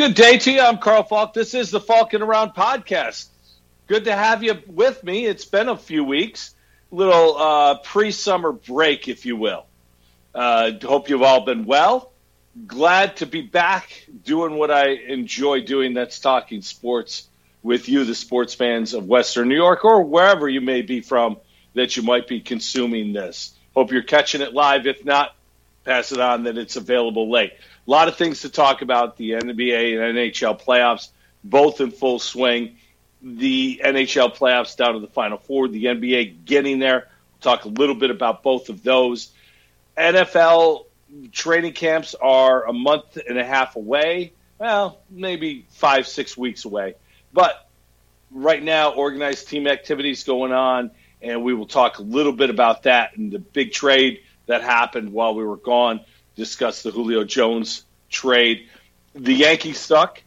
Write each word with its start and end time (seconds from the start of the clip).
Good 0.00 0.14
day 0.14 0.38
to 0.38 0.50
you. 0.50 0.60
I'm 0.62 0.78
Carl 0.78 1.02
Falk. 1.02 1.34
This 1.34 1.52
is 1.52 1.70
the 1.70 1.78
Falcon 1.78 2.22
Around 2.22 2.52
podcast. 2.52 3.28
Good 3.86 4.06
to 4.06 4.16
have 4.16 4.42
you 4.42 4.58
with 4.66 5.04
me. 5.04 5.26
It's 5.26 5.44
been 5.44 5.68
a 5.68 5.76
few 5.76 6.04
weeks, 6.04 6.54
little 6.90 7.36
uh, 7.36 7.78
pre-summer 7.80 8.50
break, 8.50 9.08
if 9.08 9.26
you 9.26 9.36
will. 9.36 9.66
Uh, 10.34 10.70
hope 10.82 11.10
you've 11.10 11.20
all 11.20 11.44
been 11.44 11.66
well. 11.66 12.12
Glad 12.66 13.18
to 13.18 13.26
be 13.26 13.42
back 13.42 14.06
doing 14.24 14.54
what 14.54 14.70
I 14.70 14.92
enjoy 14.92 15.66
doing. 15.66 15.92
That's 15.92 16.18
talking 16.18 16.62
sports 16.62 17.28
with 17.62 17.86
you, 17.90 18.04
the 18.04 18.14
sports 18.14 18.54
fans 18.54 18.94
of 18.94 19.04
Western 19.04 19.50
New 19.50 19.54
York, 19.54 19.84
or 19.84 20.02
wherever 20.02 20.48
you 20.48 20.62
may 20.62 20.80
be 20.80 21.02
from 21.02 21.36
that 21.74 21.98
you 21.98 22.02
might 22.02 22.26
be 22.26 22.40
consuming 22.40 23.12
this. 23.12 23.52
Hope 23.74 23.92
you're 23.92 24.02
catching 24.02 24.40
it 24.40 24.54
live. 24.54 24.86
If 24.86 25.04
not, 25.04 25.36
pass 25.84 26.10
it 26.10 26.20
on 26.20 26.44
that 26.44 26.56
it's 26.56 26.76
available 26.76 27.30
late. 27.30 27.52
A 27.90 27.98
lot 27.98 28.06
of 28.06 28.14
things 28.14 28.42
to 28.42 28.48
talk 28.48 28.82
about 28.82 29.16
the 29.16 29.32
NBA 29.32 29.94
and 29.94 30.16
NHL 30.16 30.62
playoffs, 30.62 31.08
both 31.42 31.80
in 31.80 31.90
full 31.90 32.20
swing. 32.20 32.76
The 33.20 33.80
NHL 33.84 34.36
playoffs 34.36 34.76
down 34.76 34.94
to 34.94 35.00
the 35.00 35.08
Final 35.08 35.38
Four, 35.38 35.66
the 35.66 35.86
NBA 35.86 36.44
getting 36.44 36.78
there. 36.78 37.08
We'll 37.32 37.56
talk 37.56 37.64
a 37.64 37.68
little 37.68 37.96
bit 37.96 38.12
about 38.12 38.44
both 38.44 38.68
of 38.68 38.84
those. 38.84 39.30
NFL 39.98 40.84
training 41.32 41.72
camps 41.72 42.14
are 42.14 42.64
a 42.64 42.72
month 42.72 43.18
and 43.28 43.36
a 43.36 43.44
half 43.44 43.74
away. 43.74 44.34
Well, 44.58 45.00
maybe 45.10 45.66
five, 45.70 46.06
six 46.06 46.36
weeks 46.36 46.64
away. 46.64 46.94
But 47.32 47.68
right 48.30 48.62
now, 48.62 48.92
organized 48.92 49.48
team 49.48 49.66
activities 49.66 50.22
going 50.22 50.52
on, 50.52 50.92
and 51.20 51.42
we 51.42 51.54
will 51.54 51.66
talk 51.66 51.98
a 51.98 52.02
little 52.02 52.34
bit 52.34 52.50
about 52.50 52.84
that 52.84 53.16
and 53.16 53.32
the 53.32 53.40
big 53.40 53.72
trade 53.72 54.20
that 54.46 54.62
happened 54.62 55.12
while 55.12 55.34
we 55.34 55.42
were 55.42 55.56
gone. 55.56 56.02
Discuss 56.40 56.82
the 56.82 56.90
Julio 56.90 57.22
Jones 57.22 57.84
trade. 58.08 58.66
The 59.14 59.34
Yankees 59.34 59.78
suck. 59.78 60.22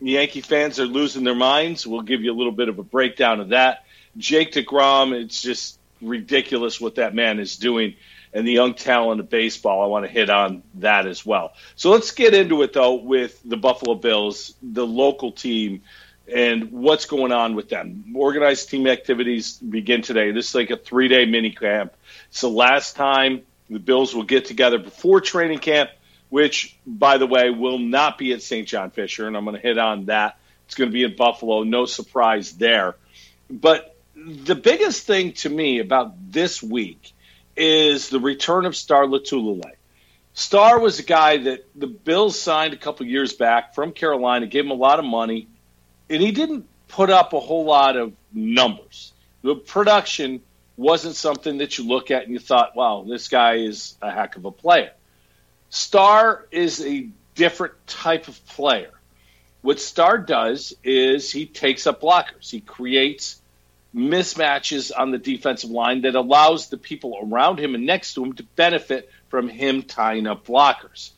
The 0.00 0.12
Yankee 0.12 0.40
fans 0.40 0.78
are 0.78 0.86
losing 0.86 1.24
their 1.24 1.34
minds. 1.34 1.84
We'll 1.84 2.02
give 2.02 2.22
you 2.22 2.32
a 2.32 2.36
little 2.38 2.52
bit 2.52 2.68
of 2.68 2.78
a 2.78 2.84
breakdown 2.84 3.40
of 3.40 3.48
that. 3.48 3.84
Jake 4.16 4.52
DeGrom, 4.52 5.20
it's 5.20 5.42
just 5.42 5.80
ridiculous 6.00 6.80
what 6.80 6.94
that 6.94 7.12
man 7.12 7.40
is 7.40 7.56
doing. 7.56 7.96
And 8.32 8.46
the 8.46 8.52
young 8.52 8.74
talent 8.74 9.18
of 9.18 9.30
baseball, 9.30 9.82
I 9.82 9.86
want 9.86 10.04
to 10.04 10.12
hit 10.12 10.30
on 10.30 10.62
that 10.74 11.08
as 11.08 11.26
well. 11.26 11.54
So 11.74 11.90
let's 11.90 12.12
get 12.12 12.34
into 12.34 12.62
it, 12.62 12.72
though, 12.72 12.94
with 12.94 13.40
the 13.44 13.56
Buffalo 13.56 13.96
Bills, 13.96 14.54
the 14.62 14.86
local 14.86 15.32
team, 15.32 15.82
and 16.32 16.70
what's 16.70 17.06
going 17.06 17.32
on 17.32 17.56
with 17.56 17.68
them. 17.68 18.12
Organized 18.14 18.70
team 18.70 18.86
activities 18.86 19.56
begin 19.56 20.02
today. 20.02 20.30
This 20.30 20.50
is 20.50 20.54
like 20.54 20.70
a 20.70 20.76
three 20.76 21.08
day 21.08 21.26
mini 21.26 21.50
camp. 21.50 21.94
It's 22.28 22.42
the 22.42 22.48
last 22.48 22.94
time 22.94 23.42
the 23.70 23.78
Bills 23.78 24.14
will 24.14 24.24
get 24.24 24.46
together 24.46 24.78
before 24.78 25.20
training 25.20 25.58
camp, 25.58 25.90
which, 26.28 26.76
by 26.86 27.18
the 27.18 27.26
way, 27.26 27.50
will 27.50 27.78
not 27.78 28.18
be 28.18 28.32
at 28.32 28.42
St. 28.42 28.66
John 28.66 28.90
Fisher, 28.90 29.26
and 29.26 29.36
I'm 29.36 29.44
going 29.44 29.56
to 29.56 29.62
hit 29.62 29.78
on 29.78 30.06
that. 30.06 30.38
It's 30.66 30.74
going 30.74 30.90
to 30.90 30.92
be 30.92 31.04
in 31.04 31.16
Buffalo. 31.16 31.62
No 31.62 31.86
surprise 31.86 32.52
there. 32.52 32.96
But 33.50 33.96
the 34.14 34.54
biggest 34.54 35.06
thing 35.06 35.32
to 35.32 35.48
me 35.48 35.78
about 35.78 36.14
this 36.32 36.62
week 36.62 37.12
is 37.56 38.08
the 38.08 38.20
return 38.20 38.66
of 38.66 38.76
Star 38.76 39.04
Lotulelei. 39.04 39.72
Star 40.34 40.78
was 40.78 40.98
a 40.98 41.02
guy 41.02 41.38
that 41.38 41.66
the 41.74 41.86
Bills 41.86 42.38
signed 42.38 42.72
a 42.72 42.76
couple 42.76 43.06
years 43.06 43.32
back 43.32 43.74
from 43.74 43.92
Carolina, 43.92 44.46
gave 44.46 44.64
him 44.64 44.70
a 44.70 44.74
lot 44.74 44.98
of 44.98 45.04
money, 45.04 45.48
and 46.08 46.22
he 46.22 46.30
didn't 46.30 46.66
put 46.86 47.10
up 47.10 47.32
a 47.32 47.40
whole 47.40 47.64
lot 47.64 47.96
of 47.96 48.12
numbers. 48.32 49.12
The 49.42 49.56
production 49.56 50.42
wasn't 50.78 51.16
something 51.16 51.58
that 51.58 51.76
you 51.76 51.86
look 51.86 52.10
at 52.10 52.22
and 52.22 52.32
you 52.32 52.38
thought, 52.38 52.76
wow, 52.76 53.04
this 53.06 53.28
guy 53.28 53.56
is 53.56 53.96
a 54.00 54.10
heck 54.10 54.36
of 54.36 54.44
a 54.44 54.52
player. 54.52 54.92
Star 55.70 56.46
is 56.50 56.84
a 56.84 57.08
different 57.34 57.74
type 57.86 58.28
of 58.28 58.46
player. 58.46 58.90
What 59.60 59.80
Star 59.80 60.18
does 60.18 60.74
is 60.84 61.30
he 61.30 61.46
takes 61.46 61.86
up 61.86 62.00
blockers. 62.00 62.48
He 62.48 62.60
creates 62.60 63.42
mismatches 63.94 64.92
on 64.96 65.10
the 65.10 65.18
defensive 65.18 65.70
line 65.70 66.02
that 66.02 66.14
allows 66.14 66.68
the 66.68 66.76
people 66.76 67.18
around 67.22 67.58
him 67.58 67.74
and 67.74 67.84
next 67.84 68.14
to 68.14 68.24
him 68.24 68.34
to 68.34 68.44
benefit 68.44 69.10
from 69.28 69.48
him 69.48 69.82
tying 69.82 70.26
up 70.26 70.46
blockers. 70.46 71.10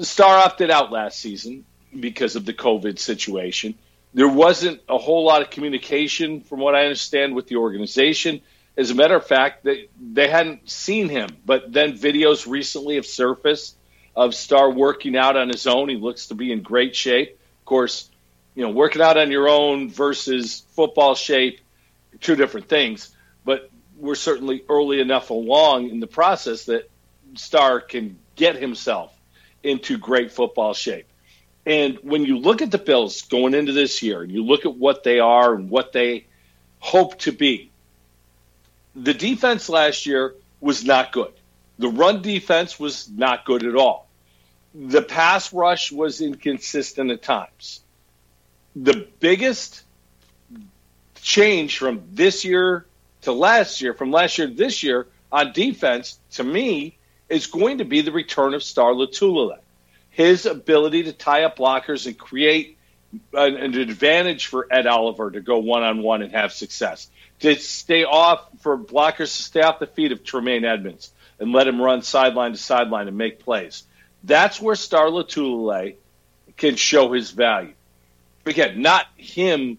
Star 0.00 0.38
opted 0.38 0.70
out 0.70 0.92
last 0.92 1.18
season 1.18 1.64
because 1.98 2.36
of 2.36 2.44
the 2.44 2.54
COVID 2.54 2.98
situation. 2.98 3.74
There 4.14 4.28
wasn't 4.28 4.80
a 4.88 4.98
whole 4.98 5.24
lot 5.24 5.42
of 5.42 5.50
communication, 5.50 6.42
from 6.42 6.60
what 6.60 6.74
I 6.74 6.84
understand, 6.84 7.34
with 7.34 7.48
the 7.48 7.56
organization. 7.56 8.40
As 8.78 8.92
a 8.92 8.94
matter 8.94 9.16
of 9.16 9.26
fact, 9.26 9.64
they, 9.64 9.88
they 10.00 10.28
hadn't 10.28 10.70
seen 10.70 11.08
him, 11.08 11.28
but 11.44 11.72
then 11.72 11.98
videos 11.98 12.46
recently 12.46 12.94
have 12.94 13.06
surfaced 13.06 13.76
of 14.14 14.36
Star 14.36 14.70
working 14.70 15.16
out 15.16 15.36
on 15.36 15.48
his 15.48 15.66
own. 15.66 15.88
He 15.88 15.96
looks 15.96 16.28
to 16.28 16.36
be 16.36 16.52
in 16.52 16.62
great 16.62 16.94
shape. 16.94 17.40
Of 17.60 17.64
course, 17.64 18.08
you 18.54 18.62
know, 18.62 18.70
working 18.70 19.02
out 19.02 19.18
on 19.18 19.32
your 19.32 19.48
own 19.48 19.90
versus 19.90 20.64
football 20.70 21.16
shape, 21.16 21.58
two 22.20 22.36
different 22.36 22.68
things. 22.68 23.10
But 23.44 23.68
we're 23.96 24.14
certainly 24.14 24.62
early 24.68 25.00
enough 25.00 25.30
along 25.30 25.90
in 25.90 25.98
the 25.98 26.06
process 26.06 26.66
that 26.66 26.88
Star 27.34 27.80
can 27.80 28.16
get 28.36 28.54
himself 28.54 29.12
into 29.64 29.98
great 29.98 30.30
football 30.30 30.72
shape. 30.72 31.08
And 31.66 31.98
when 32.02 32.24
you 32.24 32.38
look 32.38 32.62
at 32.62 32.70
the 32.70 32.78
Bills 32.78 33.22
going 33.22 33.54
into 33.54 33.72
this 33.72 34.04
year, 34.04 34.22
and 34.22 34.30
you 34.30 34.44
look 34.44 34.66
at 34.66 34.74
what 34.74 35.02
they 35.02 35.18
are 35.18 35.52
and 35.52 35.68
what 35.68 35.92
they 35.92 36.26
hope 36.78 37.18
to 37.20 37.32
be, 37.32 37.72
the 39.02 39.14
defense 39.14 39.68
last 39.68 40.06
year 40.06 40.34
was 40.60 40.84
not 40.84 41.12
good. 41.12 41.32
The 41.78 41.88
run 41.88 42.22
defense 42.22 42.78
was 42.78 43.08
not 43.08 43.44
good 43.44 43.64
at 43.64 43.76
all. 43.76 44.08
The 44.74 45.02
pass 45.02 45.52
rush 45.52 45.92
was 45.92 46.20
inconsistent 46.20 47.10
at 47.10 47.22
times. 47.22 47.80
The 48.74 49.06
biggest 49.20 49.82
change 51.22 51.78
from 51.78 52.02
this 52.12 52.44
year 52.44 52.86
to 53.22 53.32
last 53.32 53.80
year, 53.80 53.94
from 53.94 54.10
last 54.10 54.38
year 54.38 54.48
to 54.48 54.54
this 54.54 54.82
year 54.82 55.06
on 55.30 55.52
defense, 55.52 56.18
to 56.32 56.44
me, 56.44 56.96
is 57.28 57.46
going 57.46 57.78
to 57.78 57.84
be 57.84 58.00
the 58.00 58.12
return 58.12 58.54
of 58.54 58.62
Star 58.62 58.92
Lotulelei. 58.92 59.58
His 60.10 60.46
ability 60.46 61.04
to 61.04 61.12
tie 61.12 61.44
up 61.44 61.58
blockers 61.58 62.06
and 62.06 62.18
create 62.18 62.78
an, 63.32 63.56
an 63.56 63.74
advantage 63.74 64.46
for 64.46 64.66
Ed 64.70 64.86
Oliver 64.86 65.30
to 65.30 65.40
go 65.40 65.58
one 65.58 65.82
on 65.82 66.02
one 66.02 66.22
and 66.22 66.32
have 66.32 66.52
success 66.52 67.08
to 67.40 67.56
stay 67.56 68.04
off 68.04 68.48
for 68.60 68.76
blockers 68.76 69.36
to 69.36 69.42
stay 69.42 69.60
off 69.60 69.78
the 69.78 69.86
feet 69.86 70.12
of 70.12 70.24
Tremaine 70.24 70.64
Edmonds 70.64 71.12
and 71.38 71.52
let 71.52 71.68
him 71.68 71.80
run 71.80 72.02
sideline 72.02 72.52
to 72.52 72.58
sideline 72.58 73.08
and 73.08 73.16
make 73.16 73.40
plays. 73.40 73.84
That's 74.24 74.60
where 74.60 74.74
Star 74.74 75.06
Lotulelei 75.06 75.94
can 76.56 76.76
show 76.76 77.12
his 77.12 77.30
value. 77.30 77.74
Again, 78.44 78.82
not 78.82 79.06
him 79.16 79.78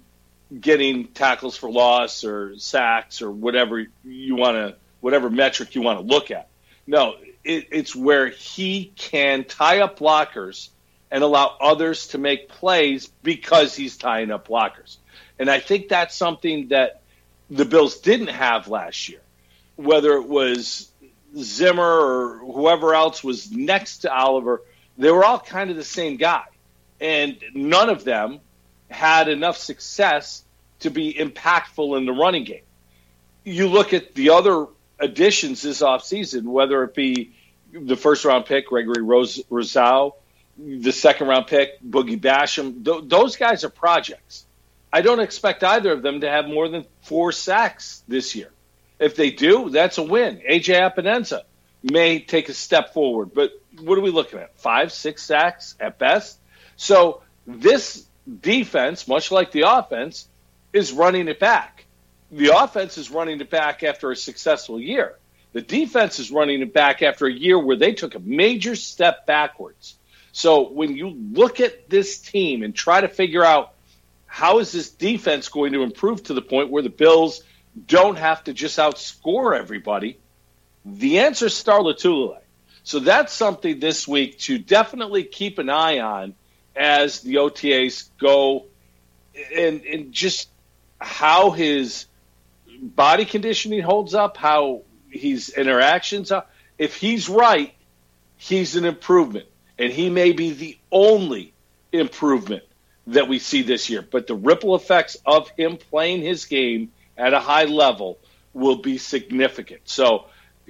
getting 0.57 1.07
tackles 1.07 1.57
for 1.57 1.69
loss 1.69 2.23
or 2.23 2.57
sacks 2.57 3.21
or 3.21 3.29
whatever 3.29 3.85
you 4.03 4.35
want 4.35 4.55
to, 4.55 4.75
whatever 5.01 5.29
metric 5.29 5.75
you 5.75 5.81
want 5.81 5.99
to 5.99 6.05
look 6.05 6.31
at. 6.31 6.47
No, 6.87 7.15
it, 7.43 7.67
it's 7.71 7.95
where 7.95 8.27
he 8.27 8.91
can 8.95 9.43
tie 9.43 9.81
up 9.81 9.99
blockers 9.99 10.69
and 11.11 11.23
allow 11.23 11.55
others 11.59 12.07
to 12.09 12.17
make 12.17 12.49
plays 12.49 13.07
because 13.23 13.75
he's 13.75 13.97
tying 13.97 14.31
up 14.31 14.47
blockers. 14.47 14.97
And 15.37 15.49
I 15.49 15.59
think 15.59 15.89
that's 15.89 16.15
something 16.15 16.69
that 16.69 16.98
the 17.49 17.65
Bills 17.65 17.99
didn't 17.99 18.27
have 18.27 18.67
last 18.67 19.09
year, 19.09 19.21
whether 19.75 20.13
it 20.13 20.27
was 20.27 20.89
Zimmer 21.37 21.83
or 21.83 22.37
whoever 22.39 22.93
else 22.93 23.23
was 23.23 23.51
next 23.51 23.99
to 23.99 24.13
Oliver, 24.13 24.61
they 24.97 25.11
were 25.11 25.23
all 25.23 25.39
kind 25.39 25.69
of 25.69 25.75
the 25.75 25.83
same 25.83 26.17
guy. 26.17 26.43
And 26.99 27.37
none 27.53 27.89
of 27.89 28.03
them 28.03 28.39
had 28.89 29.29
enough 29.29 29.57
success 29.57 30.43
to 30.79 30.89
be 30.89 31.13
impactful 31.13 31.97
in 31.97 32.05
the 32.05 32.11
running 32.11 32.43
game. 32.43 32.63
You 33.43 33.67
look 33.67 33.93
at 33.93 34.13
the 34.13 34.31
other 34.31 34.67
additions 34.99 35.61
this 35.61 35.81
offseason, 35.81 36.43
whether 36.43 36.83
it 36.83 36.93
be 36.93 37.33
the 37.71 37.95
first 37.95 38.25
round 38.25 38.45
pick, 38.45 38.67
Gregory 38.67 39.01
Rousseau, 39.01 40.15
the 40.57 40.91
second 40.91 41.27
round 41.27 41.47
pick, 41.47 41.81
Boogie 41.81 42.19
Basham, 42.19 42.83
th- 42.83 43.03
those 43.05 43.37
guys 43.37 43.63
are 43.63 43.69
projects. 43.69 44.45
I 44.91 45.01
don't 45.01 45.19
expect 45.19 45.63
either 45.63 45.91
of 45.91 46.01
them 46.01 46.21
to 46.21 46.29
have 46.29 46.47
more 46.47 46.67
than 46.67 46.85
four 47.01 47.31
sacks 47.31 48.03
this 48.07 48.35
year. 48.35 48.51
If 48.99 49.15
they 49.15 49.31
do, 49.31 49.69
that's 49.69 49.97
a 49.97 50.03
win. 50.03 50.41
AJ 50.49 50.93
Epenesa 50.93 51.43
may 51.83 52.19
take 52.19 52.49
a 52.49 52.53
step 52.53 52.93
forward, 52.93 53.33
but 53.33 53.51
what 53.79 53.97
are 53.97 54.01
we 54.01 54.09
looking 54.09 54.39
at? 54.39 54.57
Five, 54.59 54.91
six 54.91 55.23
sacks 55.23 55.75
at 55.79 55.99
best. 55.99 56.39
So 56.75 57.21
this 57.45 58.05
defense, 58.41 59.07
much 59.07 59.31
like 59.31 59.51
the 59.51 59.61
offense, 59.61 60.27
is 60.73 60.91
running 60.91 61.27
it 61.27 61.39
back. 61.39 61.85
The 62.31 62.55
offense 62.55 62.97
is 62.97 63.09
running 63.09 63.39
it 63.41 63.49
back 63.49 63.83
after 63.83 64.11
a 64.11 64.15
successful 64.15 64.79
year. 64.79 65.15
The 65.53 65.61
defense 65.61 66.19
is 66.19 66.29
running 66.29 66.61
it 66.61 66.73
back 66.73 67.01
after 67.01 67.25
a 67.25 67.33
year 67.33 67.57
where 67.57 67.77
they 67.77 67.93
took 67.93 68.15
a 68.15 68.19
major 68.19 68.75
step 68.75 69.25
backwards. 69.25 69.95
So 70.31 70.69
when 70.69 70.95
you 70.95 71.09
look 71.09 71.59
at 71.59 71.89
this 71.89 72.19
team 72.19 72.61
and 72.61 72.75
try 72.75 73.01
to 73.01 73.07
figure 73.07 73.43
out 73.43 73.73
how 74.29 74.59
is 74.59 74.71
this 74.71 74.91
defense 74.91 75.49
going 75.49 75.73
to 75.73 75.81
improve 75.81 76.23
to 76.23 76.35
the 76.35 76.41
point 76.41 76.69
where 76.69 76.83
the 76.83 76.89
Bills 76.89 77.41
don't 77.87 78.17
have 78.17 78.43
to 78.43 78.53
just 78.53 78.77
outscore 78.77 79.57
everybody? 79.57 80.19
The 80.85 81.19
answer 81.19 81.47
is 81.47 81.55
Star 81.55 81.79
Lotulelei. 81.79 82.37
So 82.83 82.99
that's 82.99 83.33
something 83.33 83.79
this 83.79 84.07
week 84.07 84.37
to 84.41 84.59
definitely 84.59 85.23
keep 85.23 85.57
an 85.57 85.69
eye 85.69 85.99
on 85.99 86.35
as 86.75 87.21
the 87.21 87.35
OTAs 87.35 88.09
go 88.19 88.67
and, 89.53 89.81
and 89.81 90.11
just 90.11 90.47
how 91.01 91.49
his 91.49 92.05
body 92.81 93.25
conditioning 93.25 93.81
holds 93.81 94.13
up, 94.13 94.37
how 94.37 94.83
his 95.09 95.49
interactions 95.49 96.31
are. 96.31 96.45
If 96.77 96.95
he's 96.95 97.27
right, 97.29 97.73
he's 98.37 98.75
an 98.75 98.85
improvement. 98.85 99.47
And 99.79 99.91
he 99.91 100.11
may 100.11 100.33
be 100.33 100.51
the 100.51 100.77
only 100.91 101.53
improvement 101.91 102.63
that 103.09 103.27
we 103.27 103.39
see 103.39 103.61
this 103.61 103.89
year. 103.89 104.01
But 104.01 104.27
the 104.27 104.35
ripple 104.35 104.75
effects 104.75 105.17
of 105.25 105.49
him 105.49 105.77
playing 105.77 106.21
his 106.21 106.45
game 106.45 106.91
at 107.17 107.33
a 107.33 107.39
high 107.39 107.65
level 107.65 108.19
will 108.53 108.77
be 108.77 108.97
significant. 108.97 109.81
So 109.85 110.25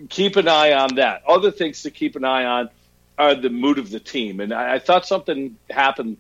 keep 0.09 0.35
an 0.35 0.47
eye 0.47 0.73
on 0.73 0.95
that. 0.95 1.23
Other 1.27 1.51
things 1.51 1.83
to 1.83 1.91
keep 1.91 2.15
an 2.15 2.23
eye 2.23 2.45
on 2.45 2.69
are 3.17 3.35
the 3.35 3.49
mood 3.49 3.77
of 3.77 3.89
the 3.89 3.99
team. 3.99 4.39
And 4.39 4.53
I, 4.53 4.75
I 4.75 4.79
thought 4.79 5.05
something 5.05 5.57
happened 5.69 6.17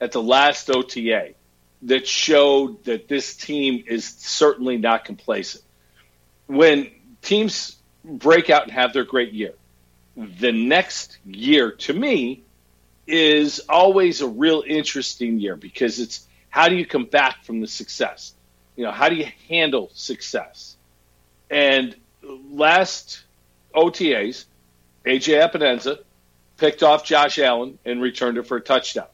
at 0.00 0.12
the 0.12 0.22
last 0.22 0.68
OTA 0.70 1.34
that 1.82 2.06
showed 2.06 2.84
that 2.84 3.08
this 3.08 3.36
team 3.36 3.84
is 3.86 4.06
certainly 4.06 4.76
not 4.76 5.04
complacent. 5.04 5.62
When 6.46 6.90
teams 7.22 7.76
break 8.04 8.50
out 8.50 8.64
and 8.64 8.72
have 8.72 8.92
their 8.92 9.04
great 9.04 9.32
year, 9.32 9.54
the 10.16 10.52
next 10.52 11.18
year 11.24 11.70
to 11.70 11.92
me 11.92 12.42
is 13.10 13.60
always 13.68 14.20
a 14.20 14.28
real 14.28 14.62
interesting 14.66 15.40
year 15.40 15.56
because 15.56 15.98
it's 15.98 16.26
how 16.48 16.68
do 16.68 16.76
you 16.76 16.86
come 16.86 17.04
back 17.04 17.44
from 17.44 17.60
the 17.60 17.66
success? 17.66 18.34
You 18.76 18.84
know, 18.84 18.92
how 18.92 19.08
do 19.08 19.16
you 19.16 19.26
handle 19.48 19.90
success? 19.94 20.76
And 21.50 21.96
last 22.22 23.24
OTAs, 23.74 24.44
AJ 25.04 25.50
Epenesa 25.50 25.98
picked 26.56 26.82
off 26.82 27.04
Josh 27.04 27.38
Allen 27.38 27.78
and 27.84 28.00
returned 28.00 28.38
it 28.38 28.46
for 28.46 28.56
a 28.56 28.60
touchdown. 28.60 29.06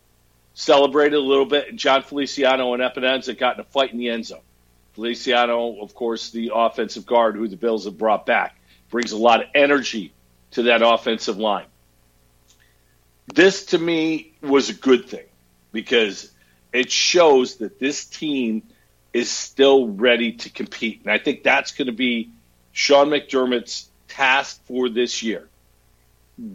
Celebrated 0.54 1.16
a 1.16 1.20
little 1.20 1.46
bit, 1.46 1.76
Jon 1.76 2.02
Feliciano 2.02 2.74
and 2.74 2.82
Epenesa 2.82 3.36
got 3.36 3.54
in 3.54 3.60
a 3.60 3.64
fight 3.64 3.92
in 3.92 3.98
the 3.98 4.08
end 4.08 4.26
zone. 4.26 4.40
Feliciano, 4.94 5.80
of 5.80 5.94
course, 5.94 6.30
the 6.30 6.52
offensive 6.54 7.04
guard 7.04 7.36
who 7.36 7.48
the 7.48 7.56
Bills 7.56 7.84
have 7.84 7.98
brought 7.98 8.24
back, 8.24 8.58
brings 8.90 9.12
a 9.12 9.16
lot 9.16 9.42
of 9.42 9.48
energy 9.54 10.12
to 10.52 10.64
that 10.64 10.80
offensive 10.82 11.38
line. 11.38 11.66
This, 13.34 13.66
to 13.66 13.78
me, 13.78 14.32
was 14.40 14.70
a 14.70 14.74
good 14.74 15.08
thing 15.08 15.26
because 15.72 16.30
it 16.72 16.90
shows 16.90 17.56
that 17.56 17.78
this 17.78 18.04
team 18.04 18.62
is 19.12 19.30
still 19.30 19.88
ready 19.88 20.32
to 20.32 20.50
compete. 20.50 21.00
And 21.02 21.10
I 21.10 21.18
think 21.18 21.42
that's 21.42 21.72
going 21.72 21.86
to 21.86 21.92
be 21.92 22.30
Sean 22.72 23.08
McDermott's 23.08 23.88
task 24.08 24.60
for 24.66 24.88
this 24.88 25.22
year. 25.22 25.48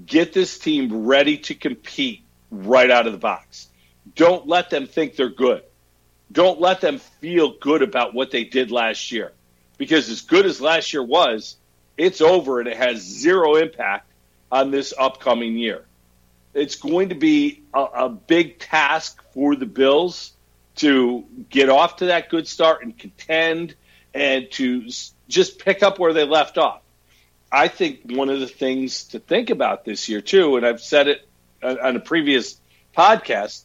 Get 0.05 0.31
this 0.31 0.59
team 0.59 1.05
ready 1.05 1.37
to 1.39 1.55
compete 1.55 2.21
right 2.51 2.89
out 2.89 3.07
of 3.07 3.13
the 3.13 3.19
box. 3.19 3.67
Don't 4.15 4.47
let 4.47 4.69
them 4.69 4.87
think 4.87 5.15
they're 5.15 5.29
good. 5.29 5.63
Don't 6.31 6.61
let 6.61 6.81
them 6.81 6.99
feel 6.99 7.57
good 7.59 7.81
about 7.81 8.13
what 8.13 8.31
they 8.31 8.43
did 8.43 8.71
last 8.71 9.11
year. 9.11 9.33
Because 9.77 10.09
as 10.09 10.21
good 10.21 10.45
as 10.45 10.61
last 10.61 10.93
year 10.93 11.03
was, 11.03 11.57
it's 11.97 12.21
over 12.21 12.59
and 12.59 12.69
it 12.69 12.77
has 12.77 13.01
zero 13.01 13.55
impact 13.55 14.07
on 14.51 14.71
this 14.71 14.93
upcoming 14.97 15.57
year. 15.57 15.85
It's 16.53 16.75
going 16.75 17.09
to 17.09 17.15
be 17.15 17.63
a, 17.73 17.79
a 17.79 18.09
big 18.09 18.59
task 18.59 19.21
for 19.33 19.55
the 19.55 19.65
Bills 19.65 20.33
to 20.77 21.25
get 21.49 21.69
off 21.69 21.97
to 21.97 22.05
that 22.07 22.29
good 22.29 22.47
start 22.47 22.83
and 22.83 22.97
contend 22.97 23.75
and 24.13 24.49
to 24.51 24.89
just 25.27 25.59
pick 25.59 25.83
up 25.83 25.99
where 25.99 26.13
they 26.13 26.25
left 26.25 26.57
off. 26.57 26.81
I 27.51 27.67
think 27.67 28.01
one 28.05 28.29
of 28.29 28.39
the 28.39 28.47
things 28.47 29.05
to 29.05 29.19
think 29.19 29.49
about 29.49 29.83
this 29.83 30.07
year, 30.07 30.21
too, 30.21 30.55
and 30.57 30.65
I've 30.65 30.81
said 30.81 31.07
it 31.07 31.27
on 31.61 31.95
a 31.95 31.99
previous 31.99 32.59
podcast, 32.95 33.63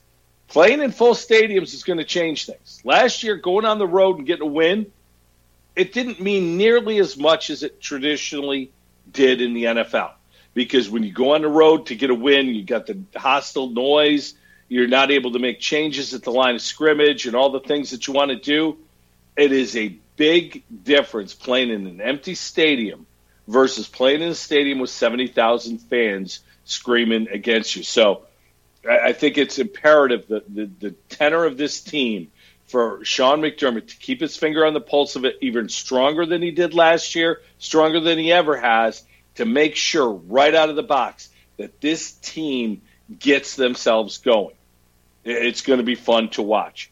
playing 0.49 0.83
in 0.83 0.91
full 0.93 1.15
stadiums 1.15 1.73
is 1.75 1.85
going 1.85 1.99
to 1.99 2.05
change 2.05 2.47
things. 2.47 2.81
Last 2.85 3.23
year, 3.23 3.37
going 3.37 3.65
on 3.65 3.79
the 3.79 3.87
road 3.87 4.19
and 4.19 4.27
getting 4.27 4.47
a 4.47 4.51
win, 4.51 4.91
it 5.77 5.93
didn't 5.93 6.21
mean 6.21 6.57
nearly 6.57 6.99
as 6.99 7.17
much 7.17 7.51
as 7.51 7.63
it 7.63 7.81
traditionally 7.81 8.73
did 9.11 9.41
in 9.41 9.55
the 9.55 9.65
NFL. 9.65 10.13
Because 10.57 10.89
when 10.89 11.03
you 11.03 11.13
go 11.13 11.35
on 11.35 11.43
the 11.43 11.49
road 11.49 11.85
to 11.89 11.95
get 11.95 12.09
a 12.09 12.15
win, 12.15 12.47
you 12.47 12.65
got 12.65 12.87
the 12.87 12.99
hostile 13.15 13.69
noise, 13.69 14.33
you're 14.69 14.89
not 14.89 15.11
able 15.11 15.33
to 15.33 15.39
make 15.39 15.61
changes 15.61 16.15
at 16.15 16.23
the 16.23 16.31
line 16.31 16.55
of 16.55 16.63
scrimmage 16.63 17.27
and 17.27 17.37
all 17.37 17.51
the 17.51 17.61
things 17.61 17.91
that 17.91 18.07
you 18.07 18.15
want 18.15 18.31
to 18.31 18.37
do. 18.37 18.79
It 19.37 19.53
is 19.53 19.77
a 19.77 19.89
big 20.17 20.63
difference 20.83 21.35
playing 21.35 21.69
in 21.69 21.87
an 21.87 22.01
empty 22.01 22.35
stadium 22.35 23.05
versus 23.47 23.87
playing 23.87 24.23
in 24.23 24.31
a 24.31 24.35
stadium 24.35 24.79
with 24.79 24.89
70,000 24.89 25.77
fans 25.77 26.41
screaming 26.65 27.29
against 27.29 27.77
you. 27.77 27.83
So 27.83 28.23
I 28.89 29.13
think 29.13 29.37
it's 29.37 29.59
imperative 29.59 30.27
that 30.29 30.55
the, 30.55 30.71
the 30.81 30.93
tenor 31.11 31.45
of 31.45 31.59
this 31.59 31.83
team 31.83 32.33
for 32.65 33.05
Sean 33.05 33.43
McDermott 33.43 33.89
to 33.89 33.97
keep 33.99 34.23
his 34.23 34.39
finger 34.39 34.65
on 34.65 34.73
the 34.73 34.81
pulse 34.81 35.17
of 35.17 35.27
it 35.27 35.37
even 35.43 35.69
stronger 35.69 36.25
than 36.25 36.41
he 36.41 36.51
did 36.51 36.73
last 36.73 37.15
year, 37.15 37.43
stronger 37.59 38.01
than 38.01 38.19
he 38.19 38.33
ever 38.33 38.57
has, 38.57 39.05
to 39.37 39.45
make 39.45 39.77
sure 39.77 40.11
right 40.11 40.55
out 40.55 40.69
of 40.69 40.77
the 40.77 40.83
box 40.83 41.29
that 41.57 41.81
this 41.81 42.13
team 42.13 42.83
gets 43.19 43.57
themselves 43.57 44.19
going. 44.19 44.55
It's 45.25 45.63
going 45.63 45.79
to 45.79 45.85
be 45.85 45.95
fun 45.95 46.31
to 46.31 46.43
watch. 46.43 46.91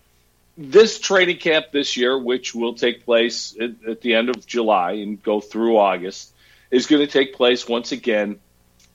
This 0.57 1.01
training 1.01 1.39
camp 1.39 1.67
this 1.73 1.97
year, 1.97 2.17
which 2.17 2.55
will 2.55 2.75
take 2.75 3.05
place 3.05 3.57
at, 3.61 4.01
the 4.01 4.15
end 4.15 4.29
of 4.29 4.47
July 4.47 4.93
and 4.93 5.21
go 5.23 5.41
through 5.41 5.79
August, 5.79 6.33
is 6.71 6.87
going 6.87 7.05
to 7.05 7.11
take 7.11 7.35
place 7.35 7.69
once 7.69 7.93
again 7.93 8.39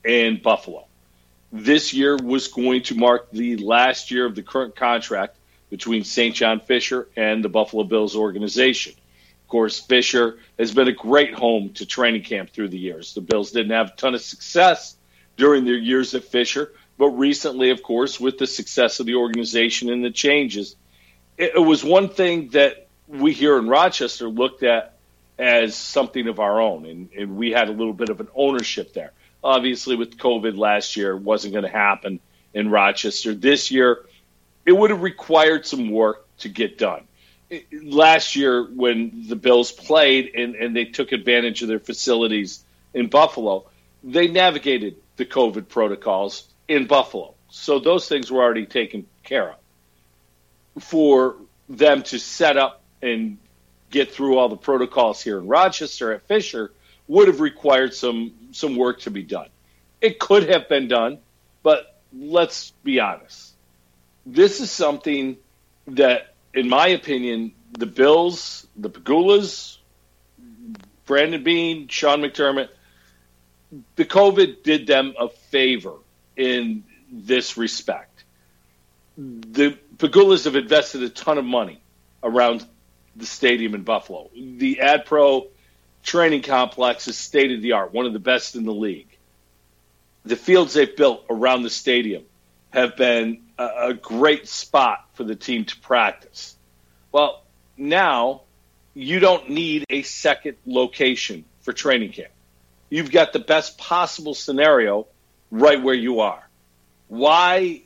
in 0.04 0.40
Buffalo. 0.42 0.86
This 1.52 1.92
year 1.92 2.16
was 2.16 2.48
going 2.48 2.84
to 2.84 2.94
mark 2.94 3.30
the 3.30 3.56
last 3.56 4.10
year 4.10 4.24
of 4.24 4.34
the 4.34 4.42
current 4.42 4.76
contract 4.76 5.36
between 5.68 6.04
St. 6.04 6.34
John 6.34 6.60
Fisher 6.60 7.08
and 7.16 7.44
the 7.44 7.48
Buffalo 7.48 7.84
Bills 7.84 8.16
organization. 8.16 8.94
Course, 9.50 9.80
Fisher 9.80 10.38
has 10.58 10.72
been 10.72 10.88
a 10.88 10.92
great 10.92 11.34
home 11.34 11.70
to 11.74 11.84
training 11.84 12.22
camp 12.22 12.50
through 12.50 12.68
the 12.68 12.78
years. 12.78 13.14
The 13.14 13.20
Bills 13.20 13.50
didn't 13.50 13.72
have 13.72 13.88
a 13.88 13.96
ton 13.96 14.14
of 14.14 14.22
success 14.22 14.96
during 15.36 15.64
their 15.64 15.76
years 15.76 16.14
at 16.14 16.24
Fisher, 16.24 16.72
but 16.96 17.08
recently, 17.08 17.70
of 17.70 17.82
course, 17.82 18.20
with 18.20 18.38
the 18.38 18.46
success 18.46 19.00
of 19.00 19.06
the 19.06 19.16
organization 19.16 19.90
and 19.90 20.04
the 20.04 20.10
changes, 20.10 20.76
it, 21.36 21.52
it 21.56 21.58
was 21.58 21.82
one 21.82 22.08
thing 22.08 22.50
that 22.50 22.86
we 23.08 23.32
here 23.32 23.58
in 23.58 23.68
Rochester 23.68 24.28
looked 24.28 24.62
at 24.62 24.94
as 25.36 25.74
something 25.74 26.28
of 26.28 26.38
our 26.38 26.60
own, 26.60 26.86
and, 26.86 27.08
and 27.18 27.36
we 27.36 27.50
had 27.50 27.68
a 27.68 27.72
little 27.72 27.94
bit 27.94 28.08
of 28.08 28.20
an 28.20 28.28
ownership 28.34 28.92
there. 28.92 29.12
Obviously, 29.42 29.96
with 29.96 30.16
COVID 30.16 30.56
last 30.56 30.96
year, 30.96 31.16
it 31.16 31.22
wasn't 31.22 31.54
going 31.54 31.64
to 31.64 31.70
happen 31.70 32.20
in 32.54 32.70
Rochester. 32.70 33.34
This 33.34 33.70
year, 33.70 34.04
it 34.64 34.72
would 34.72 34.90
have 34.90 35.02
required 35.02 35.66
some 35.66 35.90
work 35.90 36.26
to 36.38 36.48
get 36.48 36.78
done. 36.78 37.02
Last 37.72 38.36
year, 38.36 38.64
when 38.64 39.24
the 39.28 39.36
Bills 39.36 39.72
played 39.72 40.34
and, 40.34 40.54
and 40.54 40.76
they 40.76 40.84
took 40.84 41.12
advantage 41.12 41.62
of 41.62 41.68
their 41.68 41.80
facilities 41.80 42.64
in 42.94 43.08
Buffalo, 43.08 43.66
they 44.04 44.28
navigated 44.28 44.96
the 45.16 45.24
COVID 45.24 45.68
protocols 45.68 46.48
in 46.68 46.86
Buffalo. 46.86 47.34
So 47.50 47.78
those 47.80 48.08
things 48.08 48.30
were 48.30 48.42
already 48.42 48.66
taken 48.66 49.06
care 49.24 49.50
of. 49.50 50.82
For 50.82 51.36
them 51.68 52.02
to 52.04 52.18
set 52.18 52.56
up 52.56 52.82
and 53.02 53.38
get 53.90 54.12
through 54.12 54.38
all 54.38 54.48
the 54.48 54.56
protocols 54.56 55.22
here 55.22 55.38
in 55.38 55.46
Rochester 55.46 56.12
at 56.12 56.26
Fisher 56.28 56.72
would 57.08 57.26
have 57.26 57.40
required 57.40 57.92
some 57.92 58.32
some 58.52 58.76
work 58.76 59.00
to 59.00 59.10
be 59.10 59.22
done. 59.22 59.48
It 60.00 60.18
could 60.18 60.48
have 60.48 60.68
been 60.68 60.88
done, 60.88 61.18
but 61.62 62.00
let's 62.12 62.70
be 62.84 63.00
honest. 63.00 63.52
This 64.24 64.60
is 64.60 64.70
something 64.70 65.36
that, 65.88 66.29
in 66.54 66.68
my 66.68 66.88
opinion, 66.88 67.52
the 67.72 67.86
Bills, 67.86 68.66
the 68.76 68.90
Pegulas, 68.90 69.78
Brandon 71.06 71.42
Beane, 71.42 71.88
Sean 71.88 72.20
McDermott, 72.20 72.68
the 73.96 74.04
COVID 74.04 74.62
did 74.62 74.86
them 74.86 75.14
a 75.18 75.28
favor 75.28 75.94
in 76.36 76.84
this 77.10 77.56
respect. 77.56 78.24
The 79.16 79.76
Pegulas 79.96 80.44
have 80.44 80.56
invested 80.56 81.02
a 81.02 81.08
ton 81.08 81.38
of 81.38 81.44
money 81.44 81.80
around 82.22 82.66
the 83.16 83.26
stadium 83.26 83.74
in 83.74 83.82
Buffalo. 83.82 84.30
The 84.34 84.80
AdPro 84.82 85.48
training 86.02 86.42
complex 86.42 87.06
is 87.08 87.16
state 87.16 87.52
of 87.52 87.62
the 87.62 87.72
art, 87.72 87.92
one 87.92 88.06
of 88.06 88.12
the 88.12 88.18
best 88.18 88.56
in 88.56 88.64
the 88.64 88.72
league. 88.72 89.08
The 90.24 90.36
fields 90.36 90.74
they've 90.74 90.96
built 90.96 91.24
around 91.28 91.62
the 91.62 91.70
stadium 91.70 92.24
have 92.70 92.96
been 92.96 93.42
a, 93.58 93.68
a 93.88 93.94
great 93.94 94.48
spot 94.48 95.04
for 95.14 95.24
the 95.24 95.34
team 95.34 95.64
to 95.64 95.76
practice. 95.80 96.56
Well, 97.12 97.42
now 97.76 98.42
you 98.94 99.20
don't 99.20 99.50
need 99.50 99.84
a 99.90 100.02
second 100.02 100.56
location 100.66 101.44
for 101.62 101.72
training 101.72 102.12
camp. 102.12 102.30
You've 102.88 103.10
got 103.10 103.32
the 103.32 103.38
best 103.38 103.78
possible 103.78 104.34
scenario 104.34 105.06
right 105.50 105.80
where 105.80 105.94
you 105.94 106.20
are. 106.20 106.42
Why 107.08 107.82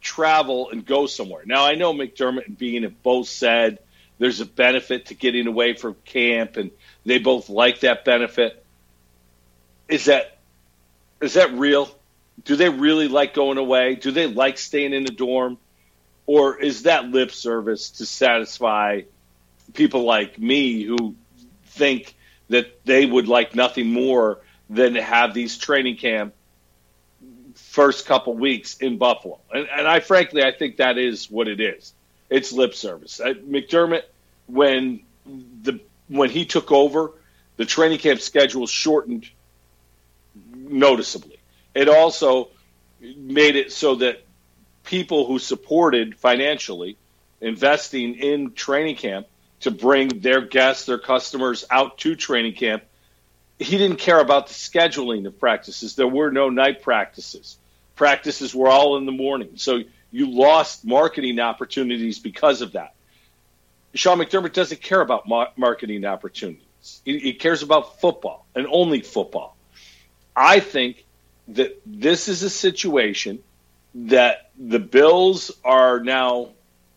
travel 0.00 0.70
and 0.70 0.84
go 0.84 1.06
somewhere? 1.06 1.42
Now, 1.44 1.64
I 1.64 1.74
know 1.74 1.92
McDermott 1.92 2.46
and 2.46 2.58
Beane 2.58 2.82
have 2.82 3.02
both 3.02 3.28
said 3.28 3.78
there's 4.18 4.40
a 4.40 4.46
benefit 4.46 5.06
to 5.06 5.14
getting 5.14 5.46
away 5.46 5.74
from 5.74 5.96
camp, 6.04 6.56
and 6.56 6.70
they 7.04 7.18
both 7.18 7.48
like 7.48 7.80
that 7.80 8.04
benefit. 8.04 8.64
Is 9.88 10.06
that 10.06 10.38
is 11.20 11.34
that 11.34 11.52
real? 11.52 11.88
Do 12.44 12.56
they 12.56 12.68
really 12.68 13.08
like 13.08 13.34
going 13.34 13.58
away? 13.58 13.96
Do 13.96 14.10
they 14.10 14.26
like 14.26 14.58
staying 14.58 14.92
in 14.92 15.04
the 15.04 15.10
dorm? 15.10 15.58
or 16.28 16.60
is 16.60 16.82
that 16.82 17.06
lip 17.06 17.32
service 17.32 17.88
to 17.92 18.04
satisfy 18.04 19.00
people 19.72 20.04
like 20.04 20.38
me 20.38 20.82
who 20.82 21.16
think 21.68 22.14
that 22.50 22.84
they 22.84 23.06
would 23.06 23.26
like 23.26 23.54
nothing 23.54 23.90
more 23.90 24.38
than 24.68 24.92
to 24.92 25.02
have 25.02 25.32
these 25.32 25.56
training 25.56 25.96
camp 25.96 26.34
first 27.54 28.04
couple 28.04 28.34
weeks 28.34 28.76
in 28.76 28.98
Buffalo? 28.98 29.40
And, 29.50 29.66
and 29.72 29.88
I 29.88 30.00
frankly, 30.00 30.44
I 30.44 30.52
think 30.52 30.76
that 30.76 30.98
is 30.98 31.30
what 31.30 31.48
it 31.48 31.60
is. 31.60 31.94
It's 32.28 32.52
lip 32.52 32.74
service. 32.74 33.20
Uh, 33.20 33.32
McDermott, 33.48 34.02
when 34.46 35.00
the 35.24 35.80
when 36.08 36.28
he 36.28 36.44
took 36.44 36.70
over, 36.70 37.12
the 37.56 37.64
training 37.64 38.00
camp 38.00 38.20
schedule 38.20 38.66
shortened 38.66 39.26
noticeably. 40.54 41.37
It 41.78 41.88
also 41.88 42.48
made 43.00 43.54
it 43.54 43.70
so 43.70 43.94
that 43.94 44.24
people 44.82 45.26
who 45.26 45.38
supported 45.38 46.18
financially 46.18 46.96
investing 47.40 48.16
in 48.16 48.52
training 48.54 48.96
camp 48.96 49.28
to 49.60 49.70
bring 49.70 50.08
their 50.08 50.40
guests, 50.40 50.86
their 50.86 50.98
customers 50.98 51.64
out 51.70 51.96
to 51.98 52.16
training 52.16 52.54
camp, 52.54 52.82
he 53.60 53.78
didn't 53.78 53.98
care 53.98 54.18
about 54.18 54.48
the 54.48 54.54
scheduling 54.54 55.24
of 55.24 55.38
practices. 55.38 55.94
There 55.94 56.08
were 56.08 56.32
no 56.32 56.48
night 56.48 56.82
practices. 56.82 57.56
Practices 57.94 58.52
were 58.52 58.68
all 58.68 58.96
in 58.96 59.06
the 59.06 59.12
morning. 59.12 59.52
So 59.54 59.84
you 60.10 60.32
lost 60.32 60.84
marketing 60.84 61.38
opportunities 61.38 62.18
because 62.18 62.60
of 62.60 62.72
that. 62.72 62.92
Sean 63.94 64.18
McDermott 64.18 64.52
doesn't 64.52 64.82
care 64.82 65.00
about 65.00 65.28
marketing 65.56 66.04
opportunities. 66.04 67.00
He, 67.04 67.34
cares 67.34 67.62
about 67.62 68.00
football 68.00 68.46
and 68.56 68.66
only 68.68 69.00
football. 69.02 69.56
I 70.34 70.58
think 70.58 71.04
that 71.48 71.80
this 71.86 72.28
is 72.28 72.42
a 72.42 72.50
situation 72.50 73.40
that 73.94 74.50
the 74.58 74.78
Bills 74.78 75.50
are 75.64 76.00
now 76.00 76.50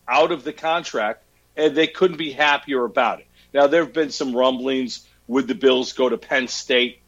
out 0.06 0.32
of 0.32 0.44
the 0.44 0.52
contract 0.52 1.22
and 1.56 1.74
they 1.74 1.86
couldn't 1.86 2.18
be 2.18 2.32
happier 2.32 2.84
about 2.84 3.20
it. 3.20 3.26
Now, 3.52 3.66
there 3.66 3.84
have 3.84 3.92
been 3.92 4.10
some 4.10 4.34
rumblings 4.34 5.06
would 5.26 5.48
the 5.48 5.54
Bills 5.54 5.92
go 5.92 6.08
to 6.08 6.18
Penn 6.18 6.48
State 6.48 7.00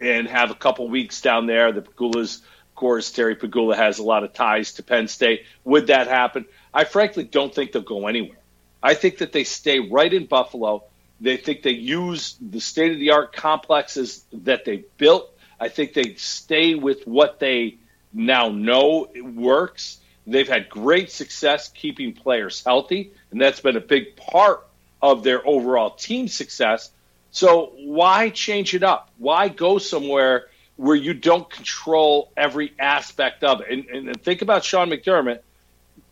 and 0.00 0.28
have 0.28 0.50
a 0.50 0.54
couple 0.54 0.88
weeks 0.88 1.20
down 1.20 1.46
there? 1.46 1.72
The 1.72 1.82
Pegulas, 1.82 2.38
of 2.38 2.74
course, 2.74 3.10
Terry 3.10 3.36
Pegula 3.36 3.76
has 3.76 3.98
a 3.98 4.02
lot 4.02 4.24
of 4.24 4.32
ties 4.32 4.74
to 4.74 4.82
Penn 4.82 5.08
State. 5.08 5.44
Would 5.64 5.88
that 5.88 6.06
happen? 6.06 6.46
I 6.72 6.84
frankly 6.84 7.24
don't 7.24 7.54
think 7.54 7.72
they'll 7.72 7.82
go 7.82 8.06
anywhere. 8.06 8.38
I 8.82 8.94
think 8.94 9.18
that 9.18 9.32
they 9.32 9.44
stay 9.44 9.80
right 9.80 10.12
in 10.12 10.26
Buffalo. 10.26 10.84
They 11.20 11.36
think 11.36 11.62
they 11.62 11.70
use 11.70 12.36
the 12.40 12.60
state 12.60 12.92
of 12.92 12.98
the 12.98 13.10
art 13.10 13.32
complexes 13.32 14.24
that 14.32 14.64
they 14.64 14.84
built 14.96 15.35
I 15.58 15.68
think 15.68 15.94
they 15.94 16.14
stay 16.14 16.74
with 16.74 17.06
what 17.06 17.38
they 17.38 17.78
now 18.12 18.48
know 18.48 19.08
works. 19.14 19.98
They've 20.26 20.48
had 20.48 20.68
great 20.68 21.10
success 21.10 21.68
keeping 21.68 22.12
players 22.12 22.62
healthy, 22.64 23.12
and 23.30 23.40
that's 23.40 23.60
been 23.60 23.76
a 23.76 23.80
big 23.80 24.16
part 24.16 24.66
of 25.00 25.22
their 25.22 25.46
overall 25.46 25.90
team 25.90 26.28
success. 26.28 26.90
So 27.30 27.72
why 27.76 28.30
change 28.30 28.74
it 28.74 28.82
up? 28.82 29.10
Why 29.18 29.48
go 29.48 29.78
somewhere 29.78 30.48
where 30.76 30.96
you 30.96 31.14
don't 31.14 31.48
control 31.48 32.32
every 32.36 32.72
aspect 32.78 33.44
of 33.44 33.60
it? 33.60 33.70
And, 33.70 34.08
and 34.08 34.22
think 34.22 34.42
about 34.42 34.64
Sean 34.64 34.90
McDermott 34.90 35.40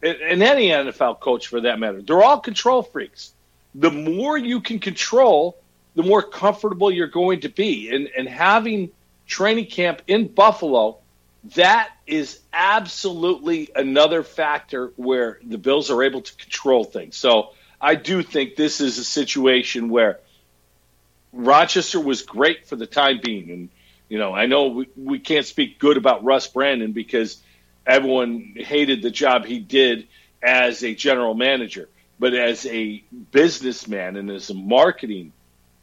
and 0.03 0.43
any 0.43 0.69
NFL 0.69 1.21
coach 1.21 1.49
for 1.49 1.63
that 1.63 1.79
matter. 1.79 2.03
They're 2.03 2.23
all 2.23 2.41
control 2.41 2.83
freaks. 2.83 3.33
The 3.75 3.91
more 3.91 4.39
you 4.39 4.61
can 4.61 4.79
control, 4.79 5.59
the 5.97 6.03
more 6.03 6.23
comfortable 6.23 6.91
you're 6.91 7.09
going 7.09 7.41
to 7.41 7.49
be. 7.49 7.95
And, 7.95 8.09
and 8.17 8.29
having– 8.29 8.91
training 9.27 9.67
camp 9.67 10.03
in 10.07 10.29
Buffalo, 10.29 10.99
that 11.55 11.91
is 12.07 12.41
absolutely 12.53 13.71
another 13.75 14.23
factor 14.23 14.93
where 14.97 15.39
the 15.45 15.59
Bills 15.59 15.91
are 15.91 16.03
able 16.03 16.23
to 16.23 16.37
control 16.37 16.85
things. 16.85 17.17
So 17.17 17.51
I 17.81 17.97
do 17.97 18.23
think 18.23 18.57
this 18.57 18.81
is 18.81 18.99
a 18.99 19.05
situation 19.05 19.91
where 19.91 20.21
Rochester 21.33 22.01
was 22.01 22.23
great 22.23 22.67
for 22.67 22.77
the 22.77 22.87
time 22.87 23.21
being. 23.23 23.51
And, 23.51 23.69
you 24.09 24.19
know, 24.19 24.33
I 24.33 24.47
know 24.47 24.69
we, 24.69 24.89
we 24.97 25.19
can't 25.19 25.45
speak 25.45 25.79
good 25.79 25.97
about 25.97 26.25
Russ 26.25 26.47
Brandon 26.47 26.93
because 26.93 27.43
everyone 27.87 28.55
hated 28.57 29.03
the 29.03 29.11
job 29.11 29.45
he 29.45 29.59
did 29.59 30.07
as 30.43 30.83
a 30.83 30.95
general 30.95 31.35
manager. 31.35 31.89
But 32.19 32.35
as 32.35 32.65
a 32.67 33.03
businessman 33.33 34.17
and 34.17 34.31
as 34.31 34.49
a 34.49 34.55
marketing 34.55 35.33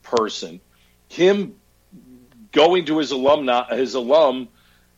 person, 0.01 0.61
him 1.09 1.55
going 2.51 2.85
to 2.85 2.97
his 2.97 3.11
alumni, 3.11 3.75
his 3.75 3.95
alum, 3.95 4.49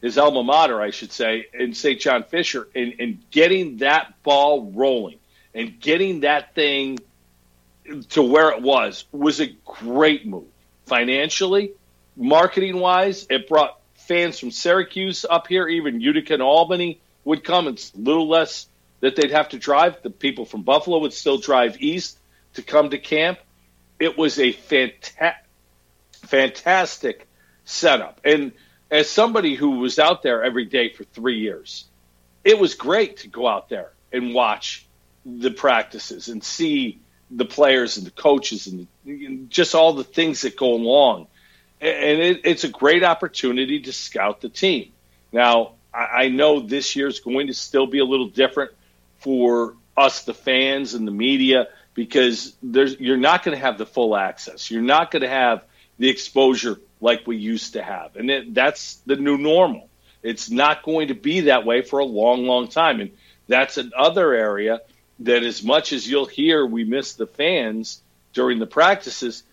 his 0.02 0.18
alma 0.18 0.44
mater, 0.44 0.82
I 0.82 0.92
should 0.92 1.12
say, 1.12 1.48
in 1.54 1.74
St. 1.74 2.00
John 2.00 2.24
Fisher, 2.24 2.68
and, 2.76 2.96
and 3.00 3.20
getting 3.32 3.78
that 3.78 4.22
ball 4.24 4.72
rolling 4.72 5.20
and 5.54 5.80
getting 5.80 6.22
that 6.22 6.56
thing 6.56 7.00
to 8.10 8.22
where 8.24 8.52
it 8.52 8.62
was 8.62 9.06
was 9.12 9.40
a 9.40 9.48
great 9.66 10.26
move 10.26 10.48
financially, 10.86 11.74
marketing 12.16 12.78
wise. 12.80 13.28
It 13.30 13.48
brought 13.48 13.80
fans 13.96 14.40
from 14.40 14.52
Syracuse 14.52 15.26
up 15.30 15.48
here, 15.48 15.68
even 15.68 16.02
Utica 16.02 16.34
and 16.34 16.44
Albany 16.44 17.00
would 17.24 17.44
come. 17.44 17.68
It's 17.68 17.94
a 17.94 17.98
little 17.98 18.28
less 18.28 18.68
that 19.00 19.16
they'd 19.16 19.32
have 19.32 19.50
to 19.50 19.60
drive. 19.60 20.02
The 20.02 20.10
people 20.10 20.46
from 20.46 20.64
Buffalo 20.64 21.00
would 21.00 21.14
still 21.14 21.38
drive 21.38 21.82
east 21.82 22.18
to 22.56 22.62
come 22.62 22.90
to 22.90 22.98
camp. 22.98 23.40
It 24.00 24.18
was 24.18 24.40
a 24.40 24.54
fanta- 24.54 25.36
fantastic 26.12 27.28
setup. 27.66 28.22
And 28.24 28.52
as 28.92 29.10
somebody 29.10 29.56
who 29.56 29.80
was 29.80 30.00
out 30.00 30.22
there 30.22 30.44
every 30.44 30.66
day 30.66 30.90
for 30.90 31.04
three 31.04 31.40
years, 31.40 31.86
it 32.44 32.60
was 32.60 32.76
great 32.76 33.18
to 33.18 33.28
go 33.28 33.48
out 33.48 33.70
there 33.70 33.92
and 34.12 34.34
watch 34.34 34.86
the 35.26 35.52
practices 35.52 36.28
and 36.28 36.44
see 36.44 37.00
the 37.32 37.46
players 37.46 37.98
and 37.98 38.06
the 38.06 38.12
coaches 38.12 38.68
and, 38.68 38.88
just 39.50 39.76
all 39.76 39.94
the 39.94 40.04
things 40.04 40.42
that 40.42 40.56
go 40.56 40.76
along. 40.76 41.28
And 41.82 42.22
it, 42.22 42.42
it's 42.46 42.64
a 42.64 42.70
great 42.70 43.04
opportunity 43.04 43.82
to 43.82 43.92
scout 43.92 44.40
the 44.40 44.48
team. 44.48 44.94
Now, 45.34 45.74
I, 45.94 46.06
I 46.06 46.28
know 46.30 46.62
this 46.62 46.96
year's 46.96 47.20
going 47.20 47.48
to 47.48 47.54
still 47.54 47.88
be 47.88 48.00
a 48.00 48.06
little 48.06 48.30
different 48.30 48.72
for 49.18 49.76
us, 49.98 50.24
the 50.24 50.34
fans 50.34 50.94
and 50.94 51.06
the 51.06 51.12
media, 51.12 51.68
because 51.94 52.56
there's 52.64 53.00
you're 53.00 53.18
not 53.18 53.44
going 53.44 53.58
to 53.58 53.62
have 53.62 53.78
the 53.78 53.86
full 53.86 54.16
access. 54.16 54.72
You're 54.72 54.82
not 54.82 55.12
going 55.12 55.24
to 55.24 55.30
have 55.30 55.66
the 56.00 56.10
exposure 56.10 56.80
like 57.04 57.28
we 57.28 57.36
used 57.36 57.74
to 57.74 57.84
have. 57.84 58.16
And 58.16 58.32
it, 58.32 58.54
that's 58.54 58.96
the 59.06 59.18
new 59.18 59.38
normal. 59.38 59.90
It's 60.24 60.50
not 60.50 60.84
going 60.84 61.10
to 61.10 61.14
be 61.14 61.42
that 61.42 61.66
way 61.66 61.82
for 61.82 62.00
a 62.00 62.06
long, 62.06 62.48
long 62.48 62.70
time. 62.70 63.02
And 63.02 63.12
that's 63.48 63.78
another 63.78 64.34
area 64.34 64.80
that, 65.20 65.44
as 65.44 65.62
much 65.62 65.92
as 65.92 66.10
you'll 66.10 66.26
hear 66.26 66.66
we 66.66 66.86
miss 66.86 67.14
the 67.14 67.28
fans 67.28 68.02
during 68.32 68.58
the 68.58 68.66
practices, 68.66 69.44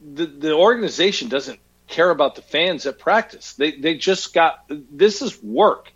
the, 0.00 0.24
the 0.24 0.54
organization 0.54 1.28
doesn't 1.28 1.60
care 1.88 2.08
about 2.10 2.36
the 2.36 2.42
fans 2.42 2.86
at 2.86 2.98
practice. 2.98 3.52
They, 3.52 3.72
they 3.72 3.96
just 3.96 4.32
got 4.32 4.64
this 4.68 5.20
is 5.20 5.40
work. 5.42 5.92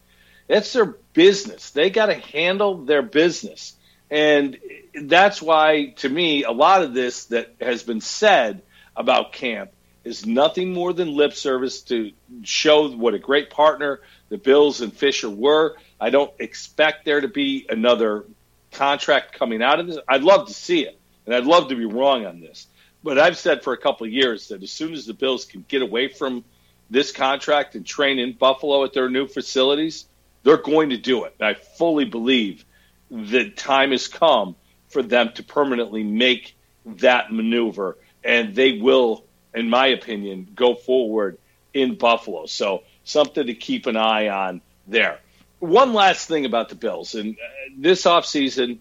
It's 0.46 0.74
their 0.74 0.96
business. 1.14 1.70
They 1.70 1.88
got 1.88 2.06
to 2.06 2.14
handle 2.14 2.84
their 2.84 3.02
business. 3.02 3.74
And 4.10 4.58
that's 4.94 5.40
why, 5.40 5.94
to 5.98 6.08
me, 6.08 6.44
a 6.44 6.50
lot 6.50 6.82
of 6.82 6.92
this 6.92 7.26
that 7.26 7.54
has 7.62 7.82
been 7.82 8.02
said 8.02 8.60
about 8.94 9.32
camp 9.32 9.70
is 10.04 10.26
nothing 10.26 10.72
more 10.72 10.92
than 10.92 11.14
lip 11.14 11.32
service 11.32 11.82
to 11.82 12.12
show 12.42 12.90
what 12.90 13.14
a 13.14 13.18
great 13.18 13.50
partner 13.50 14.00
the 14.28 14.38
Bills 14.38 14.80
and 14.80 14.92
Fisher 14.92 15.30
were. 15.30 15.76
I 16.00 16.10
don't 16.10 16.32
expect 16.38 17.04
there 17.04 17.20
to 17.20 17.28
be 17.28 17.66
another 17.68 18.24
contract 18.72 19.32
coming 19.32 19.62
out 19.62 19.80
of 19.80 19.86
this. 19.86 19.98
I'd 20.06 20.22
love 20.22 20.48
to 20.48 20.54
see 20.54 20.84
it, 20.84 20.98
and 21.24 21.34
I'd 21.34 21.44
love 21.44 21.68
to 21.68 21.76
be 21.76 21.86
wrong 21.86 22.26
on 22.26 22.40
this. 22.40 22.66
But 23.02 23.18
I've 23.18 23.36
said 23.36 23.62
for 23.62 23.72
a 23.72 23.78
couple 23.78 24.06
of 24.06 24.12
years 24.12 24.48
that 24.48 24.62
as 24.62 24.70
soon 24.70 24.92
as 24.92 25.06
the 25.06 25.14
Bills 25.14 25.44
can 25.44 25.64
get 25.66 25.82
away 25.82 26.08
from 26.08 26.44
this 26.90 27.12
contract 27.12 27.74
and 27.74 27.86
train 27.86 28.18
in 28.18 28.32
Buffalo 28.32 28.84
at 28.84 28.92
their 28.92 29.08
new 29.08 29.26
facilities, 29.26 30.06
they're 30.42 30.56
going 30.56 30.90
to 30.90 30.96
do 30.96 31.24
it. 31.24 31.34
And 31.38 31.48
I 31.48 31.54
fully 31.54 32.04
believe 32.04 32.64
the 33.10 33.50
time 33.50 33.90
has 33.90 34.08
come 34.08 34.56
for 34.88 35.02
them 35.02 35.32
to 35.34 35.42
permanently 35.42 36.02
make 36.02 36.56
that 36.86 37.32
maneuver, 37.32 37.98
and 38.22 38.54
they 38.54 38.78
will 38.78 39.23
in 39.54 39.70
my 39.70 39.88
opinion, 39.88 40.48
go 40.54 40.74
forward 40.74 41.38
in 41.72 41.96
Buffalo. 41.96 42.46
So 42.46 42.82
something 43.04 43.46
to 43.46 43.54
keep 43.54 43.86
an 43.86 43.96
eye 43.96 44.28
on 44.28 44.60
there. 44.86 45.18
One 45.60 45.94
last 45.94 46.28
thing 46.28 46.44
about 46.44 46.68
the 46.68 46.74
Bills, 46.74 47.14
and 47.14 47.34
uh, 47.34 47.70
this 47.78 48.04
offseason 48.04 48.78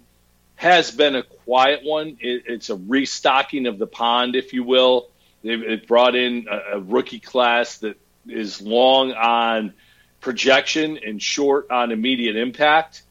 has 0.56 0.92
been 0.92 1.16
a 1.16 1.24
quiet 1.24 1.82
one. 1.84 2.18
It, 2.20 2.44
it's 2.48 2.70
a 2.70 2.76
restocking 2.76 3.68
of 3.68 3.78
the 3.78 3.88
pond, 3.88 4.36
if 4.36 4.54
you 4.54 4.64
will. 4.64 5.10
They've 5.44 5.86
brought 5.86 6.16
in 6.16 6.48
a, 6.50 6.78
a 6.78 6.80
rookie 6.80 7.20
class 7.20 7.78
that 7.80 7.98
is 8.28 8.62
long 8.62 9.12
on 9.14 9.74
projection 10.22 11.00
and 11.06 11.22
short 11.22 11.70
on 11.70 11.92
immediate 11.92 12.36
impact. 12.38 13.04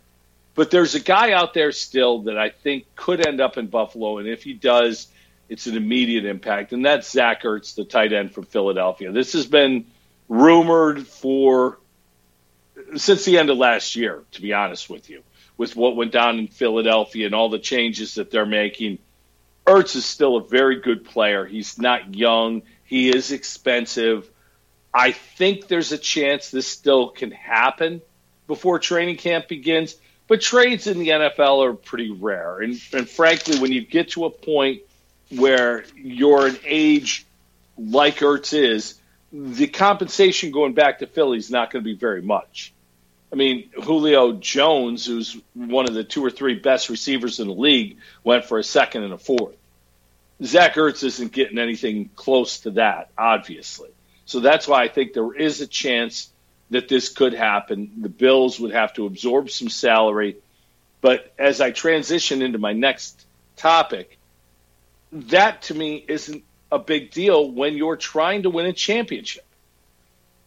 But 0.54 0.70
there's 0.70 0.94
a 0.94 1.00
guy 1.00 1.32
out 1.32 1.54
there 1.54 1.72
still 1.72 2.22
that 2.22 2.38
I 2.38 2.50
think 2.50 2.84
could 2.94 3.26
end 3.26 3.40
up 3.40 3.56
in 3.56 3.68
Buffalo, 3.68 4.18
and 4.18 4.28
if 4.28 4.42
he 4.42 4.52
does, 4.52 5.08
it's 5.48 5.66
an 5.66 5.76
immediate 5.76 6.24
impact, 6.24 6.72
and 6.72 6.84
that's 6.84 7.10
Zach 7.10 7.42
Ertz, 7.42 7.74
the 7.74 7.84
tight 7.84 8.12
end 8.12 8.32
from 8.32 8.44
Philadelphia. 8.44 9.12
This 9.12 9.32
has 9.34 9.46
been 9.46 9.86
rumored 10.28 11.06
for 11.06 11.78
since 12.96 13.24
the 13.24 13.38
end 13.38 13.50
of 13.50 13.58
last 13.58 13.96
year, 13.96 14.22
to 14.32 14.40
be 14.40 14.52
honest 14.52 14.88
with 14.88 15.10
you, 15.10 15.22
with 15.56 15.76
what 15.76 15.96
went 15.96 16.12
down 16.12 16.38
in 16.38 16.48
Philadelphia 16.48 17.26
and 17.26 17.34
all 17.34 17.48
the 17.48 17.58
changes 17.58 18.14
that 18.14 18.30
they're 18.30 18.46
making. 18.46 18.98
Ertz 19.66 19.94
is 19.94 20.04
still 20.04 20.36
a 20.36 20.44
very 20.44 20.80
good 20.80 21.04
player. 21.04 21.44
He's 21.46 21.78
not 21.78 22.14
young. 22.14 22.62
He 22.84 23.10
is 23.14 23.30
expensive. 23.30 24.28
I 24.92 25.12
think 25.12 25.68
there's 25.68 25.92
a 25.92 25.98
chance 25.98 26.50
this 26.50 26.66
still 26.66 27.10
can 27.10 27.30
happen 27.30 28.02
before 28.46 28.78
training 28.78 29.16
camp 29.16 29.48
begins. 29.48 29.96
But 30.26 30.40
trades 30.40 30.86
in 30.86 30.98
the 30.98 31.08
NFL 31.08 31.64
are 31.64 31.74
pretty 31.74 32.10
rare. 32.10 32.60
And, 32.60 32.80
and 32.92 33.08
frankly, 33.08 33.58
when 33.58 33.72
you 33.72 33.84
get 33.84 34.10
to 34.10 34.24
a 34.24 34.30
point 34.30 34.82
where 35.36 35.84
you're 35.96 36.46
an 36.46 36.58
age 36.64 37.26
like 37.78 38.16
Ertz 38.18 38.52
is, 38.52 38.94
the 39.32 39.66
compensation 39.66 40.50
going 40.50 40.74
back 40.74 40.98
to 40.98 41.06
Philly 41.06 41.38
is 41.38 41.50
not 41.50 41.70
going 41.70 41.82
to 41.82 41.90
be 41.90 41.96
very 41.96 42.22
much. 42.22 42.72
I 43.32 43.36
mean, 43.36 43.70
Julio 43.82 44.34
Jones, 44.34 45.06
who's 45.06 45.36
one 45.54 45.88
of 45.88 45.94
the 45.94 46.04
two 46.04 46.24
or 46.24 46.30
three 46.30 46.56
best 46.56 46.90
receivers 46.90 47.40
in 47.40 47.48
the 47.48 47.54
league, 47.54 47.96
went 48.22 48.44
for 48.44 48.58
a 48.58 48.64
second 48.64 49.04
and 49.04 49.14
a 49.14 49.18
fourth. 49.18 49.56
Zach 50.44 50.74
Ertz 50.74 51.02
isn't 51.02 51.32
getting 51.32 51.58
anything 51.58 52.10
close 52.14 52.60
to 52.60 52.72
that, 52.72 53.08
obviously. 53.16 53.88
So 54.26 54.40
that's 54.40 54.68
why 54.68 54.82
I 54.82 54.88
think 54.88 55.14
there 55.14 55.34
is 55.34 55.60
a 55.62 55.66
chance 55.66 56.30
that 56.70 56.88
this 56.88 57.08
could 57.08 57.32
happen. 57.32 58.02
The 58.02 58.08
Bills 58.08 58.60
would 58.60 58.72
have 58.72 58.92
to 58.94 59.06
absorb 59.06 59.50
some 59.50 59.70
salary. 59.70 60.36
But 61.00 61.32
as 61.38 61.60
I 61.60 61.70
transition 61.70 62.42
into 62.42 62.58
my 62.58 62.72
next 62.72 63.24
topic, 63.56 64.18
that 65.12 65.62
to 65.62 65.74
me 65.74 66.04
isn't 66.08 66.42
a 66.70 66.78
big 66.78 67.10
deal 67.10 67.50
when 67.50 67.76
you're 67.76 67.96
trying 67.96 68.44
to 68.44 68.50
win 68.50 68.66
a 68.66 68.72
championship. 68.72 69.44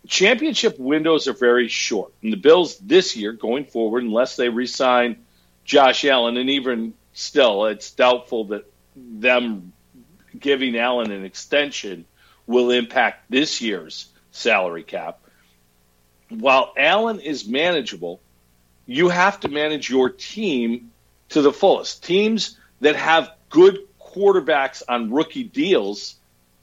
Championship 0.07 0.79
windows 0.79 1.27
are 1.27 1.33
very 1.33 1.67
short. 1.67 2.13
And 2.21 2.33
the 2.33 2.37
Bills 2.37 2.77
this 2.79 3.15
year, 3.15 3.31
going 3.31 3.65
forward, 3.65 4.03
unless 4.03 4.35
they 4.35 4.49
re 4.49 4.67
sign 4.67 5.17
Josh 5.63 6.05
Allen, 6.05 6.37
and 6.37 6.49
even 6.49 6.93
still, 7.13 7.65
it's 7.65 7.91
doubtful 7.91 8.45
that 8.45 8.71
them 8.95 9.73
giving 10.37 10.77
Allen 10.77 11.11
an 11.11 11.25
extension 11.25 12.05
will 12.45 12.71
impact 12.71 13.29
this 13.29 13.61
year's 13.61 14.09
salary 14.31 14.83
cap. 14.83 15.19
While 16.29 16.73
Allen 16.77 17.19
is 17.19 17.47
manageable, 17.47 18.19
you 18.85 19.09
have 19.09 19.39
to 19.41 19.47
manage 19.47 19.89
your 19.89 20.09
team 20.09 20.91
to 21.29 21.41
the 21.41 21.53
fullest. 21.53 22.03
Teams 22.03 22.57
that 22.81 22.95
have 22.95 23.31
good 23.49 23.79
quarterbacks 24.15 24.81
on 24.87 25.11
rookie 25.11 25.43
deals 25.43 26.15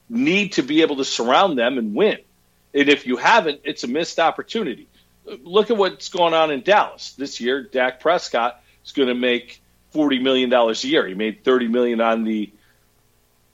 need 0.09 0.53
to 0.53 0.63
be 0.63 0.81
able 0.81 0.97
to 0.97 1.05
surround 1.05 1.57
them 1.57 1.77
and 1.77 1.95
win. 1.95 2.17
And 2.73 2.89
if 2.89 3.05
you 3.05 3.17
haven't, 3.17 3.61
it's 3.63 3.83
a 3.83 3.87
missed 3.87 4.19
opportunity. 4.19 4.87
Look 5.25 5.69
at 5.71 5.77
what's 5.77 6.09
going 6.09 6.33
on 6.33 6.51
in 6.51 6.61
Dallas 6.61 7.13
this 7.13 7.39
year. 7.39 7.63
Dak 7.63 7.99
Prescott 7.99 8.61
is 8.83 8.91
going 8.91 9.07
to 9.07 9.15
make 9.15 9.61
forty 9.91 10.19
million 10.19 10.49
dollars 10.49 10.83
a 10.83 10.87
year. 10.87 11.07
He 11.07 11.13
made 11.13 11.43
thirty 11.43 11.67
million 11.67 12.01
on 12.01 12.23
the 12.23 12.51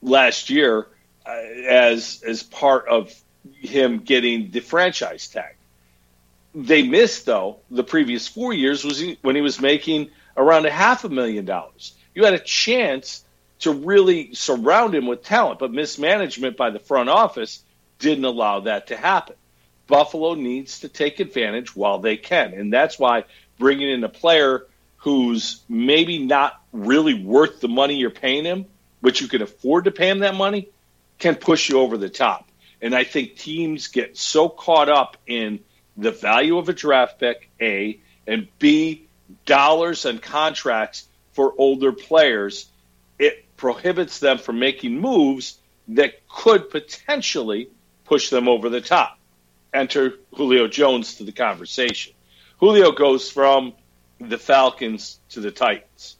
last 0.01 0.49
year 0.49 0.87
uh, 1.25 1.31
as 1.67 2.23
as 2.25 2.41
part 2.41 2.87
of 2.87 3.13
him 3.53 3.99
getting 3.99 4.49
the 4.51 4.61
franchise 4.61 5.27
tag. 5.27 5.55
They 6.55 6.81
missed 6.81 7.25
though 7.25 7.57
the 7.69 7.83
previous 7.83 8.27
four 8.27 8.53
years 8.53 8.83
was 8.83 8.99
he, 8.99 9.19
when 9.21 9.35
he 9.35 9.41
was 9.41 9.61
making 9.61 10.09
around 10.35 10.65
a 10.65 10.71
half 10.71 11.03
a 11.03 11.09
million 11.09 11.45
dollars. 11.45 11.93
You 12.15 12.25
had 12.25 12.33
a 12.33 12.39
chance 12.39 13.23
to 13.59 13.71
really 13.71 14.33
surround 14.33 14.95
him 14.95 15.05
with 15.05 15.23
talent, 15.23 15.59
but 15.59 15.71
mismanagement 15.71 16.57
by 16.57 16.69
the 16.69 16.79
front 16.79 17.09
office 17.09 17.61
didn't 17.99 18.25
allow 18.25 18.61
that 18.61 18.87
to 18.87 18.97
happen. 18.97 19.35
Buffalo 19.87 20.35
needs 20.35 20.81
to 20.81 20.87
take 20.87 21.19
advantage 21.19 21.75
while 21.75 21.99
they 21.99 22.15
can, 22.15 22.53
and 22.53 22.71
that's 22.71 22.97
why 22.97 23.25
bringing 23.57 23.89
in 23.89 24.03
a 24.03 24.09
player 24.09 24.65
who's 24.97 25.61
maybe 25.67 26.19
not 26.19 26.61
really 26.71 27.13
worth 27.13 27.59
the 27.59 27.67
money 27.67 27.95
you're 27.95 28.09
paying 28.09 28.45
him, 28.45 28.65
but 29.01 29.19
you 29.19 29.27
can 29.27 29.41
afford 29.41 29.85
to 29.85 29.91
pay 29.91 30.09
him 30.09 30.19
that 30.19 30.35
money, 30.35 30.69
can 31.17 31.35
push 31.35 31.69
you 31.69 31.79
over 31.79 31.97
the 31.97 32.09
top. 32.09 32.47
And 32.81 32.95
I 32.95 33.03
think 33.03 33.35
teams 33.35 33.87
get 33.87 34.17
so 34.17 34.47
caught 34.47 34.89
up 34.89 35.17
in 35.27 35.59
the 35.97 36.11
value 36.11 36.57
of 36.57 36.69
a 36.69 36.73
draft 36.73 37.19
pick, 37.19 37.49
A, 37.59 37.99
and 38.27 38.47
B, 38.59 39.07
dollars 39.45 40.05
and 40.05 40.21
contracts 40.21 41.07
for 41.33 41.53
older 41.57 41.91
players, 41.91 42.68
prohibits 43.59 44.19
them 44.19 44.37
from 44.37 44.57
making 44.57 44.99
moves 44.99 45.59
that 45.89 46.27
could 46.29 46.69
potentially 46.69 47.69
push 48.05 48.29
them 48.29 48.47
over 48.47 48.69
the 48.69 48.79
top. 48.79 49.19
Enter 49.73 50.13
Julio 50.33 50.67
Jones 50.67 51.15
to 51.15 51.25
the 51.25 51.33
conversation. 51.33 52.13
Julio 52.59 52.93
goes 52.93 53.29
from 53.29 53.73
the 54.19 54.37
Falcons 54.37 55.19
to 55.29 55.41
the 55.41 55.51
Titans. 55.51 56.15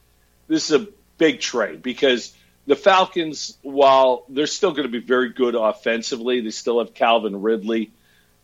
This 0.47 0.69
is 0.69 0.82
a 0.82 0.88
big 1.17 1.39
trade 1.39 1.82
because 1.82 2.36
the 2.67 2.75
Falcons, 2.75 3.58
while 3.62 4.25
they're 4.28 4.45
still 4.45 4.71
going 4.71 4.88
to 4.88 4.91
be 4.91 4.99
very 4.99 5.30
good 5.30 5.56
offensively, 5.56 6.41
they 6.41 6.52
still 6.52 6.80
have 6.80 6.93
Calvin 6.93 7.41
Ridley, 7.41 7.91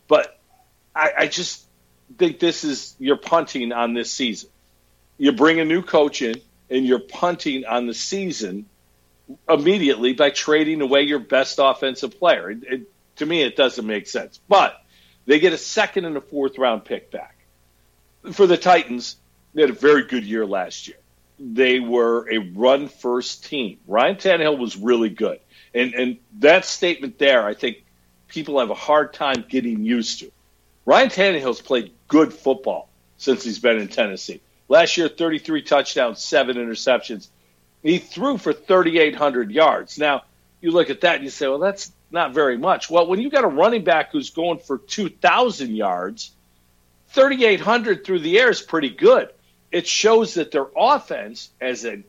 but 0.07 0.39
I, 0.95 1.11
I 1.19 1.27
just 1.27 1.67
think 2.17 2.39
this 2.39 2.63
is 2.63 2.95
you're 2.97 3.17
punting 3.17 3.73
on 3.73 3.93
this 3.93 4.09
season. 4.09 4.49
You 5.17 5.33
bring 5.33 5.59
a 5.59 5.65
new 5.65 5.81
coach 5.81 6.21
in, 6.21 6.41
and 6.69 6.85
you're 6.85 6.99
punting 6.99 7.65
on 7.65 7.87
the 7.87 7.93
season 7.93 8.65
immediately 9.49 10.13
by 10.13 10.29
trading 10.29 10.81
away 10.81 11.01
your 11.01 11.19
best 11.19 11.59
offensive 11.61 12.19
player. 12.19 12.51
It, 12.51 12.63
it, 12.63 12.81
to 13.17 13.25
me, 13.25 13.41
it 13.41 13.55
doesn't 13.55 13.85
make 13.85 14.07
sense. 14.07 14.39
But 14.47 14.75
they 15.25 15.39
get 15.39 15.53
a 15.53 15.57
second 15.57 16.05
and 16.05 16.17
a 16.17 16.21
fourth 16.21 16.57
round 16.57 16.85
pick 16.85 17.11
back. 17.11 17.35
For 18.33 18.47
the 18.47 18.57
Titans, 18.57 19.17
they 19.53 19.61
had 19.61 19.69
a 19.69 19.73
very 19.73 20.03
good 20.03 20.23
year 20.23 20.45
last 20.45 20.87
year. 20.87 20.97
They 21.39 21.79
were 21.79 22.29
a 22.31 22.37
run 22.37 22.87
first 22.87 23.45
team. 23.45 23.79
Ryan 23.87 24.15
Tannehill 24.15 24.57
was 24.57 24.77
really 24.77 25.09
good. 25.09 25.39
And, 25.73 25.93
and 25.93 26.17
that 26.39 26.65
statement 26.65 27.19
there, 27.19 27.45
I 27.45 27.53
think 27.53 27.83
people 28.27 28.59
have 28.59 28.69
a 28.69 28.75
hard 28.75 29.13
time 29.13 29.45
getting 29.47 29.83
used 29.83 30.19
to. 30.19 30.31
Ryan 30.85 31.09
Tannehill's 31.09 31.61
played 31.61 31.91
good 32.07 32.31
football 32.33 32.89
since 33.17 33.43
he's 33.43 33.59
been 33.59 33.77
in 33.77 33.87
Tennessee. 33.87 34.41
Last 34.67 34.97
year, 34.97 35.07
33 35.07 35.61
touchdowns, 35.63 36.23
seven 36.23 36.57
interceptions. 36.57 37.27
He 37.85 37.99
threw 37.99 38.39
for 38.39 38.51
3,800 38.51 39.51
yards. 39.51 39.99
Now, 39.99 40.23
you 40.59 40.71
look 40.71 40.89
at 40.89 41.01
that 41.01 41.17
and 41.17 41.23
you 41.23 41.29
say, 41.29 41.47
well, 41.47 41.59
that's 41.59 41.91
not 42.09 42.33
very 42.33 42.57
much. 42.57 42.89
Well, 42.89 43.05
when 43.05 43.21
you 43.21 43.29
got 43.29 43.43
a 43.43 43.47
running 43.47 43.83
back 43.83 44.11
who's 44.11 44.31
going 44.31 44.57
for 44.57 44.79
2,000 44.79 45.75
yards, 45.75 46.31
3,800 47.09 48.03
through 48.03 48.21
the 48.21 48.39
air 48.39 48.49
is 48.49 48.59
pretty 48.59 48.89
good. 48.89 49.29
It 49.71 49.85
shows 49.85 50.33
that 50.33 50.49
their 50.49 50.65
offense 50.75 51.51
as 51.61 51.85
a 51.85 52.01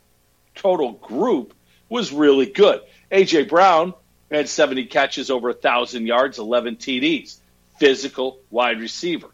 total 0.54 0.92
group 0.92 1.52
was 1.90 2.10
really 2.10 2.46
good. 2.46 2.80
A.J. 3.10 3.44
Brown 3.44 3.92
had 4.30 4.48
70 4.48 4.86
catches 4.86 5.30
over 5.30 5.48
1,000 5.48 6.06
yards, 6.06 6.38
11 6.38 6.76
TDs. 6.76 7.36
Physical 7.78 8.38
wide 8.50 8.80
receiver. 8.80 9.28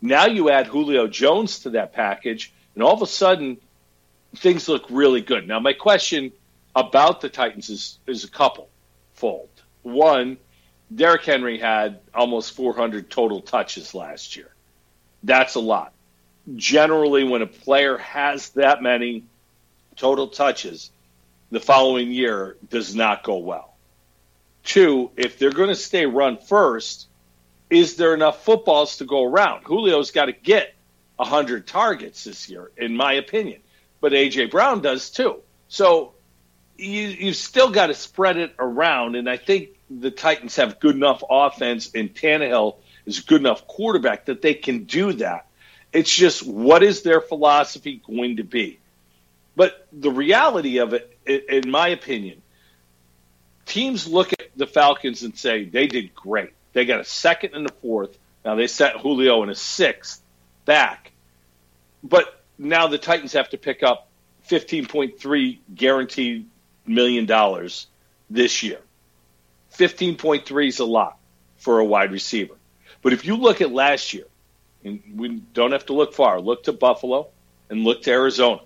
Now 0.00 0.26
you 0.26 0.50
add 0.50 0.68
Julio 0.68 1.08
Jones 1.08 1.58
to 1.60 1.70
that 1.70 1.94
package, 1.94 2.52
and 2.76 2.84
all 2.84 2.94
of 2.94 3.02
a 3.02 3.08
sudden– 3.08 3.56
things 4.36 4.68
look 4.68 4.86
really 4.90 5.20
good. 5.20 5.46
Now, 5.46 5.60
my 5.60 5.72
question 5.72 6.32
about 6.74 7.20
the 7.20 7.28
Titans 7.28 7.68
is, 7.68 7.98
is 8.06 8.24
a 8.24 8.30
couple 8.30 8.68
fold. 9.14 9.48
One, 9.82 10.38
Derrick 10.94 11.24
Henry 11.24 11.58
had 11.58 12.00
almost 12.14 12.54
400 12.54 13.10
total 13.10 13.40
touches 13.40 13.94
last 13.94 14.36
year. 14.36 14.50
That's 15.22 15.54
a 15.54 15.60
lot. 15.60 15.92
Generally, 16.56 17.24
when 17.24 17.42
a 17.42 17.46
player 17.46 17.98
has 17.98 18.50
that 18.50 18.82
many 18.82 19.24
total 19.96 20.28
touches, 20.28 20.90
the 21.50 21.60
following 21.60 22.10
year 22.12 22.56
does 22.68 22.94
not 22.94 23.22
go 23.22 23.38
well. 23.38 23.74
Two, 24.64 25.10
if 25.16 25.38
they're 25.38 25.52
going 25.52 25.68
to 25.68 25.74
stay 25.74 26.06
run 26.06 26.38
first, 26.38 27.08
is 27.68 27.96
there 27.96 28.14
enough 28.14 28.44
footballs 28.44 28.98
to 28.98 29.04
go 29.04 29.24
around? 29.24 29.64
Julio's 29.66 30.10
got 30.10 30.26
to 30.26 30.32
get 30.32 30.74
100 31.16 31.66
targets 31.66 32.24
this 32.24 32.48
year, 32.48 32.70
in 32.76 32.96
my 32.96 33.14
opinion 33.14 33.60
but 34.00 34.12
AJ 34.12 34.50
Brown 34.50 34.80
does 34.80 35.10
too. 35.10 35.40
So 35.68 36.14
you 36.76 37.02
you've 37.08 37.36
still 37.36 37.70
got 37.70 37.88
to 37.88 37.94
spread 37.94 38.36
it 38.36 38.54
around, 38.58 39.16
and 39.16 39.28
I 39.28 39.36
think 39.36 39.70
the 39.90 40.10
Titans 40.10 40.56
have 40.56 40.80
good 40.80 40.96
enough 40.96 41.22
offense, 41.28 41.90
and 41.94 42.14
Tannehill 42.14 42.76
is 43.06 43.20
good 43.20 43.40
enough 43.40 43.66
quarterback 43.66 44.26
that 44.26 44.42
they 44.42 44.54
can 44.54 44.84
do 44.84 45.12
that. 45.14 45.46
It's 45.92 46.14
just 46.14 46.46
what 46.46 46.82
is 46.82 47.02
their 47.02 47.20
philosophy 47.20 48.00
going 48.06 48.36
to 48.36 48.44
be? 48.44 48.78
But 49.56 49.86
the 49.92 50.10
reality 50.10 50.78
of 50.78 50.94
it, 50.94 51.18
in 51.26 51.70
my 51.70 51.88
opinion, 51.88 52.40
teams 53.66 54.06
look 54.06 54.32
at 54.32 54.56
the 54.56 54.66
Falcons 54.66 55.22
and 55.22 55.36
say 55.36 55.64
they 55.64 55.86
did 55.86 56.14
great. 56.14 56.52
They 56.72 56.84
got 56.84 57.00
a 57.00 57.04
second 57.04 57.54
and 57.54 57.68
a 57.68 57.72
fourth. 57.72 58.16
Now 58.44 58.54
they 58.54 58.68
set 58.68 58.96
Julio 58.96 59.42
in 59.42 59.50
a 59.50 59.54
sixth 59.54 60.22
back, 60.64 61.10
but 62.02 62.39
now 62.60 62.86
the 62.86 62.98
Titans 62.98 63.32
have 63.32 63.48
to 63.50 63.58
pick 63.58 63.82
up 63.82 64.08
15.3 64.48 65.58
guaranteed 65.74 66.46
million 66.86 67.26
dollars 67.26 67.86
this 68.28 68.62
year. 68.62 68.78
15.3 69.76 70.68
is 70.68 70.78
a 70.78 70.84
lot 70.84 71.16
for 71.56 71.78
a 71.78 71.84
wide 71.84 72.12
receiver. 72.12 72.54
But 73.02 73.12
if 73.12 73.24
you 73.24 73.36
look 73.36 73.60
at 73.60 73.72
last 73.72 74.12
year, 74.12 74.26
and 74.84 75.00
we 75.16 75.28
don't 75.54 75.72
have 75.72 75.86
to 75.86 75.94
look 75.94 76.12
far, 76.14 76.40
look 76.40 76.64
to 76.64 76.72
Buffalo, 76.72 77.28
and 77.70 77.84
look 77.84 78.02
to 78.02 78.10
Arizona. 78.10 78.60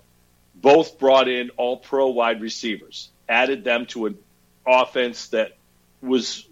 Both 0.55 0.99
brought 0.99 1.29
in 1.29 1.51
all 1.51 1.77
pro 1.77 2.09
wide 2.09 2.41
receivers, 2.41 3.11
added 3.29 3.65
them 3.65 3.87
to 3.87 4.07
an 4.07 4.19
offense 4.67 5.29
that 5.29 5.53
was 6.01 6.49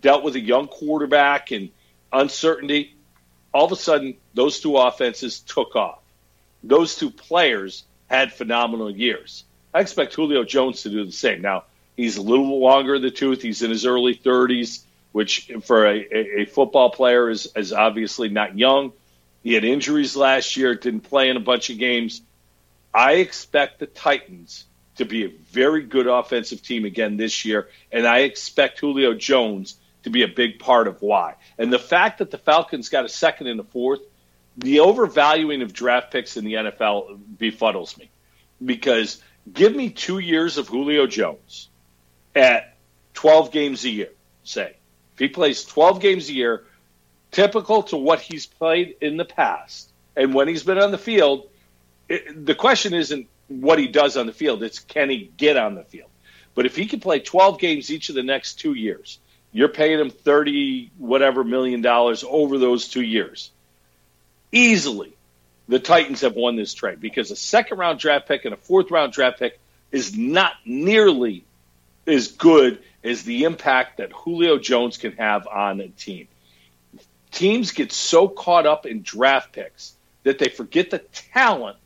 dealt 0.00 0.22
with 0.22 0.36
a 0.36 0.40
young 0.40 0.68
quarterback 0.68 1.50
and 1.50 1.70
uncertainty. 2.12 2.94
All 3.52 3.64
of 3.64 3.72
a 3.72 3.76
sudden, 3.76 4.16
those 4.34 4.60
two 4.60 4.76
offenses 4.76 5.40
took 5.40 5.74
off. 5.74 6.00
Those 6.62 6.96
two 6.96 7.10
players 7.10 7.84
had 8.08 8.32
phenomenal 8.32 8.90
years. 8.90 9.44
I 9.72 9.80
expect 9.80 10.14
Julio 10.14 10.44
Jones 10.44 10.82
to 10.82 10.90
do 10.90 11.04
the 11.04 11.12
same. 11.12 11.42
Now, 11.42 11.64
he's 11.96 12.16
a 12.16 12.22
little 12.22 12.58
longer 12.60 12.96
in 12.96 13.02
the 13.02 13.10
tooth. 13.10 13.42
He's 13.42 13.62
in 13.62 13.70
his 13.70 13.86
early 13.86 14.14
30s, 14.14 14.82
which 15.12 15.50
for 15.64 15.86
a, 15.86 16.40
a 16.40 16.44
football 16.46 16.90
player 16.90 17.28
is, 17.28 17.48
is 17.54 17.72
obviously 17.72 18.28
not 18.28 18.58
young. 18.58 18.92
He 19.42 19.54
had 19.54 19.64
injuries 19.64 20.16
last 20.16 20.56
year, 20.56 20.74
didn't 20.74 21.02
play 21.02 21.28
in 21.28 21.36
a 21.36 21.40
bunch 21.40 21.70
of 21.70 21.78
games. 21.78 22.22
I 22.92 23.14
expect 23.14 23.78
the 23.78 23.86
Titans 23.86 24.64
to 24.96 25.04
be 25.04 25.24
a 25.24 25.28
very 25.28 25.82
good 25.82 26.06
offensive 26.06 26.62
team 26.62 26.84
again 26.84 27.16
this 27.16 27.44
year, 27.44 27.68
and 27.92 28.06
I 28.06 28.20
expect 28.20 28.80
Julio 28.80 29.14
Jones 29.14 29.76
to 30.02 30.10
be 30.10 30.22
a 30.22 30.28
big 30.28 30.58
part 30.58 30.88
of 30.88 31.00
why. 31.02 31.34
And 31.56 31.72
the 31.72 31.78
fact 31.78 32.18
that 32.18 32.30
the 32.30 32.38
Falcons 32.38 32.88
got 32.88 33.04
a 33.04 33.08
second 33.08 33.46
and 33.46 33.60
a 33.60 33.64
fourth, 33.64 34.00
the 34.58 34.80
overvaluing 34.80 35.62
of 35.62 35.72
draft 35.72 36.10
picks 36.10 36.36
in 36.36 36.44
the 36.44 36.54
NFL 36.54 37.18
befuddles 37.36 37.96
me 37.96 38.10
because 38.64 39.22
give 39.52 39.74
me 39.74 39.90
two 39.90 40.18
years 40.18 40.58
of 40.58 40.68
Julio 40.68 41.06
Jones 41.06 41.68
at 42.34 42.76
12 43.14 43.52
games 43.52 43.84
a 43.84 43.88
year, 43.88 44.10
say. 44.42 44.74
If 45.14 45.18
he 45.18 45.28
plays 45.28 45.64
12 45.64 46.00
games 46.00 46.28
a 46.28 46.32
year, 46.32 46.64
typical 47.30 47.84
to 47.84 47.96
what 47.96 48.20
he's 48.20 48.46
played 48.46 48.96
in 49.00 49.16
the 49.16 49.24
past, 49.24 49.90
and 50.16 50.34
when 50.34 50.48
he's 50.48 50.64
been 50.64 50.78
on 50.78 50.90
the 50.90 50.98
field, 50.98 51.48
it, 52.08 52.44
the 52.44 52.54
question 52.54 52.94
isn't 52.94 53.28
what 53.46 53.78
he 53.78 53.86
does 53.86 54.16
on 54.16 54.26
the 54.26 54.32
field, 54.32 54.62
it's 54.64 54.80
can 54.80 55.08
he 55.08 55.30
get 55.36 55.56
on 55.56 55.76
the 55.76 55.84
field. 55.84 56.10
But 56.56 56.66
if 56.66 56.74
he 56.74 56.86
can 56.86 56.98
play 56.98 57.20
12 57.20 57.60
games 57.60 57.92
each 57.92 58.08
of 58.08 58.16
the 58.16 58.24
next 58.24 58.54
two 58.54 58.74
years, 58.74 59.20
you're 59.52 59.68
paying 59.68 60.00
him 60.00 60.10
30 60.10 60.90
whatever 60.98 61.44
million 61.44 61.80
dollars 61.80 62.24
over 62.28 62.58
those 62.58 62.88
two 62.88 63.02
years. 63.02 63.52
Easily, 64.52 65.14
the 65.68 65.78
Titans 65.78 66.22
have 66.22 66.34
won 66.34 66.56
this 66.56 66.72
trade 66.74 67.00
because 67.00 67.30
a 67.30 67.36
second 67.36 67.78
round 67.78 67.98
draft 67.98 68.26
pick 68.26 68.44
and 68.44 68.54
a 68.54 68.56
fourth 68.56 68.90
round 68.90 69.12
draft 69.12 69.38
pick 69.38 69.60
is 69.92 70.16
not 70.16 70.52
nearly 70.64 71.44
as 72.06 72.28
good 72.28 72.82
as 73.04 73.22
the 73.22 73.44
impact 73.44 73.98
that 73.98 74.12
Julio 74.12 74.58
Jones 74.58 74.96
can 74.96 75.12
have 75.12 75.46
on 75.46 75.80
a 75.80 75.88
team. 75.88 76.28
Teams 77.30 77.72
get 77.72 77.92
so 77.92 78.28
caught 78.28 78.66
up 78.66 78.86
in 78.86 79.02
draft 79.02 79.52
picks 79.52 79.94
that 80.22 80.38
they 80.38 80.48
forget 80.48 80.90
the 80.90 80.98
talent 80.98 81.76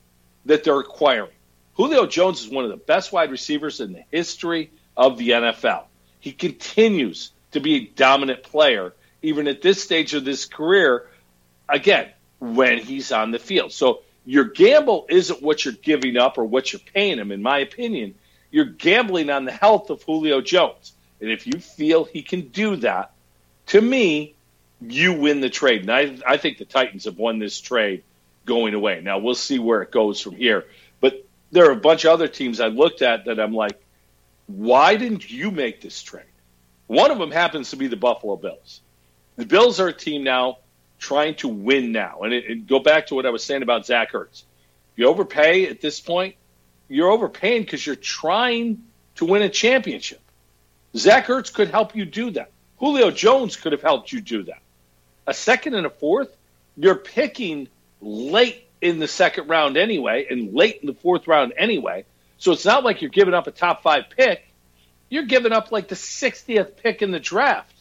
that 0.46 0.64
they're 0.64 0.78
acquiring. 0.78 1.30
Julio 1.74 2.06
Jones 2.06 2.42
is 2.44 2.48
one 2.48 2.64
of 2.64 2.70
the 2.70 2.76
best 2.76 3.12
wide 3.12 3.30
receivers 3.30 3.80
in 3.80 3.92
the 3.92 4.04
history 4.10 4.70
of 4.96 5.18
the 5.18 5.30
NFL. 5.30 5.84
He 6.20 6.32
continues 6.32 7.32
to 7.52 7.60
be 7.60 7.74
a 7.74 7.86
dominant 7.96 8.42
player, 8.44 8.92
even 9.22 9.48
at 9.48 9.62
this 9.62 9.82
stage 9.82 10.14
of 10.14 10.24
his 10.24 10.44
career. 10.44 11.08
Again, 11.68 12.08
when 12.42 12.78
he's 12.78 13.12
on 13.12 13.30
the 13.30 13.38
field. 13.38 13.70
So 13.70 14.00
your 14.26 14.44
gamble 14.44 15.06
isn't 15.08 15.42
what 15.42 15.64
you're 15.64 15.74
giving 15.74 16.16
up 16.16 16.38
or 16.38 16.44
what 16.44 16.72
you're 16.72 16.80
paying 16.92 17.18
him, 17.18 17.30
in 17.30 17.40
my 17.40 17.58
opinion. 17.58 18.16
You're 18.50 18.64
gambling 18.64 19.30
on 19.30 19.44
the 19.44 19.52
health 19.52 19.90
of 19.90 20.02
Julio 20.02 20.40
Jones. 20.40 20.92
And 21.20 21.30
if 21.30 21.46
you 21.46 21.60
feel 21.60 22.02
he 22.02 22.22
can 22.22 22.48
do 22.48 22.74
that, 22.76 23.12
to 23.66 23.80
me, 23.80 24.34
you 24.80 25.12
win 25.12 25.40
the 25.40 25.50
trade. 25.50 25.82
And 25.82 25.92
I, 25.92 26.18
I 26.26 26.36
think 26.36 26.58
the 26.58 26.64
Titans 26.64 27.04
have 27.04 27.16
won 27.16 27.38
this 27.38 27.60
trade 27.60 28.02
going 28.44 28.74
away. 28.74 29.00
Now, 29.00 29.18
we'll 29.18 29.36
see 29.36 29.60
where 29.60 29.82
it 29.82 29.92
goes 29.92 30.20
from 30.20 30.34
here. 30.34 30.64
But 31.00 31.24
there 31.52 31.68
are 31.68 31.72
a 31.72 31.76
bunch 31.76 32.04
of 32.04 32.10
other 32.10 32.26
teams 32.26 32.58
I 32.58 32.66
looked 32.66 33.02
at 33.02 33.26
that 33.26 33.38
I'm 33.38 33.54
like, 33.54 33.80
why 34.48 34.96
didn't 34.96 35.30
you 35.30 35.52
make 35.52 35.80
this 35.80 36.02
trade? 36.02 36.24
One 36.88 37.12
of 37.12 37.18
them 37.18 37.30
happens 37.30 37.70
to 37.70 37.76
be 37.76 37.86
the 37.86 37.96
Buffalo 37.96 38.34
Bills. 38.34 38.80
The 39.36 39.46
Bills 39.46 39.78
are 39.78 39.88
a 39.88 39.92
team 39.92 40.24
now 40.24 40.58
trying 41.02 41.34
to 41.34 41.48
win 41.48 41.92
now. 41.92 42.20
And, 42.22 42.32
it, 42.32 42.44
it, 42.44 42.66
go 42.66 42.78
back 42.78 43.08
to 43.08 43.14
what 43.14 43.26
I 43.26 43.30
was 43.30 43.44
saying 43.44 43.62
about 43.62 43.84
Zach 43.84 44.12
Ertz. 44.12 44.44
You 44.96 45.08
overpay 45.08 45.66
at 45.66 45.80
this 45.80 46.00
point, 46.00 46.36
you're 46.88 47.10
overpaying 47.10 47.62
because 47.62 47.84
you're 47.84 47.96
trying 47.96 48.84
to 49.16 49.24
win 49.24 49.42
a 49.42 49.48
championship. 49.48 50.20
Zach 50.96 51.26
Ertz 51.26 51.52
could 51.52 51.70
help 51.70 51.96
you 51.96 52.04
do 52.04 52.30
that. 52.32 52.50
Julio 52.78 53.10
Jones 53.10 53.56
could 53.56 53.72
have 53.72 53.82
helped 53.82 54.12
you 54.12 54.20
do 54.20 54.44
that. 54.44 54.60
A 55.26 55.34
second 55.34 55.74
and 55.74 55.86
a 55.86 55.90
fourth, 55.90 56.34
you're 56.76 56.94
picking 56.94 57.68
late 58.00 58.66
in 58.80 58.98
the 58.98 59.08
second 59.08 59.48
round 59.48 59.76
anyway, 59.76 60.26
and 60.28 60.54
late 60.54 60.78
in 60.80 60.86
the 60.86 60.94
fourth 60.94 61.26
round 61.26 61.52
anyway. 61.56 62.04
So 62.38 62.52
it's 62.52 62.64
not 62.64 62.84
like 62.84 63.02
you're 63.02 63.10
giving 63.10 63.34
up 63.34 63.46
a 63.46 63.52
top 63.52 63.82
five 63.82 64.04
pick. 64.16 64.44
You're 65.08 65.26
giving 65.26 65.52
up 65.52 65.72
like 65.72 65.88
the 65.88 65.94
60th 65.94 66.76
pick 66.76 67.02
in 67.02 67.10
the 67.10 67.20
draft 67.20 67.74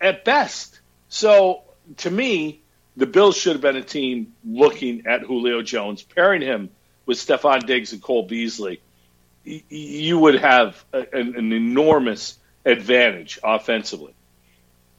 at 0.00 0.24
best. 0.24 0.80
So 1.08 1.62
to 1.98 2.10
me, 2.10 2.60
the 2.96 3.06
Bills 3.06 3.36
should 3.36 3.52
have 3.52 3.60
been 3.60 3.76
a 3.76 3.82
team 3.82 4.34
looking 4.44 5.06
at 5.06 5.22
Julio 5.22 5.62
Jones, 5.62 6.02
pairing 6.02 6.42
him 6.42 6.70
with 7.06 7.18
Stefon 7.18 7.66
Diggs 7.66 7.92
and 7.92 8.02
Cole 8.02 8.24
Beasley. 8.24 8.80
You 9.44 10.18
would 10.20 10.36
have 10.36 10.82
an, 10.92 11.36
an 11.36 11.52
enormous 11.52 12.38
advantage 12.64 13.38
offensively. 13.42 14.14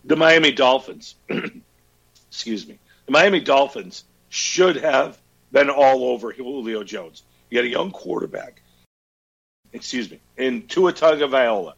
The 0.03 0.15
Miami 0.15 0.51
Dolphins, 0.51 1.15
excuse 2.29 2.67
me, 2.67 2.77
the 3.05 3.11
Miami 3.11 3.39
Dolphins 3.39 4.03
should 4.29 4.75
have 4.77 5.17
been 5.51 5.69
all 5.69 6.05
over 6.05 6.31
Julio 6.31 6.83
Jones. 6.83 7.23
You 7.49 7.59
got 7.59 7.65
a 7.65 7.69
young 7.69 7.91
quarterback, 7.91 8.61
excuse 9.73 10.11
me, 10.11 10.19
in 10.37 10.67
Tua 10.67 10.93
Tagovailoa 10.93 11.73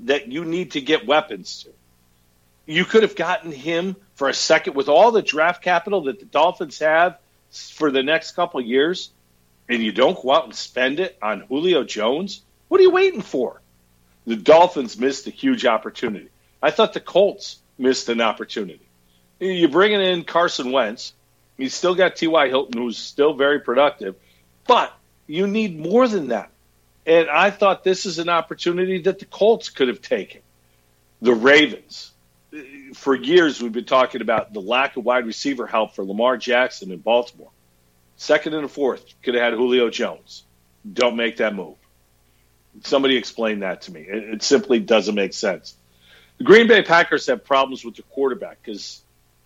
that 0.00 0.28
you 0.28 0.44
need 0.44 0.72
to 0.72 0.80
get 0.80 1.06
weapons 1.06 1.64
to. 1.64 1.70
You 2.66 2.84
could 2.84 3.02
have 3.02 3.16
gotten 3.16 3.52
him 3.52 3.96
for 4.20 4.28
a 4.28 4.34
second 4.34 4.74
with 4.74 4.90
all 4.90 5.12
the 5.12 5.22
draft 5.22 5.62
capital 5.62 6.02
that 6.02 6.20
the 6.20 6.26
Dolphins 6.26 6.80
have 6.80 7.16
for 7.50 7.90
the 7.90 8.02
next 8.02 8.32
couple 8.32 8.60
years, 8.60 9.12
and 9.66 9.82
you 9.82 9.92
don't 9.92 10.20
go 10.20 10.30
out 10.30 10.44
and 10.44 10.54
spend 10.54 11.00
it 11.00 11.16
on 11.22 11.40
Julio 11.40 11.84
Jones. 11.84 12.42
What 12.68 12.80
are 12.80 12.82
you 12.82 12.90
waiting 12.90 13.22
for? 13.22 13.62
The 14.26 14.36
Dolphins 14.36 14.98
missed 14.98 15.26
a 15.26 15.30
huge 15.30 15.64
opportunity. 15.64 16.28
I 16.62 16.70
thought 16.70 16.92
the 16.92 17.00
Colts 17.00 17.60
missed 17.78 18.10
an 18.10 18.20
opportunity. 18.20 18.86
You're 19.38 19.70
bringing 19.70 20.02
in 20.02 20.24
Carson 20.24 20.70
Wentz. 20.70 21.14
He's 21.56 21.72
still 21.72 21.94
got 21.94 22.16
T.Y. 22.16 22.48
Hilton, 22.48 22.78
who's 22.78 22.98
still 22.98 23.32
very 23.32 23.60
productive, 23.60 24.16
but 24.66 24.92
you 25.28 25.46
need 25.46 25.80
more 25.80 26.06
than 26.06 26.28
that. 26.28 26.50
And 27.06 27.30
I 27.30 27.48
thought 27.48 27.84
this 27.84 28.04
is 28.04 28.18
an 28.18 28.28
opportunity 28.28 29.00
that 29.00 29.18
the 29.18 29.24
Colts 29.24 29.70
could 29.70 29.88
have 29.88 30.02
taken. 30.02 30.42
The 31.22 31.32
Ravens, 31.32 32.09
for 32.94 33.14
years 33.14 33.62
we've 33.62 33.72
been 33.72 33.84
talking 33.84 34.20
about 34.20 34.52
the 34.52 34.60
lack 34.60 34.96
of 34.96 35.04
wide 35.04 35.26
receiver 35.26 35.66
help 35.66 35.94
for 35.94 36.04
Lamar 36.04 36.36
Jackson 36.36 36.90
in 36.90 36.98
Baltimore. 36.98 37.50
Second 38.16 38.54
and 38.54 38.64
a 38.64 38.68
fourth 38.68 39.04
could 39.22 39.34
have 39.34 39.42
had 39.42 39.52
Julio 39.54 39.90
Jones. 39.90 40.44
Don't 40.90 41.16
make 41.16 41.38
that 41.38 41.54
move. 41.54 41.76
Somebody 42.82 43.16
explain 43.16 43.60
that 43.60 43.82
to 43.82 43.92
me. 43.92 44.00
It, 44.00 44.34
it 44.34 44.42
simply 44.42 44.80
doesn't 44.80 45.14
make 45.14 45.32
sense. 45.32 45.74
The 46.38 46.44
Green 46.44 46.68
Bay 46.68 46.82
Packers 46.82 47.26
have 47.26 47.44
problems 47.44 47.84
with 47.84 47.96
the 47.96 48.02
quarterback 48.02 48.62
because 48.62 49.02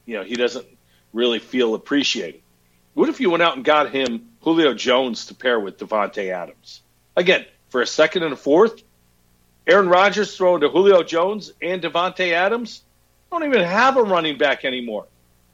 you 0.07 0.17
know 0.17 0.23
he 0.23 0.37
doesn't 0.37 0.67
really 1.13 1.39
feel 1.39 1.75
appreciated. 1.75 2.41
What 2.95 3.09
if 3.09 3.21
you 3.21 3.31
went 3.31 3.43
out 3.43 3.57
and 3.57 3.65
got 3.65 3.91
him 3.91 4.29
Julio 4.43 4.75
Jones 4.75 5.27
to 5.27 5.35
pair 5.35 5.59
with 5.59 5.79
Davante 5.79 6.31
Adams? 6.31 6.81
Again, 7.17 7.45
for 7.69 7.83
a 7.83 7.87
second 7.87 8.23
and 8.23 8.33
a 8.33 8.37
fourth, 8.37 8.83
Aaron 9.67 9.89
Rodgers 9.89 10.37
throwing 10.37 10.61
to 10.61 10.69
Julio 10.69 11.03
Jones 11.03 11.53
and 11.61 11.83
Davante 11.83 12.33
Adams 12.33 12.83
don't 13.41 13.49
even 13.53 13.67
have 13.67 13.97
a 13.97 14.03
running 14.03 14.39
back 14.39 14.65
anymore. 14.65 15.07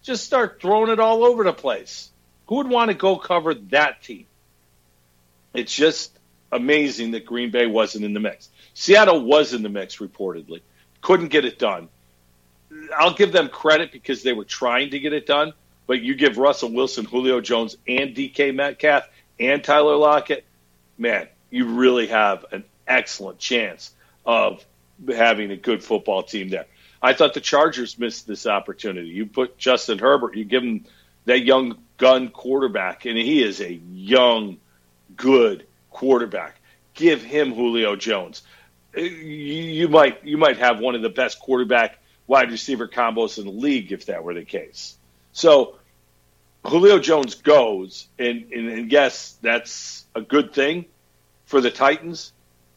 Just 0.02 0.24
start 0.24 0.60
throwing 0.60 0.90
it 0.90 1.00
all 1.00 1.24
over 1.24 1.44
the 1.44 1.52
place. 1.52 2.10
Who 2.46 2.56
would 2.56 2.68
want 2.68 2.90
to 2.90 2.94
go 2.94 3.16
cover 3.16 3.54
that 3.54 4.02
team? 4.02 4.26
It's 5.54 5.74
just 5.74 6.16
amazing 6.52 7.12
that 7.12 7.26
Green 7.26 7.50
Bay 7.50 7.66
wasn't 7.66 8.04
in 8.04 8.12
the 8.12 8.20
mix. 8.20 8.48
Seattle 8.74 9.24
was 9.24 9.52
in 9.54 9.62
the 9.62 9.68
mix, 9.68 9.96
reportedly. 9.96 10.60
Couldn't 11.00 11.28
get 11.28 11.44
it 11.44 11.58
done. 11.58 11.88
I'll 12.96 13.14
give 13.14 13.32
them 13.32 13.48
credit 13.48 13.92
because 13.92 14.22
they 14.22 14.32
were 14.32 14.44
trying 14.44 14.90
to 14.90 14.98
get 14.98 15.12
it 15.12 15.26
done, 15.26 15.52
but 15.86 16.00
you 16.00 16.14
give 16.14 16.38
Russell 16.38 16.72
Wilson, 16.72 17.04
Julio 17.04 17.40
Jones, 17.40 17.76
and 17.88 18.14
DK 18.14 18.54
Metcalf 18.54 19.08
and 19.38 19.64
Tyler 19.64 19.96
Lockett, 19.96 20.44
man, 20.98 21.28
you 21.50 21.66
really 21.66 22.08
have 22.08 22.44
an 22.52 22.64
excellent 22.86 23.38
chance 23.38 23.92
of 24.24 24.64
having 25.08 25.50
a 25.50 25.56
good 25.56 25.82
football 25.82 26.22
team 26.22 26.50
there. 26.50 26.66
I 27.02 27.14
thought 27.14 27.34
the 27.34 27.40
Chargers 27.40 27.98
missed 27.98 28.26
this 28.26 28.46
opportunity. 28.46 29.08
You 29.08 29.26
put 29.26 29.56
Justin 29.56 29.98
Herbert, 29.98 30.36
you 30.36 30.44
give 30.44 30.62
him 30.62 30.84
that 31.24 31.40
young 31.40 31.78
gun 31.96 32.28
quarterback, 32.28 33.06
and 33.06 33.16
he 33.16 33.42
is 33.42 33.60
a 33.60 33.72
young, 33.72 34.58
good 35.16 35.66
quarterback. 35.90 36.60
Give 36.94 37.22
him 37.22 37.54
Julio 37.54 37.96
Jones. 37.96 38.42
Uh, 38.96 39.02
you, 39.02 39.06
you 39.06 39.88
might 39.88 40.24
you 40.24 40.36
might 40.36 40.58
have 40.58 40.80
one 40.80 40.94
of 40.94 41.02
the 41.02 41.08
best 41.08 41.38
quarterback 41.38 41.98
wide 42.26 42.50
receiver 42.50 42.88
combos 42.88 43.38
in 43.38 43.44
the 43.44 43.50
league 43.50 43.92
if 43.92 44.06
that 44.06 44.24
were 44.24 44.34
the 44.34 44.44
case. 44.44 44.96
So 45.32 45.76
Julio 46.66 46.98
Jones 46.98 47.36
goes, 47.36 48.08
and, 48.18 48.52
and, 48.52 48.68
and 48.68 48.92
yes, 48.92 49.36
that's 49.40 50.04
a 50.14 50.20
good 50.20 50.52
thing 50.52 50.84
for 51.46 51.60
the 51.60 51.70
Titans. 51.70 52.32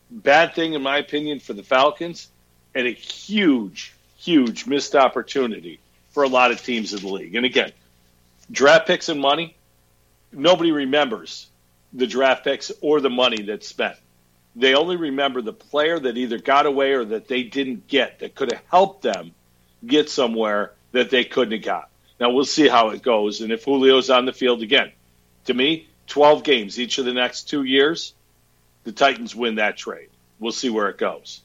Bad 0.09 0.55
thing, 0.55 0.73
in 0.73 0.81
my 0.81 0.97
opinion, 0.97 1.39
for 1.39 1.53
the 1.53 1.63
Falcons, 1.63 2.29
and 2.73 2.87
a 2.87 2.91
huge, 2.91 3.93
huge 4.23 4.65
missed 4.65 4.95
opportunity 4.95 5.79
for 6.11 6.23
a 6.23 6.27
lot 6.27 6.51
of 6.51 6.63
teams 6.63 6.93
in 6.93 7.01
the 7.01 7.11
league. 7.11 7.35
And 7.35 7.45
again, 7.45 7.71
draft 8.51 8.87
picks 8.87 9.09
and 9.09 9.19
money, 9.19 9.55
nobody 10.31 10.71
remembers 10.71 11.47
the 11.91 12.07
draft 12.07 12.43
picks 12.43 12.71
or 12.81 13.01
the 13.01 13.09
money 13.09 13.41
that's 13.41 13.67
spent. 13.67 13.95
They 14.55 14.75
only 14.75 14.95
remember 14.95 15.41
the 15.41 15.53
player 15.53 15.99
that 15.99 16.17
either 16.17 16.37
got 16.37 16.65
away 16.65 16.93
or 16.93 17.05
that 17.05 17.27
they 17.27 17.43
didn't 17.43 17.87
get 17.87 18.19
that 18.19 18.35
could 18.35 18.51
have 18.51 18.61
helped 18.69 19.01
them 19.01 19.33
get 19.85 20.09
somewhere 20.09 20.73
that 20.91 21.09
they 21.09 21.23
couldn't 21.23 21.53
have 21.53 21.63
got. 21.63 21.89
Now 22.19 22.29
we'll 22.29 22.45
see 22.45 22.67
how 22.67 22.89
it 22.89 23.01
goes 23.01 23.41
and 23.41 23.51
if 23.51 23.65
Julio's 23.65 24.09
on 24.09 24.25
the 24.25 24.33
field 24.33 24.61
again. 24.61 24.91
To 25.45 25.53
me, 25.53 25.87
12 26.07 26.43
games 26.43 26.79
each 26.79 26.99
of 26.99 27.05
the 27.05 27.13
next 27.13 27.49
2 27.49 27.63
years, 27.63 28.13
the 28.83 28.91
Titans 28.91 29.35
win 29.35 29.55
that 29.55 29.77
trade. 29.77 30.09
We'll 30.39 30.51
see 30.51 30.69
where 30.69 30.89
it 30.89 30.97
goes. 30.97 31.41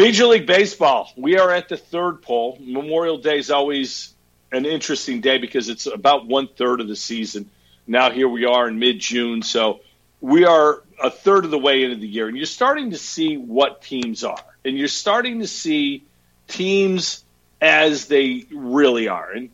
Major 0.00 0.28
League 0.28 0.46
Baseball, 0.46 1.12
we 1.14 1.36
are 1.36 1.50
at 1.50 1.68
the 1.68 1.76
third 1.76 2.22
pole. 2.22 2.56
Memorial 2.58 3.18
Day 3.18 3.38
is 3.38 3.50
always 3.50 4.14
an 4.50 4.64
interesting 4.64 5.20
day 5.20 5.36
because 5.36 5.68
it's 5.68 5.84
about 5.84 6.26
one 6.26 6.48
third 6.48 6.80
of 6.80 6.88
the 6.88 6.96
season. 6.96 7.50
Now 7.86 8.10
here 8.10 8.26
we 8.26 8.46
are 8.46 8.66
in 8.66 8.78
mid 8.78 8.98
June, 8.98 9.42
so 9.42 9.80
we 10.22 10.46
are 10.46 10.82
a 11.02 11.10
third 11.10 11.44
of 11.44 11.50
the 11.50 11.58
way 11.58 11.84
into 11.84 11.96
the 11.96 12.08
year, 12.08 12.28
and 12.28 12.36
you're 12.38 12.46
starting 12.46 12.92
to 12.92 12.96
see 12.96 13.36
what 13.36 13.82
teams 13.82 14.24
are, 14.24 14.42
and 14.64 14.78
you're 14.78 14.88
starting 14.88 15.40
to 15.40 15.46
see 15.46 16.06
teams 16.48 17.22
as 17.60 18.06
they 18.06 18.46
really 18.50 19.08
are. 19.08 19.30
And 19.30 19.50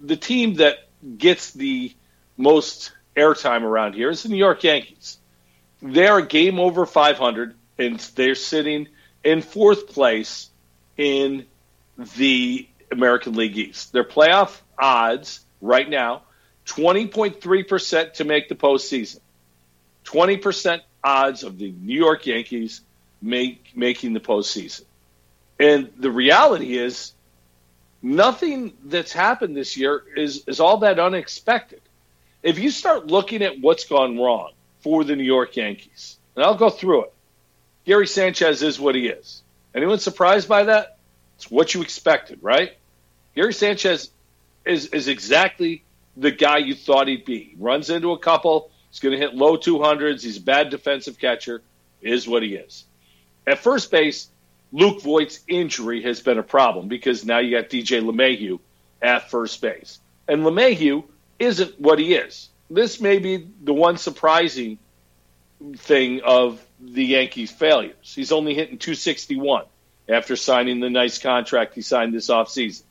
the 0.00 0.16
team 0.16 0.54
that 0.54 0.88
gets 1.18 1.52
the 1.52 1.94
most 2.36 2.90
airtime 3.16 3.62
around 3.62 3.92
here 3.92 4.10
is 4.10 4.24
the 4.24 4.28
New 4.28 4.38
York 4.38 4.64
Yankees. 4.64 5.18
They 5.80 6.08
are 6.08 6.20
game 6.20 6.58
over 6.58 6.84
500, 6.84 7.54
and 7.78 8.00
they're 8.16 8.34
sitting 8.34 8.88
in 9.24 9.42
fourth 9.42 9.88
place 9.88 10.50
in 10.96 11.46
the 12.16 12.68
American 12.92 13.34
League 13.34 13.56
East. 13.56 13.92
Their 13.92 14.04
playoff 14.04 14.60
odds 14.78 15.40
right 15.60 15.88
now 15.88 16.22
20.3% 16.66 18.14
to 18.14 18.24
make 18.24 18.48
the 18.48 18.54
postseason. 18.54 19.20
20% 20.04 20.80
odds 21.02 21.42
of 21.42 21.58
the 21.58 21.70
New 21.70 21.98
York 21.98 22.26
Yankees 22.26 22.82
make, 23.20 23.72
making 23.74 24.12
the 24.12 24.20
postseason. 24.20 24.84
And 25.58 25.90
the 25.98 26.10
reality 26.10 26.76
is, 26.76 27.12
nothing 28.02 28.74
that's 28.84 29.12
happened 29.12 29.56
this 29.56 29.76
year 29.76 30.02
is, 30.16 30.44
is 30.46 30.60
all 30.60 30.78
that 30.78 30.98
unexpected. 30.98 31.80
If 32.42 32.58
you 32.58 32.70
start 32.70 33.06
looking 33.06 33.42
at 33.42 33.60
what's 33.60 33.84
gone 33.84 34.18
wrong 34.18 34.52
for 34.80 35.04
the 35.04 35.16
New 35.16 35.24
York 35.24 35.56
Yankees, 35.56 36.18
and 36.36 36.44
I'll 36.44 36.56
go 36.56 36.70
through 36.70 37.04
it, 37.04 37.13
Gary 37.84 38.06
Sanchez 38.06 38.62
is 38.62 38.80
what 38.80 38.94
he 38.94 39.08
is. 39.08 39.42
Anyone 39.74 39.98
surprised 39.98 40.48
by 40.48 40.64
that? 40.64 40.98
It's 41.36 41.50
what 41.50 41.74
you 41.74 41.82
expected, 41.82 42.38
right? 42.42 42.72
Gary 43.34 43.52
Sanchez 43.52 44.10
is, 44.64 44.86
is 44.86 45.08
exactly 45.08 45.84
the 46.16 46.30
guy 46.30 46.58
you 46.58 46.74
thought 46.74 47.08
he'd 47.08 47.24
be. 47.24 47.54
Runs 47.58 47.90
into 47.90 48.12
a 48.12 48.18
couple, 48.18 48.70
he's 48.90 49.00
going 49.00 49.12
to 49.12 49.18
hit 49.18 49.34
low 49.34 49.56
200s, 49.56 50.22
he's 50.22 50.38
a 50.38 50.42
bad 50.42 50.70
defensive 50.70 51.18
catcher, 51.18 51.62
is 52.00 52.26
what 52.26 52.42
he 52.42 52.54
is. 52.54 52.84
At 53.46 53.58
first 53.58 53.90
base, 53.90 54.28
Luke 54.72 55.02
Voit's 55.02 55.40
injury 55.48 56.02
has 56.02 56.20
been 56.20 56.38
a 56.38 56.42
problem 56.42 56.88
because 56.88 57.24
now 57.24 57.38
you 57.38 57.56
got 57.56 57.68
DJ 57.68 58.02
LeMahieu 58.02 58.60
at 59.02 59.30
first 59.30 59.60
base. 59.60 59.98
And 60.26 60.42
LeMahieu 60.42 61.04
isn't 61.38 61.80
what 61.80 61.98
he 61.98 62.14
is. 62.14 62.48
This 62.70 63.00
may 63.00 63.18
be 63.18 63.48
the 63.62 63.74
one 63.74 63.98
surprising 63.98 64.78
thing 65.72 66.20
of 66.24 66.64
the 66.80 67.04
Yankees' 67.04 67.50
failures. 67.50 68.12
He's 68.14 68.32
only 68.32 68.54
hitting 68.54 68.78
261 68.78 69.64
after 70.08 70.36
signing 70.36 70.80
the 70.80 70.90
nice 70.90 71.18
contract 71.18 71.74
he 71.74 71.82
signed 71.82 72.12
this 72.12 72.28
offseason. 72.28 72.82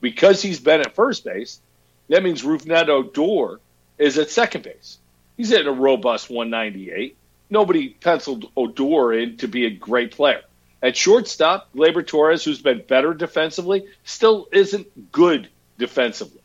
Because 0.00 0.42
he's 0.42 0.60
been 0.60 0.80
at 0.80 0.94
first 0.94 1.24
base, 1.24 1.60
that 2.08 2.22
means 2.22 2.42
Rougned 2.42 2.88
Odor 2.88 3.60
is 3.98 4.18
at 4.18 4.30
second 4.30 4.64
base. 4.64 4.98
He's 5.36 5.50
hitting 5.50 5.66
a 5.66 5.72
robust 5.72 6.30
198. 6.30 7.16
Nobody 7.50 7.88
penciled 7.88 8.50
Odor 8.56 9.12
in 9.12 9.38
to 9.38 9.48
be 9.48 9.66
a 9.66 9.70
great 9.70 10.12
player. 10.12 10.42
At 10.82 10.96
shortstop, 10.96 11.72
Gleyber 11.74 12.06
Torres, 12.06 12.44
who's 12.44 12.62
been 12.62 12.82
better 12.86 13.14
defensively, 13.14 13.86
still 14.04 14.48
isn't 14.52 15.10
good 15.10 15.48
defensively. 15.78 16.40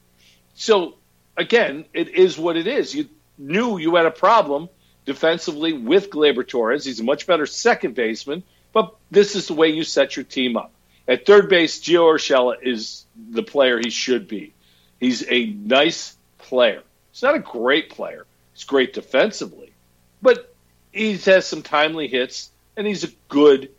So, 0.55 0.95
again, 1.37 1.85
it 1.93 2.09
is 2.09 2.37
what 2.37 2.57
it 2.57 2.65
is. 2.65 2.95
You 2.95 3.09
knew 3.37 3.77
you 3.77 3.95
had 3.95 4.05
a 4.05 4.11
problem 4.11 4.69
defensively 5.05 5.73
with 5.73 6.09
Gleyber 6.09 6.47
Torres. 6.47 6.85
He's 6.85 6.99
a 6.99 7.03
much 7.03 7.27
better 7.27 7.45
second 7.45 7.95
baseman, 7.95 8.43
but 8.71 8.95
this 9.11 9.35
is 9.35 9.47
the 9.47 9.53
way 9.53 9.69
you 9.69 9.83
set 9.83 10.15
your 10.15 10.25
team 10.25 10.57
up. 10.57 10.71
At 11.07 11.25
third 11.25 11.49
base, 11.49 11.81
Gio 11.81 12.13
Urshela 12.13 12.55
is 12.61 13.05
the 13.29 13.43
player 13.43 13.77
he 13.77 13.89
should 13.89 14.27
be. 14.27 14.53
He's 14.99 15.29
a 15.29 15.45
nice 15.45 16.15
player. 16.37 16.81
He's 17.11 17.23
not 17.23 17.35
a 17.35 17.39
great 17.39 17.89
player. 17.89 18.25
He's 18.53 18.63
great 18.63 18.93
defensively, 18.93 19.71
but 20.21 20.53
he 20.91 21.17
has 21.17 21.45
some 21.45 21.61
timely 21.61 22.07
hits, 22.07 22.49
and 22.77 22.87
he's 22.87 23.03
a 23.03 23.09
good 23.27 23.69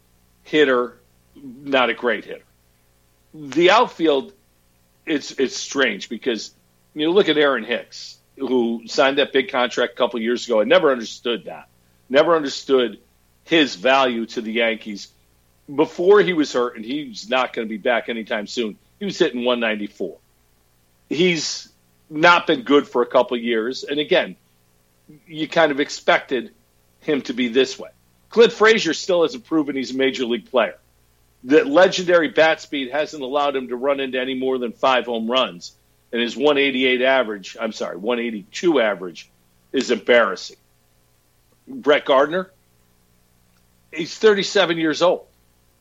hitter, 0.43 0.99
not 1.35 1.91
a 1.91 1.95
great 1.95 2.25
hitter. 2.25 2.45
The 3.33 3.71
outfield, 3.71 4.33
it's 5.07 5.33
it's 5.33 5.57
strange 5.57 6.09
because 6.09 6.53
you 6.95 7.07
know, 7.07 7.13
look 7.13 7.29
at 7.29 7.39
Aaron 7.39 7.65
Hicks 7.65 8.19
who 8.37 8.83
signed 8.87 9.19
that 9.19 9.33
big 9.33 9.51
contract 9.51 9.95
a 9.95 9.97
couple 9.97 10.21
years 10.21 10.47
ago. 10.47 10.61
I 10.61 10.65
never 10.65 10.91
understood 10.91 11.45
that. 11.45 11.69
Never 12.09 12.37
understood 12.37 12.99
his 13.45 13.75
value 13.77 14.27
to 14.27 14.41
the 14.41 14.53
Yankees 14.53 15.09
before 15.73 16.21
he 16.21 16.33
was 16.33 16.53
hurt, 16.53 16.77
and 16.77 16.85
he's 16.85 17.29
not 17.29 17.53
going 17.53 17.67
to 17.67 17.71
be 17.71 17.79
back 17.79 18.09
anytime 18.09 18.47
soon. 18.47 18.77
He 18.99 19.05
was 19.05 19.19
hitting 19.19 19.45
194. 19.45 20.17
He's 21.09 21.69
not 22.11 22.47
been 22.47 22.63
good 22.63 22.89
for 22.89 23.03
a 23.03 23.07
couple 23.07 23.37
years, 23.37 23.85
and 23.85 23.99
again, 23.99 24.37
you 25.27 25.49
kind 25.49 25.73
of 25.73 25.81
expected 25.81 26.53
him 27.01 27.23
to 27.23 27.33
be 27.33 27.49
this 27.49 27.79
way. 27.79 27.91
Clint 28.31 28.53
Frazier 28.53 28.95
still 28.95 29.23
hasn't 29.23 29.45
proven 29.45 29.77
he's 29.77 29.93
a 29.93 29.97
major 29.97 30.25
league 30.25 30.51
player. 30.51 30.77
The 31.45 31.65
legendary 31.65 32.29
bat 32.29 32.61
speed 32.61 32.91
hasn't 32.91 33.23
allowed 33.23 33.55
him 33.55 33.69
to 33.69 33.77
run 33.77 34.01
into 34.01 34.19
any 34.19 34.35
more 34.35 34.59
than 34.59 34.73
five 34.73 35.05
home 35.05 35.31
runs 35.31 35.73
and 36.15 36.23
his 36.23 36.37
188 36.37 37.03
average, 37.03 37.57
I'm 37.61 37.73
sorry, 37.73 37.97
182 37.97 38.81
average 38.81 39.29
is 39.73 39.91
embarrassing. 39.91 40.59
Brett 41.67 42.05
Gardner, 42.05 42.53
he's 43.93 44.17
37 44.17 44.79
years 44.79 45.03
old. 45.03 45.27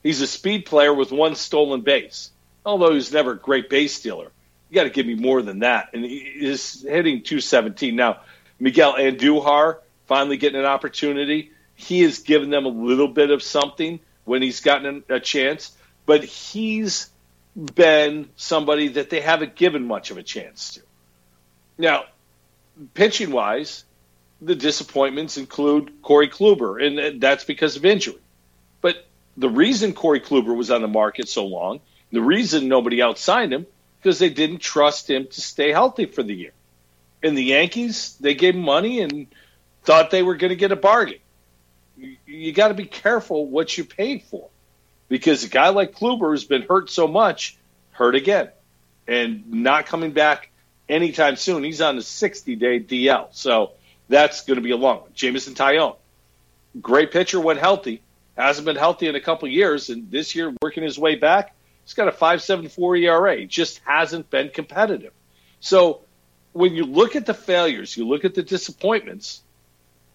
He's 0.02 0.22
a 0.22 0.28
speed 0.28 0.66
player 0.66 0.92
with 0.92 1.12
one 1.12 1.36
stolen 1.36 1.82
base. 1.82 2.32
Although 2.66 2.96
he's 2.96 3.14
never 3.14 3.34
a 3.34 3.38
great 3.38 3.70
base 3.70 3.94
stealer, 3.94 4.32
you 4.72 4.76
got 4.76 4.86
to 4.86 4.90
give 4.90 5.06
me 5.06 5.14
more 5.14 5.44
than 5.44 5.60
that. 5.60 5.90
And 5.94 6.04
he's 6.04 6.82
hitting 6.82 7.22
217 7.22 7.96
now. 7.96 8.22
Miguel 8.60 8.96
Andujar 8.96 9.82
finally 10.08 10.38
getting 10.38 10.60
an 10.60 10.66
opportunity. 10.66 11.52
He 11.76 12.02
has 12.02 12.18
given 12.20 12.50
them 12.50 12.66
a 12.66 12.70
little 12.70 13.08
bit 13.08 13.30
of 13.30 13.44
something 13.44 14.00
when 14.26 14.42
he's 14.42 14.62
gotten 14.62 15.04
a 15.10 15.20
chance, 15.20 15.78
but 16.08 16.24
he's 16.24 17.12
been 17.56 18.30
somebody 18.36 18.90
that 18.90 19.10
they 19.10 19.22
haven't 19.22 19.56
given 19.56 19.86
much 19.86 20.12
of 20.12 20.18
a 20.18 20.24
chance 20.24 20.76
to. 20.76 20.82
Now, 21.78 22.06
pitching 22.94 23.32
wise, 23.32 23.84
the 24.42 24.56
disappointments 24.56 25.38
include 25.38 26.02
Corey 26.02 26.30
Kluber, 26.30 26.84
and 26.84 27.22
that's 27.22 27.44
because 27.44 27.76
of 27.76 27.86
injury. 27.86 28.20
But 28.82 29.06
the 29.38 29.50
reason 29.50 29.94
Corey 29.94 30.20
Kluber 30.20 30.56
was 30.56 30.72
on 30.72 30.82
the 30.82 30.88
market 30.88 31.28
so 31.30 31.46
long, 31.46 31.80
the 32.12 32.22
reason 32.22 32.68
nobody 32.68 33.00
else 33.00 33.22
signed 33.22 33.54
him, 33.54 33.66
because 34.02 34.20
they 34.20 34.30
didn't 34.30 34.60
trust 34.60 35.10
him 35.10 35.28
to 35.28 35.42
stay 35.42 35.72
healthy 35.72 36.06
for 36.06 36.24
the 36.24 36.34
year. 36.34 36.52
And 37.22 37.38
the 37.38 37.44
Yankees, 37.44 38.18
they 38.20 38.36
gave 38.36 38.56
him 38.56 38.62
money 38.62 39.00
and 39.00 39.28
thought 39.84 40.12
they 40.12 40.24
were 40.24 40.36
going 40.36 40.50
to 40.50 40.58
get 40.58 40.72
a 40.72 40.76
bargain. 40.76 41.20
You, 41.96 42.18
you 42.26 42.52
got 42.52 42.68
to 42.68 42.74
be 42.74 42.86
careful 42.86 43.48
what 43.48 43.78
you 43.78 43.86
paid 43.86 44.24
for 44.24 44.50
because 45.14 45.44
a 45.44 45.48
guy 45.48 45.70
like 45.70 45.96
Kluber 45.96 46.32
has 46.32 46.44
been 46.44 46.64
hurt 46.64 46.90
so 46.90 47.08
much, 47.08 47.56
hurt 47.92 48.16
again, 48.16 48.50
and 49.08 49.48
not 49.54 49.86
coming 49.86 50.10
back 50.10 50.50
anytime 50.90 51.36
soon. 51.36 51.64
He's 51.64 51.82
on 51.82 51.98
the 51.98 52.02
60 52.02 52.56
day 52.56 52.80
DL. 52.80 53.28
So 53.30 53.74
that's 54.10 54.44
going 54.46 54.56
to 54.56 54.64
be 54.64 54.72
a 54.72 54.76
long 54.76 55.02
one. 55.02 55.12
Jameson 55.14 55.54
Taillon, 55.54 55.98
great 56.82 57.12
pitcher 57.12 57.40
when 57.40 57.58
healthy, 57.58 58.02
hasn't 58.36 58.66
been 58.66 58.76
healthy 58.76 59.08
in 59.08 59.14
a 59.14 59.22
couple 59.22 59.48
years, 59.48 59.92
and 59.92 60.10
this 60.10 60.34
year 60.34 60.52
working 60.64 60.82
his 60.82 60.98
way 60.98 61.14
back. 61.14 61.54
He's 61.86 61.94
got 61.94 62.08
a 62.08 62.12
5.74 62.12 63.04
ERA. 63.04 63.46
Just 63.46 63.82
hasn't 63.86 64.32
been 64.32 64.50
competitive. 64.50 65.14
So 65.60 66.02
when 66.54 66.74
you 66.74 66.86
look 66.86 67.16
at 67.16 67.28
the 67.28 67.36
failures, 67.36 67.96
you 67.96 68.08
look 68.08 68.26
at 68.26 68.34
the 68.34 68.42
disappointments. 68.42 69.44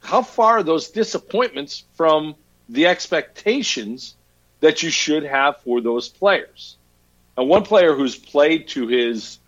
How 0.00 0.22
far 0.22 0.58
are 0.58 0.62
those 0.64 0.88
disappointments 0.88 1.84
from 1.94 2.34
the 2.68 2.86
expectations 2.88 4.16
that 4.60 4.82
you 4.82 4.90
should 4.90 5.24
have 5.24 5.60
for 5.62 5.80
those 5.80 6.08
players. 6.08 6.76
And 7.36 7.48
one 7.48 7.62
player 7.62 7.94
who's 7.94 8.16
played 8.16 8.68
to 8.68 8.88
his 8.88 9.38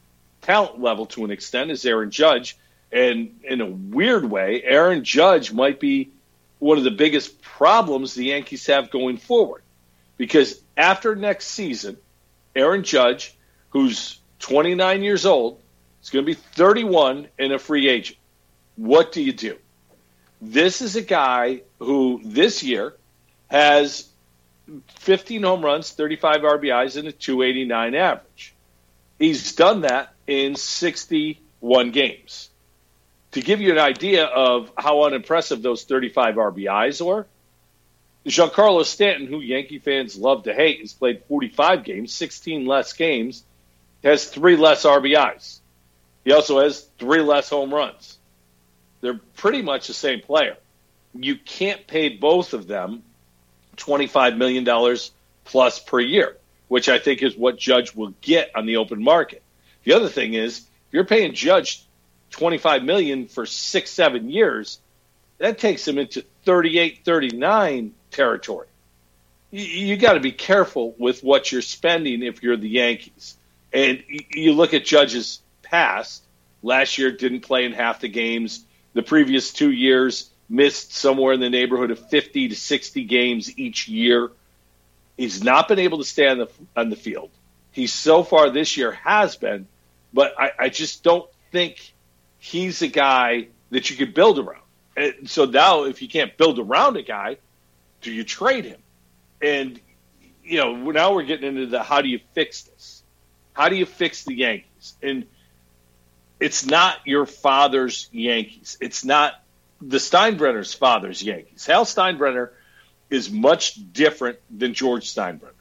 talent 0.43 0.81
level 0.81 1.07
to 1.07 1.25
an 1.25 1.31
extent 1.31 1.71
is 1.71 1.85
Aaron 1.85 2.11
Judge. 2.11 2.57
And 2.93 3.41
in 3.45 3.61
a 3.61 3.67
weird 3.67 4.25
way, 4.25 4.63
Aaron 4.63 5.05
Judge 5.05 5.53
might 5.53 5.81
be 5.81 6.11
one 6.59 6.79
of 6.79 6.85
the 6.85 6.91
biggest 6.91 7.41
problems 7.43 8.15
the 8.15 8.27
Yankees 8.27 8.67
have 8.67 8.91
going 8.91 9.17
forward. 9.17 9.63
Because 10.17 10.61
after 10.77 11.17
next 11.17 11.47
season, 11.47 11.97
Aaron 12.55 12.85
Judge, 12.85 13.37
who's 13.71 14.19
29 14.41 15.03
years 15.03 15.27
old, 15.27 15.61
is 16.03 16.11
going 16.11 16.25
to 16.25 16.27
be 16.27 16.35
31 16.35 17.29
and 17.39 17.53
a 17.53 17.59
free 17.59 17.89
agent. 17.89 18.19
What 18.77 19.13
do 19.13 19.23
you 19.23 19.33
do? 19.33 19.57
This 20.41 20.81
is 20.81 20.97
a 20.97 21.03
guy 21.03 21.63
who 21.79 22.21
this 22.25 22.63
year 22.63 22.95
has 23.49 24.10
15 25.01 25.43
home 25.43 25.65
runs, 25.65 25.91
35 25.91 26.43
RBIs, 26.43 26.97
and 26.97 27.09
a 27.09 27.13
289 27.13 27.95
average. 27.95 28.55
He's 29.19 29.55
done 29.55 29.83
that 29.83 30.15
in 30.27 30.57
61 30.57 31.91
games. 31.91 32.49
To 33.33 33.41
give 33.41 33.61
you 33.61 33.73
an 33.73 33.79
idea 33.79 34.25
of 34.25 34.73
how 34.77 35.05
unimpressive 35.05 35.63
those 35.63 35.85
35 35.85 36.37
RBIs 36.37 37.07
are, 37.07 37.27
Giancarlo 38.27 38.85
Stanton, 38.85 39.27
who 39.27 39.41
Yankee 39.41 39.79
fans 39.79 40.17
love 40.17 40.45
to 40.45 40.55
hate, 40.55 40.81
has 40.81 40.93
played 40.93 41.23
45 41.25 41.85
games, 41.85 42.13
16 42.13 42.67
less 42.67 42.93
games, 42.93 43.45
has 44.05 44.27
three 44.27 44.57
less 44.57 44.85
RBIs. 44.85 45.61
He 46.25 46.33
also 46.33 46.61
has 46.61 46.81
three 46.99 47.23
less 47.23 47.49
home 47.49 47.73
runs. 47.73 48.19
They're 49.01 49.21
pretty 49.37 49.63
much 49.63 49.87
the 49.87 49.95
same 49.95 50.21
player. 50.21 50.57
You 51.15 51.37
can't 51.37 51.87
pay 51.87 52.11
both 52.11 52.53
of 52.53 52.67
them 52.67 53.03
$25 53.81 54.37
million 54.37 54.97
plus 55.45 55.81
per 55.81 56.01
year, 56.01 56.37
which 56.69 56.89
I 56.89 56.99
think 56.99 57.23
is 57.23 57.37
what 57.37 57.59
Judge 57.59 57.95
will 57.95 58.15
get 58.21 58.51
on 58.55 58.67
the 58.67 58.77
open 58.77 59.03
market. 59.03 59.43
The 59.85 59.95
other 59.95 60.09
thing 60.09 60.35
is, 60.35 60.59
if 60.59 60.93
you're 60.93 61.05
paying 61.05 61.35
Judge 61.35 61.85
25 62.31 62.85
million 62.85 63.27
for 63.27 63.47
six, 63.47 63.91
seven 63.91 64.31
years, 64.31 64.79
that 65.39 65.59
takes 65.59 65.87
him 65.87 65.99
into 65.99 66.25
38, 66.45 67.01
39 67.05 67.93
territory. 68.11 68.67
You, 69.51 69.65
you 69.65 69.97
got 69.97 70.15
to 70.15 70.21
be 70.21 70.33
careful 70.33 70.95
with 70.99 71.23
what 71.25 71.51
you're 71.51 71.63
spending 71.63 72.23
if 72.23 72.43
you're 72.43 72.57
the 72.57 72.69
Yankees. 72.69 73.37
And 73.73 74.03
you 74.31 74.53
look 74.53 74.75
at 74.75 74.85
Judge's 74.85 75.41
past. 75.63 76.23
Last 76.63 76.99
year, 76.99 77.11
didn't 77.11 77.41
play 77.41 77.65
in 77.65 77.73
half 77.73 78.01
the 78.01 78.09
games. 78.09 78.65
The 78.93 79.03
previous 79.03 79.53
two 79.53 79.71
years, 79.71 80.30
missed 80.51 80.93
somewhere 80.93 81.33
in 81.33 81.41
the 81.41 81.49
neighborhood 81.49 81.93
of 81.93 82.11
50 82.11 82.49
to 82.49 82.57
60 82.57 83.05
games 83.05 83.57
each 83.57 83.89
year. 83.89 84.31
He's 85.17 85.43
not 85.43 85.69
been 85.69 85.79
able 85.79 85.99
to 85.99 86.05
stay 86.05 86.29
on 86.29 86.39
the 86.39 86.49
on 86.77 86.91
the 86.91 86.97
field. 86.97 87.31
He 87.73 87.87
so 87.87 88.25
far 88.25 88.51
this 88.51 88.77
year 88.77 88.91
has 88.91 89.37
been, 89.37 89.69
but 90.13 90.35
I, 90.39 90.53
I 90.59 90.69
just 90.69 91.05
don't 91.05 91.29
think 91.53 91.93
he's 92.39 92.83
a 92.83 92.89
guy 92.89 93.47
that 93.71 93.91
you 93.91 93.97
could 93.97 94.13
build 94.13 94.39
around. 94.39 94.63
And 94.97 95.31
so 95.31 95.45
now, 95.45 95.85
if 95.85 96.03
you 96.03 96.09
can't 96.09 96.37
build 96.37 96.59
around 96.59 96.97
a 96.97 97.03
guy, 97.03 97.37
do 98.03 98.11
you 98.11 98.25
trade 98.25 98.65
him? 98.65 98.81
And 99.41 99.81
you 100.43 100.59
know, 100.59 100.75
now 100.91 101.15
we're 101.15 101.23
getting 101.23 101.49
into 101.49 101.67
the 101.67 101.83
how 101.83 102.03
do 102.03 102.09
you 102.09 102.19
fix 102.35 102.63
this? 102.63 103.03
How 103.53 103.69
do 103.69 103.77
you 103.77 103.87
fix 103.87 104.25
the 104.25 104.35
Yankees? 104.35 104.95
And 105.03 105.27
it's 106.41 106.67
not 106.67 107.07
your 107.07 107.27
father's 107.27 108.09
Yankees. 108.11 108.79
It's 108.81 109.05
not 109.05 109.35
the 109.81 109.99
Steinbrenner's 109.99 110.75
father's 110.75 111.23
Yankees. 111.23 111.67
Hal 111.67 111.85
Steinbrenner 111.85 112.51
is 113.09 113.31
much 113.31 113.93
different 113.93 114.39
than 114.51 114.75
George 114.75 115.13
Steinbrenner. 115.13 115.53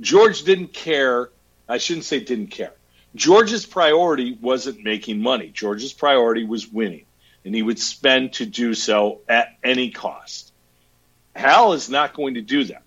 George 0.00 0.42
didn't 0.42 0.72
care. 0.72 1.30
I 1.68 1.78
shouldn't 1.78 2.04
say 2.04 2.20
didn't 2.20 2.48
care. 2.48 2.72
George's 3.14 3.64
priority 3.64 4.36
wasn't 4.40 4.82
making 4.82 5.20
money. 5.20 5.48
George's 5.48 5.92
priority 5.92 6.44
was 6.44 6.66
winning, 6.66 7.06
and 7.44 7.54
he 7.54 7.62
would 7.62 7.78
spend 7.78 8.34
to 8.34 8.46
do 8.46 8.74
so 8.74 9.20
at 9.28 9.56
any 9.62 9.90
cost. 9.90 10.52
Hal 11.34 11.72
is 11.72 11.88
not 11.88 12.14
going 12.14 12.34
to 12.34 12.42
do 12.42 12.64
that. 12.64 12.82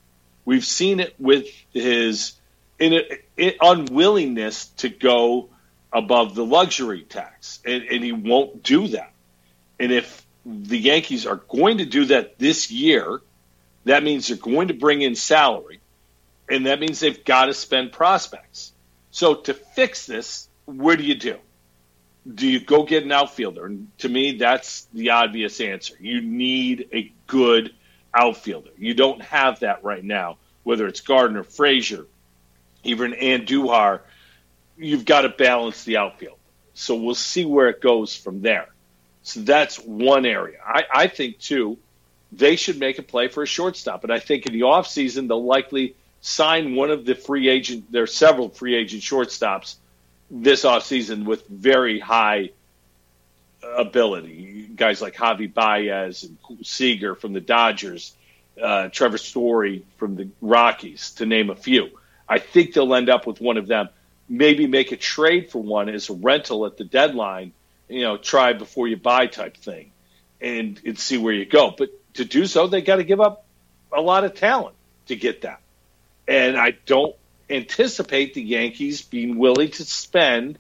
We've 0.46 0.66
seen 0.66 1.00
it 1.00 1.16
with 1.20 1.48
his 1.74 2.34
in 2.80 2.94
it, 2.94 3.58
unwillingness 3.60 4.68
to 4.78 4.90
go 4.90 5.50
above 5.92 6.36
the 6.36 6.46
luxury 6.46 7.02
tax, 7.02 7.60
and, 7.66 7.84
and 7.84 8.04
he 8.04 8.12
won't 8.12 8.62
do 8.64 8.90
that. 8.90 9.12
And 9.80 9.92
if 9.92 10.27
the 10.48 10.78
Yankees 10.78 11.26
are 11.26 11.36
going 11.36 11.80
to 11.80 11.86
do 11.86 12.06
that 12.06 12.40
this 12.40 12.72
year. 12.72 13.20
That 13.84 14.04
means 14.04 14.28
they're 14.28 14.38
going 14.38 14.70
to 14.70 14.74
bring 14.74 15.02
in 15.02 15.16
salary, 15.16 15.82
and 16.50 16.66
that 16.66 16.80
means 16.80 17.00
they've 17.00 17.24
got 17.26 17.46
to 17.46 17.54
spend 17.54 17.92
prospects. 17.92 18.72
So 19.12 19.36
to 19.36 19.54
fix 19.54 20.06
this, 20.06 20.48
what 20.66 20.98
do 20.98 21.04
you 21.04 21.16
do? 21.16 21.38
Do 22.34 22.48
you 22.48 22.60
go 22.60 22.84
get 22.84 23.04
an 23.04 23.12
outfielder? 23.12 23.66
And 23.66 23.90
to 24.00 24.10
me, 24.10 24.38
that's 24.38 24.86
the 24.94 25.12
obvious 25.12 25.62
answer. 25.62 25.96
You 26.00 26.22
need 26.22 26.90
a 26.94 27.12
good 27.26 27.74
outfielder. 28.14 28.72
You 28.78 28.94
don't 28.94 29.22
have 29.22 29.62
that 29.62 29.84
right 29.84 30.04
now, 30.04 30.38
whether 30.64 30.88
it's 30.88 31.02
Gardner, 31.02 31.44
Frazier, 31.44 32.06
even 32.84 33.14
Andujar. 33.14 34.02
You've 34.78 35.06
got 35.06 35.22
to 35.22 35.30
balance 35.30 35.84
the 35.84 35.98
outfield. 35.98 36.38
So 36.74 36.96
we'll 36.96 37.16
see 37.16 37.46
where 37.46 37.70
it 37.70 37.82
goes 37.82 38.16
from 38.16 38.42
there. 38.42 38.68
So 39.28 39.42
that's 39.42 39.78
one 39.78 40.26
area. 40.26 40.58
I, 40.66 40.86
I 40.90 41.08
think, 41.08 41.38
too, 41.40 41.78
they 42.32 42.56
should 42.56 42.80
make 42.80 42.98
a 42.98 43.04
play 43.04 43.28
for 43.28 43.44
a 43.44 43.46
shortstop. 43.46 44.06
And 44.06 44.14
I 44.14 44.20
think 44.20 44.46
in 44.46 44.54
the 44.54 44.62
offseason, 44.62 45.28
they'll 45.28 45.44
likely 45.44 45.98
sign 46.22 46.76
one 46.76 46.92
of 46.92 47.04
the 47.04 47.14
free 47.14 47.50
agent, 47.50 47.92
there 47.92 48.04
are 48.04 48.08
several 48.08 48.48
free 48.48 48.74
agent 48.74 49.04
shortstops 49.04 49.76
this 50.32 50.64
offseason 50.64 51.26
with 51.26 51.46
very 51.48 52.00
high 52.00 52.52
ability. 53.62 54.70
Guys 54.74 55.02
like 55.02 55.16
Javy 55.16 55.54
Baez 55.54 56.24
and 56.24 56.38
Seager 56.66 57.14
from 57.14 57.34
the 57.34 57.42
Dodgers, 57.42 58.16
uh, 58.62 58.88
Trevor 58.88 59.18
Story 59.18 59.84
from 59.98 60.16
the 60.16 60.30
Rockies, 60.40 61.12
to 61.16 61.26
name 61.26 61.50
a 61.50 61.56
few. 61.56 61.90
I 62.30 62.40
think 62.40 62.74
they'll 62.74 62.96
end 62.96 63.10
up 63.10 63.28
with 63.28 63.42
one 63.42 63.58
of 63.58 63.68
them. 63.68 63.90
Maybe 64.30 64.68
make 64.68 64.94
a 64.94 64.98
trade 64.98 65.52
for 65.52 65.62
one 65.62 65.90
as 65.90 66.10
a 66.10 66.14
rental 66.14 66.66
at 66.66 66.78
the 66.78 66.86
deadline 66.86 67.52
you 67.88 68.02
know, 68.02 68.18
try 68.18 68.54
before 68.54 68.88
you 68.88 68.98
buy 68.98 69.28
type 69.28 69.58
thing 69.58 69.92
and, 70.42 70.80
and 70.86 70.98
see 70.98 71.18
where 71.18 71.34
you 71.34 71.46
go. 71.46 71.74
But 71.78 71.90
to 72.16 72.26
do 72.26 72.46
so, 72.46 72.68
they 72.68 72.82
got 72.82 72.98
to 72.98 73.04
give 73.04 73.22
up 73.22 73.46
a 73.92 74.02
lot 74.02 74.24
of 74.24 74.36
talent 74.36 74.76
to 75.08 75.16
get 75.16 75.42
that. 75.42 75.62
And 76.28 76.58
I 76.58 76.72
don't 76.86 77.16
anticipate 77.50 78.34
the 78.34 78.42
Yankees 78.42 79.02
being 79.02 79.38
willing 79.38 79.72
to 79.72 79.86
spend 79.86 80.60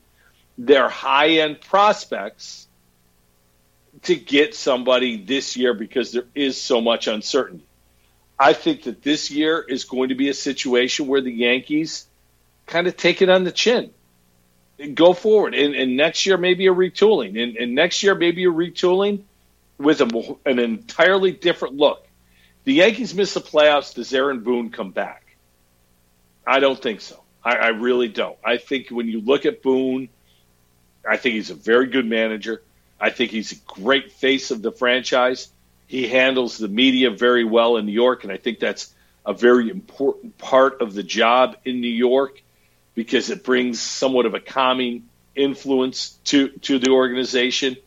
their 0.57 0.89
high 0.89 1.29
end 1.39 1.61
prospects 1.61 2.67
to 4.03 4.15
get 4.15 4.55
somebody 4.55 5.17
this 5.17 5.57
year 5.57 5.73
because 5.73 6.11
there 6.11 6.25
is 6.33 6.59
so 6.59 6.81
much 6.81 7.07
uncertainty. 7.07 7.65
I 8.39 8.53
think 8.53 8.83
that 8.83 9.01
this 9.01 9.31
year 9.31 9.59
is 9.67 9.83
going 9.83 10.09
to 10.09 10.15
be 10.15 10.29
a 10.29 10.33
situation 10.33 11.07
where 11.07 11.21
the 11.21 11.31
Yankees 11.31 12.07
kind 12.67 12.87
of 12.87 12.95
take 12.95 13.21
it 13.21 13.29
on 13.29 13.43
the 13.43 13.51
chin 13.51 13.91
go 14.93 15.13
forward. 15.13 15.55
And, 15.55 15.75
and 15.75 15.97
next 15.97 16.25
year, 16.25 16.37
maybe 16.37 16.67
a 16.67 16.73
retooling. 16.73 17.41
And, 17.41 17.57
and 17.57 17.75
next 17.75 18.03
year, 18.03 18.15
maybe 18.15 18.45
a 18.45 18.51
retooling 18.51 19.23
with 19.77 20.01
a, 20.01 20.35
an 20.45 20.59
entirely 20.59 21.31
different 21.31 21.75
look. 21.75 22.05
The 22.63 22.73
Yankees 22.73 23.13
miss 23.13 23.33
the 23.33 23.41
playoffs. 23.41 23.93
Does 23.93 24.13
Aaron 24.13 24.41
Boone 24.41 24.69
come 24.71 24.91
back? 24.91 25.35
I 26.45 26.59
don't 26.59 26.81
think 26.81 27.01
so. 27.01 27.21
I, 27.43 27.55
I 27.55 27.67
really 27.69 28.07
don't. 28.07 28.37
I 28.43 28.57
think 28.57 28.89
when 28.89 29.07
you 29.07 29.21
look 29.21 29.45
at 29.45 29.61
Boone, 29.61 30.09
I 31.07 31.17
think 31.17 31.35
he's 31.35 31.49
a 31.49 31.55
very 31.55 31.87
good 31.87 32.05
manager. 32.05 32.61
I 32.99 33.09
think 33.09 33.31
he's 33.31 33.51
a 33.51 33.55
great 33.55 34.11
face 34.11 34.51
of 34.51 34.61
the 34.61 34.71
franchise. 34.71 35.49
He 35.87 36.07
handles 36.07 36.57
the 36.57 36.67
media 36.67 37.11
very 37.11 37.45
well 37.45 37.77
in 37.77 37.85
New 37.85 37.93
York, 37.93 38.23
and 38.23 38.33
I 38.33 38.37
think 38.37 38.59
that's 38.59 38.93
a 39.25 39.33
very 39.33 39.69
important 39.69 40.37
part 40.37 40.81
of 40.81 40.93
the 40.93 41.03
job 41.03 41.57
in 41.63 41.79
New 41.79 41.87
York 41.87 42.41
because 42.97 43.29
it 43.29 43.43
brings 43.43 43.79
somewhat 43.79 44.25
of 44.25 44.33
a 44.33 44.39
calming 44.39 45.07
influence 45.35 46.17
to, 46.23 46.47
to 46.47 46.79
the 46.79 46.89
organization. 46.89 47.77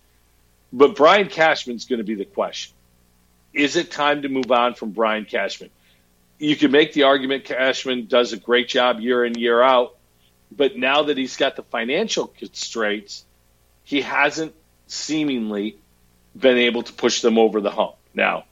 But 0.73 0.95
Brian 0.95 1.29
Cashman's 1.29 1.87
going 1.87 1.99
to 1.99 2.05
be 2.05 2.15
the 2.15 2.25
question. 2.25 2.77
Is 3.53 3.75
it 3.75 3.91
time 3.91 4.23
to 4.23 4.29
move 4.29 4.53
on 4.53 4.75
from 4.75 4.93
Brian 4.93 5.25
Cashman? 5.25 5.71
You 6.39 6.55
can 6.55 6.71
make 6.71 6.93
the 6.93 7.03
argument 7.03 7.45
Cashman 7.45 8.07
does 8.07 8.33
a 8.33 8.37
great 8.37 8.69
job 8.69 9.01
year 9.01 9.25
in, 9.25 9.37
year 9.37 9.61
out, 9.61 9.97
but 10.57 10.77
now 10.77 11.03
that 11.03 11.19
he's 11.19 11.37
got 11.37 11.57
the 11.57 11.65
financial 11.65 12.29
constraints, 12.29 13.25
he 13.83 14.03
hasn't 14.03 14.55
seemingly 14.87 15.77
been 16.37 16.57
able 16.57 16.85
to 16.85 16.93
push 16.93 17.21
them 17.21 17.37
over 17.37 17.61
the 17.61 17.73
hump. 17.73 17.97
Now, 18.15 18.45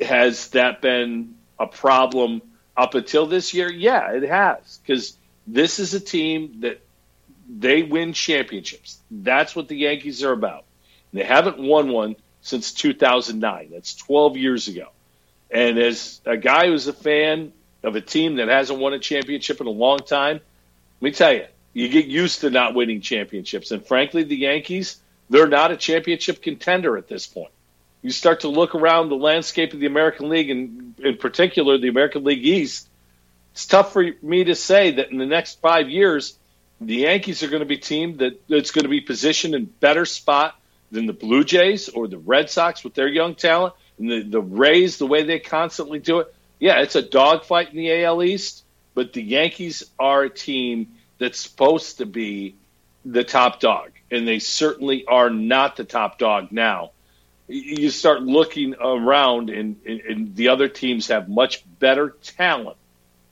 has 0.00 0.48
that 0.48 0.80
been 0.80 1.34
a 1.58 1.66
problem 1.66 2.40
up 2.74 2.94
until 2.94 3.26
this 3.26 3.52
year? 3.52 3.70
Yeah, 3.70 4.12
it 4.12 4.22
has. 4.22 4.80
Because 4.82 5.18
this 5.48 5.78
is 5.78 5.94
a 5.94 6.00
team 6.00 6.60
that 6.60 6.80
they 7.48 7.82
win 7.82 8.12
championships. 8.12 9.00
That's 9.10 9.56
what 9.56 9.68
the 9.68 9.76
Yankees 9.76 10.22
are 10.22 10.32
about. 10.32 10.64
They 11.12 11.24
haven't 11.24 11.58
won 11.58 11.88
one 11.88 12.16
since 12.42 12.72
2009. 12.72 13.70
That's 13.72 13.94
12 13.94 14.36
years 14.36 14.68
ago. 14.68 14.88
And 15.50 15.78
as 15.78 16.20
a 16.26 16.36
guy 16.36 16.66
who's 16.66 16.86
a 16.86 16.92
fan 16.92 17.52
of 17.82 17.96
a 17.96 18.02
team 18.02 18.36
that 18.36 18.48
hasn't 18.48 18.78
won 18.78 18.92
a 18.92 18.98
championship 18.98 19.60
in 19.62 19.66
a 19.66 19.70
long 19.70 20.00
time, 20.00 20.40
let 21.00 21.02
me 21.02 21.12
tell 21.12 21.32
you, 21.32 21.46
You 21.72 21.88
get 21.88 22.06
used 22.06 22.40
to 22.40 22.50
not 22.50 22.74
winning 22.74 23.00
championships. 23.00 23.70
And 23.70 23.86
frankly, 23.86 24.24
the 24.24 24.36
Yankees, 24.36 25.00
they're 25.30 25.48
not 25.48 25.70
a 25.70 25.76
championship 25.76 26.42
contender 26.42 26.96
at 26.98 27.08
this 27.08 27.26
point. 27.26 27.52
You 28.02 28.10
start 28.10 28.40
to 28.40 28.48
look 28.48 28.74
around 28.74 29.08
the 29.08 29.16
landscape 29.16 29.72
of 29.72 29.80
the 29.80 29.86
American 29.86 30.28
League, 30.28 30.50
and 30.50 30.94
in 30.98 31.16
particular, 31.16 31.78
the 31.78 31.88
American 31.88 32.24
League 32.24 32.44
East. 32.44 32.87
It's 33.58 33.66
tough 33.66 33.92
for 33.92 34.08
me 34.22 34.44
to 34.44 34.54
say 34.54 34.92
that 34.92 35.10
in 35.10 35.18
the 35.18 35.26
next 35.26 35.60
five 35.60 35.90
years, 35.90 36.38
the 36.80 36.94
Yankees 36.94 37.42
are 37.42 37.48
going 37.48 37.58
to 37.58 37.66
be 37.66 37.74
a 37.74 37.80
team 37.80 38.18
that, 38.18 38.40
that's 38.48 38.70
going 38.70 38.84
to 38.84 38.88
be 38.88 39.00
positioned 39.00 39.52
in 39.56 39.64
better 39.64 40.06
spot 40.06 40.54
than 40.92 41.06
the 41.06 41.12
Blue 41.12 41.42
Jays 41.42 41.88
or 41.88 42.06
the 42.06 42.18
Red 42.18 42.50
Sox 42.50 42.84
with 42.84 42.94
their 42.94 43.08
young 43.08 43.34
talent, 43.34 43.74
and 43.98 44.08
the, 44.08 44.22
the 44.22 44.40
Rays, 44.40 44.98
the 44.98 45.08
way 45.08 45.24
they 45.24 45.40
constantly 45.40 45.98
do 45.98 46.20
it. 46.20 46.32
Yeah, 46.60 46.82
it's 46.82 46.94
a 46.94 47.02
dogfight 47.02 47.70
in 47.70 47.78
the 47.78 48.04
AL 48.04 48.22
East, 48.22 48.62
but 48.94 49.12
the 49.12 49.24
Yankees 49.24 49.82
are 49.98 50.22
a 50.22 50.30
team 50.30 50.92
that's 51.18 51.40
supposed 51.40 51.98
to 51.98 52.06
be 52.06 52.54
the 53.04 53.24
top 53.24 53.58
dog, 53.58 53.90
and 54.08 54.28
they 54.28 54.38
certainly 54.38 55.04
are 55.04 55.30
not 55.30 55.74
the 55.74 55.82
top 55.82 56.16
dog 56.16 56.52
now. 56.52 56.92
You 57.48 57.90
start 57.90 58.22
looking 58.22 58.76
around, 58.76 59.50
and, 59.50 59.84
and 59.84 60.36
the 60.36 60.50
other 60.50 60.68
teams 60.68 61.08
have 61.08 61.28
much 61.28 61.64
better 61.80 62.10
talent 62.22 62.76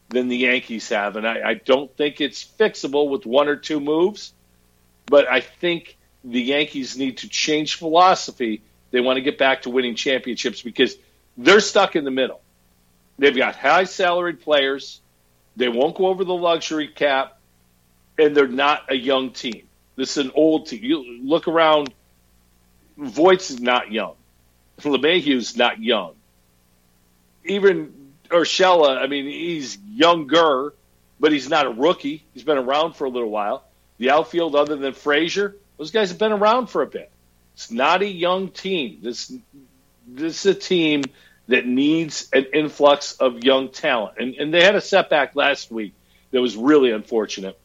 than 0.09 0.29
the 0.29 0.37
Yankees 0.37 0.89
have, 0.91 1.17
and 1.17 1.27
I, 1.27 1.51
I 1.51 1.55
don't 1.55 1.95
think 1.97 2.21
it's 2.21 2.45
fixable 2.45 3.11
with 3.11 3.27
one 3.27 3.49
or 3.49 3.57
two 3.57 3.81
moves, 3.81 4.33
but 5.07 5.29
I 5.29 5.41
think 5.41 5.97
the 6.25 6.41
Yankees 6.41 6.97
need 6.97 7.19
to 7.19 7.29
change 7.29 7.77
philosophy. 7.77 8.63
They 8.91 9.01
want 9.01 9.17
to 9.17 9.23
get 9.23 9.39
back 9.39 9.63
to 9.63 9.71
winning 9.71 9.95
championships 9.95 10.63
because 10.63 10.97
they're 11.37 11.61
stuck 11.61 11.97
in 11.97 12.05
the 12.05 12.11
middle. 12.11 12.41
They've 13.19 13.37
got 13.37 13.57
high 13.57 13.85
salaried 13.85 14.41
players. 14.41 15.01
They 15.57 15.69
won't 15.69 15.97
go 15.97 16.07
over 16.07 16.25
the 16.25 16.35
luxury 16.35 16.89
cap, 16.89 17.39
and 18.19 18.37
they're 18.37 18.47
not 18.47 18.91
a 18.91 18.97
young 18.97 19.31
team. 19.31 19.67
This 19.97 20.17
is 20.17 20.27
an 20.27 20.33
old 20.35 20.67
team. 20.67 20.85
You 20.85 21.21
look 21.23 21.49
around. 21.49 21.93
Voits 22.99 23.51
is 23.51 23.61
not 23.61 23.91
young. 23.91 24.15
LeMahieu's 24.81 25.57
not 25.57 25.83
young. 25.83 26.15
Even 27.45 27.93
Urshela, 28.29 28.99
I 28.99 29.07
mean, 29.07 29.27
he's 29.27 29.79
younger, 29.89 30.75
but 31.19 31.33
he's 31.33 31.49
not 31.49 31.67
a 31.67 31.71
rookie. 31.71 32.25
He's 32.35 32.45
been 32.45 32.59
around 32.59 32.95
for 32.95 33.05
a 33.05 33.11
little 33.11 33.31
while. 33.31 33.65
The 33.99 34.11
outfield, 34.11 34.55
other 34.55 34.77
than 34.77 34.93
Frazier, 34.93 35.57
those 35.79 35.91
guys 35.91 36.11
have 36.11 36.19
been 36.19 36.33
around 36.33 36.69
for 36.69 36.83
a 36.83 36.87
bit. 36.87 37.11
It's 37.55 37.71
not 37.71 38.03
a 38.03 38.07
young 38.07 38.49
team. 38.49 38.99
This 39.03 39.33
this 40.07 40.45
is 40.45 40.57
a 40.57 40.59
team 40.59 41.03
that 41.49 41.67
needs 41.67 42.29
an 42.33 42.47
influx 42.53 43.13
of 43.15 43.43
young 43.43 43.71
talent. 43.71 44.19
And, 44.19 44.35
and 44.35 44.53
they 44.53 44.63
had 44.63 44.75
a 44.75 44.81
setback 44.81 45.35
last 45.35 45.71
week 45.71 45.95
that 46.31 46.41
was 46.41 46.57
really 46.57 46.91
unfortunate. 46.91 47.59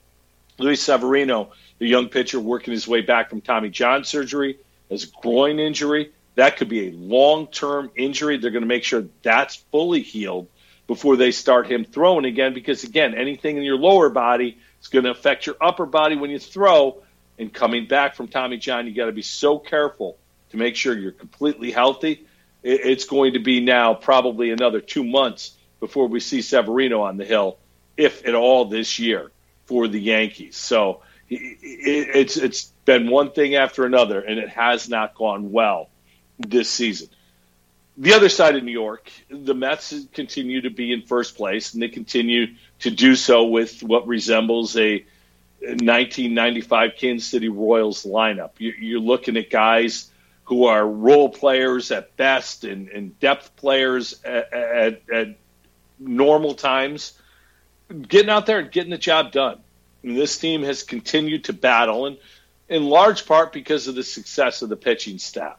Luis 0.57 0.81
Severino, 0.81 1.51
the 1.79 1.87
young 1.87 2.09
pitcher 2.09 2.39
working 2.39 2.73
his 2.73 2.87
way 2.87 3.01
back 3.01 3.29
from 3.29 3.41
Tommy 3.41 3.69
John 3.69 4.03
surgery, 4.03 4.57
has 4.89 5.03
a 5.03 5.07
groin 5.21 5.59
injury. 5.59 6.11
That 6.35 6.57
could 6.57 6.69
be 6.69 6.87
a 6.87 6.91
long 6.91 7.47
term 7.47 7.91
injury. 7.95 8.37
They're 8.37 8.51
going 8.51 8.63
to 8.63 8.67
make 8.67 8.83
sure 8.83 9.05
that's 9.21 9.55
fully 9.71 10.01
healed 10.01 10.47
before 10.87 11.15
they 11.15 11.31
start 11.31 11.69
him 11.69 11.85
throwing 11.85 12.25
again 12.25 12.53
because, 12.53 12.83
again, 12.83 13.15
anything 13.15 13.57
in 13.57 13.63
your 13.63 13.77
lower 13.77 14.09
body 14.09 14.57
is 14.81 14.87
going 14.87 15.05
to 15.05 15.11
affect 15.11 15.45
your 15.45 15.55
upper 15.61 15.85
body 15.85 16.15
when 16.15 16.29
you 16.29 16.39
throw. 16.39 17.01
And 17.37 17.53
coming 17.53 17.87
back 17.87 18.15
from 18.15 18.27
Tommy 18.27 18.57
John, 18.57 18.87
you 18.87 18.93
got 18.93 19.07
to 19.07 19.11
be 19.11 19.21
so 19.21 19.57
careful 19.57 20.17
to 20.51 20.57
make 20.57 20.75
sure 20.75 20.97
you're 20.97 21.11
completely 21.11 21.71
healthy 21.71 22.25
it's 22.63 23.05
going 23.05 23.33
to 23.33 23.39
be 23.39 23.59
now 23.59 23.93
probably 23.93 24.51
another 24.51 24.81
two 24.81 25.03
months 25.03 25.57
before 25.79 26.07
we 26.07 26.19
see 26.19 26.41
Severino 26.41 27.01
on 27.01 27.17
the 27.17 27.25
hill, 27.25 27.57
if 27.97 28.27
at 28.27 28.35
all 28.35 28.65
this 28.65 28.99
year 28.99 29.31
for 29.65 29.87
the 29.87 29.99
Yankees. 29.99 30.57
So 30.57 31.01
it's 31.29 32.37
it's 32.37 32.65
been 32.85 33.09
one 33.09 33.31
thing 33.31 33.55
after 33.55 33.85
another, 33.85 34.21
and 34.21 34.37
it 34.37 34.49
has 34.49 34.89
not 34.89 35.15
gone 35.15 35.51
well 35.51 35.89
this 36.41 36.69
season. 36.69 37.09
The 37.97 38.13
other 38.13 38.29
side 38.29 38.55
of 38.55 38.63
New 38.63 38.71
York, 38.71 39.11
the 39.29 39.53
Mets 39.53 39.93
continue 40.13 40.61
to 40.61 40.69
be 40.69 40.93
in 40.93 41.03
first 41.03 41.35
place, 41.35 41.73
and 41.73 41.83
they 41.83 41.89
continue 41.89 42.47
to 42.79 42.89
do 42.89 43.15
so 43.15 43.45
with 43.45 43.83
what 43.83 44.07
resembles 44.07 44.77
a 44.77 45.05
1995 45.61 46.91
Kansas 46.97 47.27
City 47.27 47.49
Royals 47.49 48.03
lineup. 48.03 48.51
You're 48.57 48.99
looking 48.99 49.37
at 49.37 49.49
guys 49.49 50.09
who 50.45 50.65
are 50.65 50.85
role 50.85 51.29
players 51.29 51.91
at 51.91 52.17
best 52.17 52.63
and, 52.63 52.89
and 52.89 53.17
depth 53.19 53.55
players 53.55 54.21
at, 54.23 54.51
at, 54.51 55.01
at, 55.13 55.37
normal 55.99 56.55
times, 56.55 57.13
getting 58.07 58.31
out 58.31 58.47
there 58.47 58.57
and 58.57 58.71
getting 58.71 58.89
the 58.89 58.97
job 58.97 59.31
done. 59.31 59.59
And 60.01 60.17
this 60.17 60.39
team 60.39 60.63
has 60.63 60.81
continued 60.81 61.43
to 61.43 61.53
battle, 61.53 62.07
and 62.07 62.17
in 62.67 62.85
large 62.85 63.27
part 63.27 63.53
because 63.53 63.87
of 63.87 63.93
the 63.93 64.03
success 64.03 64.63
of 64.63 64.69
the 64.69 64.75
pitching 64.75 65.19
staff. 65.19 65.57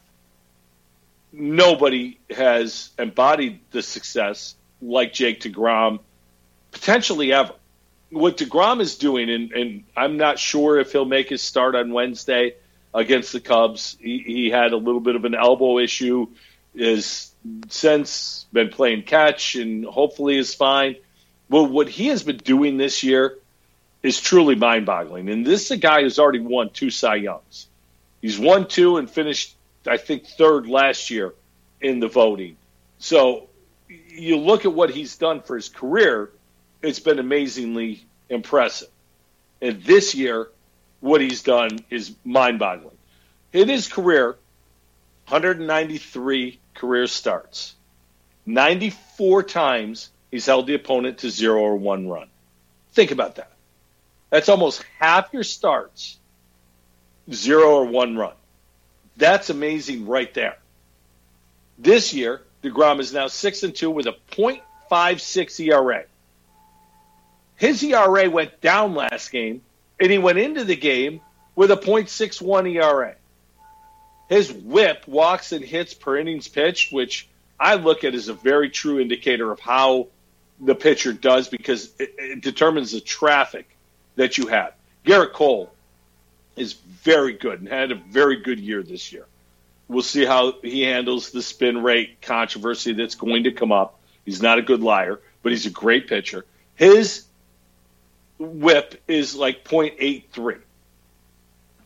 Nobody 1.33 2.19
has 2.29 2.91
embodied 2.97 3.59
the 3.71 3.81
success 3.81 4.55
like 4.81 5.11
Jake 5.11 5.41
DeGrom, 5.41 5.99
potentially 6.71 7.33
ever. 7.33 7.53
What 8.11 8.37
DeGrom 8.37 8.79
is 8.79 8.97
doing, 8.97 9.29
and, 9.29 9.51
and 9.51 9.83
I'm 9.97 10.17
not 10.17 10.37
sure 10.37 10.79
if 10.79 10.91
he'll 10.91 11.05
make 11.05 11.29
his 11.29 11.41
start 11.41 11.75
on 11.75 11.91
Wednesday 11.91 12.55
against 12.93 13.33
the 13.33 13.39
Cubs. 13.39 13.97
He, 13.99 14.19
he 14.19 14.49
had 14.51 14.71
a 14.71 14.77
little 14.77 15.01
bit 15.01 15.15
of 15.15 15.25
an 15.25 15.35
elbow 15.35 15.79
issue. 15.79 16.27
Is 16.75 17.31
since 17.69 18.47
been 18.51 18.69
playing 18.69 19.03
catch 19.03 19.53
and 19.53 19.85
hopefully 19.85 20.39
is 20.39 20.55
fine. 20.55 20.95
Well, 21.47 21.67
what 21.67 21.87
he 21.87 22.07
has 22.07 22.23
been 22.23 22.37
doing 22.37 22.77
this 22.77 23.03
year 23.03 23.37
is 24.01 24.19
truly 24.19 24.55
mind-boggling. 24.55 25.29
And 25.29 25.45
this 25.45 25.65
is 25.65 25.71
a 25.71 25.77
guy 25.77 26.01
who's 26.01 26.17
already 26.17 26.39
won 26.39 26.71
two 26.71 26.89
Cy 26.89 27.15
Youngs. 27.15 27.67
He's 28.23 28.39
won 28.39 28.67
two 28.67 28.97
and 28.97 29.07
finished, 29.07 29.55
I 29.87 29.97
think, 29.97 30.25
third 30.25 30.67
last 30.67 31.09
year 31.09 31.33
in 31.81 31.99
the 31.99 32.07
voting. 32.07 32.57
So 32.99 33.49
you 33.87 34.37
look 34.37 34.65
at 34.65 34.73
what 34.73 34.89
he's 34.89 35.17
done 35.17 35.41
for 35.41 35.55
his 35.55 35.69
career; 35.69 36.31
it's 36.81 36.99
been 36.99 37.19
amazingly 37.19 38.05
impressive. 38.29 38.89
And 39.61 39.81
this 39.83 40.15
year, 40.15 40.49
what 40.99 41.21
he's 41.21 41.43
done 41.43 41.79
is 41.89 42.15
mind 42.23 42.59
boggling. 42.59 42.97
In 43.51 43.69
his 43.69 43.87
career, 43.87 44.37
193 45.27 46.59
career 46.73 47.07
starts. 47.07 47.75
94 48.45 49.43
times 49.43 50.09
he's 50.31 50.45
held 50.45 50.67
the 50.67 50.75
opponent 50.75 51.19
to 51.19 51.29
zero 51.29 51.61
or 51.61 51.75
one 51.75 52.07
run. 52.07 52.27
Think 52.93 53.11
about 53.11 53.35
that. 53.35 53.51
That's 54.29 54.49
almost 54.49 54.83
half 54.99 55.29
your 55.31 55.43
starts, 55.43 56.17
zero 57.31 57.75
or 57.75 57.85
one 57.85 58.17
run. 58.17 58.33
That's 59.17 59.49
amazing 59.49 60.07
right 60.07 60.33
there. 60.33 60.57
This 61.77 62.13
year, 62.13 62.41
DeGrom 62.63 62.99
is 62.99 63.13
now 63.13 63.27
6 63.27 63.63
and 63.63 63.75
2 63.75 63.89
with 63.89 64.07
a 64.07 64.15
.56 64.31 65.59
ERA. 65.59 66.05
His 67.55 67.83
ERA 67.83 68.29
went 68.29 68.61
down 68.61 68.95
last 68.95 69.31
game 69.31 69.61
and 69.99 70.11
he 70.11 70.17
went 70.17 70.39
into 70.39 70.63
the 70.63 70.75
game 70.75 71.21
with 71.55 71.71
a 71.71 71.77
.61 71.77 72.73
ERA. 72.73 73.15
His 74.29 74.51
whip, 74.51 75.07
walks 75.07 75.51
and 75.51 75.63
hits 75.63 75.93
per 75.93 76.17
innings 76.17 76.47
pitched, 76.47 76.91
which 76.91 77.27
I 77.59 77.75
look 77.75 78.03
at 78.03 78.15
as 78.15 78.29
a 78.29 78.33
very 78.33 78.69
true 78.69 78.99
indicator 78.99 79.51
of 79.51 79.59
how 79.59 80.07
the 80.59 80.75
pitcher 80.75 81.13
does 81.13 81.49
because 81.49 81.91
it, 81.99 82.15
it 82.17 82.41
determines 82.41 82.91
the 82.91 83.01
traffic 83.01 83.69
that 84.15 84.37
you 84.37 84.47
have. 84.47 84.73
Gerrit 85.05 85.33
Cole 85.33 85.71
is 86.55 86.73
very 86.73 87.33
good 87.33 87.59
and 87.59 87.67
had 87.67 87.91
a 87.91 87.95
very 87.95 88.37
good 88.37 88.59
year 88.59 88.83
this 88.83 89.11
year. 89.11 89.25
We'll 89.87 90.03
see 90.03 90.25
how 90.25 90.53
he 90.61 90.83
handles 90.83 91.31
the 91.31 91.41
spin 91.41 91.83
rate 91.83 92.21
controversy 92.21 92.93
that's 92.93 93.15
going 93.15 93.43
to 93.43 93.51
come 93.51 93.71
up. 93.71 93.99
He's 94.25 94.41
not 94.41 94.57
a 94.57 94.61
good 94.61 94.81
liar, 94.81 95.19
but 95.41 95.51
he's 95.51 95.65
a 95.65 95.71
great 95.71 96.07
pitcher. 96.07 96.45
His 96.75 97.25
whip 98.39 99.01
is 99.07 99.35
like 99.35 99.63
0.83. 99.63 100.59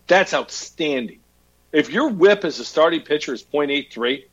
That's 0.08 0.34
outstanding. 0.34 1.20
If 1.72 1.90
your 1.90 2.10
whip 2.10 2.46
as 2.46 2.60
a 2.60 2.66
starting 2.66 3.02
pitcher 3.02 3.34
is 3.34 3.44
0.83, 3.44 4.26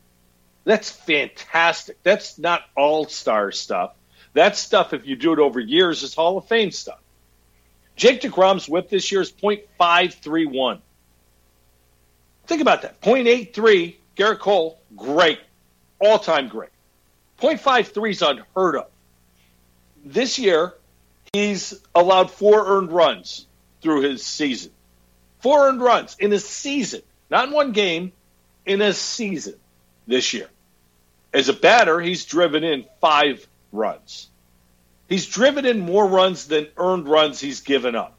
that's 0.63 0.89
fantastic. 0.89 2.01
That's 2.03 2.39
not 2.39 2.63
all 2.75 3.05
star 3.05 3.51
stuff. 3.51 3.93
That 4.33 4.57
stuff, 4.57 4.93
if 4.93 5.05
you 5.05 5.15
do 5.15 5.33
it 5.33 5.39
over 5.39 5.59
years, 5.59 6.03
is 6.03 6.13
Hall 6.13 6.37
of 6.37 6.47
Fame 6.47 6.71
stuff. 6.71 6.99
Jake 7.95 8.21
DeGrom's 8.21 8.67
whip 8.67 8.89
this 8.89 9.11
year 9.11 9.21
is 9.21 9.31
0.531. 9.31 10.79
Think 12.47 12.61
about 12.61 12.81
that. 12.83 13.01
0.83, 13.01 13.95
Gerrit 14.17 14.39
Cole, 14.39 14.79
great. 14.95 15.39
All 15.99 16.19
time 16.19 16.49
great. 16.49 16.69
0.53 17.41 18.11
is 18.11 18.21
unheard 18.21 18.75
of. 18.75 18.87
This 20.03 20.37
year, 20.37 20.73
he's 21.33 21.73
allowed 21.93 22.31
four 22.31 22.77
earned 22.77 22.91
runs 22.91 23.47
through 23.81 24.01
his 24.01 24.25
season. 24.25 24.71
Four 25.39 25.67
earned 25.67 25.81
runs 25.81 26.15
in 26.19 26.33
a 26.33 26.39
season, 26.39 27.01
not 27.29 27.47
in 27.47 27.53
one 27.53 27.71
game, 27.71 28.11
in 28.65 28.81
a 28.81 28.93
season 28.93 29.55
this 30.07 30.33
year. 30.33 30.49
As 31.33 31.49
a 31.49 31.53
batter, 31.53 31.99
he's 31.99 32.25
driven 32.25 32.63
in 32.63 32.85
five 33.01 33.45
runs. 33.71 34.29
He's 35.07 35.27
driven 35.27 35.65
in 35.65 35.79
more 35.79 36.07
runs 36.07 36.47
than 36.47 36.67
earned 36.77 37.07
runs 37.07 37.39
he's 37.39 37.61
given 37.61 37.95
up. 37.95 38.15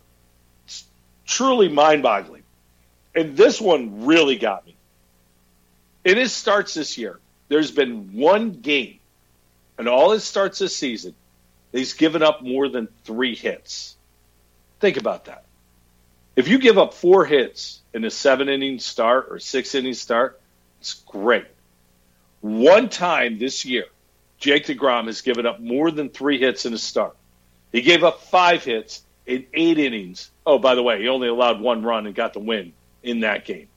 It's 0.67 0.85
truly 1.27 1.69
mind 1.69 2.03
boggling. 2.03 2.43
And 3.15 3.37
this 3.37 3.61
one 3.61 4.07
really 4.07 4.37
got 4.37 4.67
me. 4.67 4.77
In 6.05 6.17
his 6.17 6.33
starts 6.33 6.75
this 6.75 6.97
year, 6.97 7.19
there's 7.49 7.71
been 7.71 8.13
one 8.13 8.53
game, 8.53 8.99
and 9.79 9.89
all 9.89 10.13
his 10.13 10.23
starts 10.25 10.59
this 10.59 10.77
season, 10.77 11.15
he's 11.73 11.95
given 11.95 12.23
up 12.23 12.43
more 12.43 12.69
than 12.69 12.89
three 13.05 13.35
hits. 13.35 13.97
Think 14.79 14.97
about 14.97 15.25
that. 15.25 15.45
If 16.37 16.49
you 16.49 16.59
give 16.59 16.79
up 16.79 16.95
four 16.95 17.25
hits 17.25 17.81
in 17.95 18.05
a 18.05 18.11
seven 18.11 18.49
inning 18.49 18.79
start 18.79 19.29
or 19.31 19.39
six 19.39 19.75
inning 19.75 19.95
start, 19.95 20.39
it's 20.81 20.95
great. 20.95 21.47
One 22.43 22.91
time 22.91 23.39
this 23.39 23.65
year, 23.65 23.87
Jake 24.39 24.67
DeGrom 24.67 25.07
has 25.07 25.23
given 25.23 25.47
up 25.47 25.61
more 25.61 25.91
than 25.91 26.09
three 26.09 26.39
hits 26.39 26.67
in 26.67 26.75
a 26.75 26.79
start. 26.79 27.17
He 27.73 27.83
gave 27.83 28.05
up 28.05 28.23
five 28.23 28.65
hits 28.65 29.03
in 29.27 29.47
eight 29.55 29.79
innings. 29.79 30.31
Oh, 30.45 30.59
by 30.59 30.75
the 30.75 30.83
way, 30.83 31.01
he 31.01 31.09
only 31.09 31.29
allowed 31.29 31.61
one 31.61 31.83
run 31.83 32.07
and 32.07 32.15
got 32.15 32.33
the 32.33 32.41
win 32.41 32.73
in 33.03 33.21
that 33.21 33.45
game. 33.45 33.69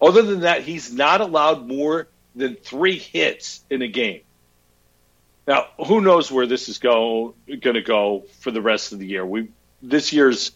Other 0.00 0.22
than 0.22 0.40
that, 0.40 0.62
he's 0.62 0.92
not 0.92 1.20
allowed 1.20 1.66
more 1.66 2.08
than 2.34 2.56
three 2.56 2.98
hits 2.98 3.62
in 3.70 3.82
a 3.82 3.88
game. 3.88 4.22
Now, 5.46 5.66
who 5.86 6.00
knows 6.00 6.30
where 6.30 6.46
this 6.46 6.68
is 6.68 6.78
go 6.78 7.34
going 7.46 7.74
to 7.74 7.82
go 7.82 8.24
for 8.40 8.50
the 8.50 8.62
rest 8.62 8.92
of 8.92 8.98
the 8.98 9.06
year? 9.06 9.26
We 9.26 9.48
this 9.82 10.12
year's 10.12 10.52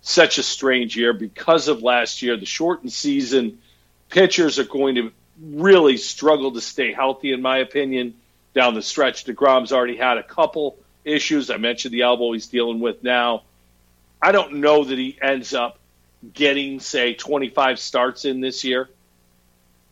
such 0.00 0.38
a 0.38 0.42
strange 0.42 0.96
year 0.96 1.12
because 1.12 1.68
of 1.68 1.82
last 1.82 2.22
year, 2.22 2.36
the 2.36 2.46
shortened 2.46 2.92
season. 2.92 3.58
Pitchers 4.08 4.58
are 4.58 4.64
going 4.64 4.94
to 4.94 5.12
really 5.40 5.96
struggle 5.96 6.52
to 6.52 6.60
stay 6.60 6.92
healthy, 6.92 7.32
in 7.32 7.42
my 7.42 7.58
opinion, 7.58 8.14
down 8.58 8.74
the 8.74 8.82
stretch. 8.82 9.24
DeGrom's 9.24 9.70
already 9.70 9.96
had 9.96 10.18
a 10.18 10.22
couple 10.24 10.76
issues. 11.04 11.48
I 11.48 11.58
mentioned 11.58 11.94
the 11.94 12.02
elbow 12.02 12.32
he's 12.32 12.48
dealing 12.48 12.80
with 12.80 13.04
now. 13.04 13.44
I 14.20 14.32
don't 14.32 14.54
know 14.54 14.82
that 14.82 14.98
he 14.98 15.16
ends 15.22 15.54
up 15.54 15.78
getting, 16.34 16.80
say, 16.80 17.14
25 17.14 17.78
starts 17.78 18.24
in 18.24 18.40
this 18.40 18.64
year. 18.64 18.90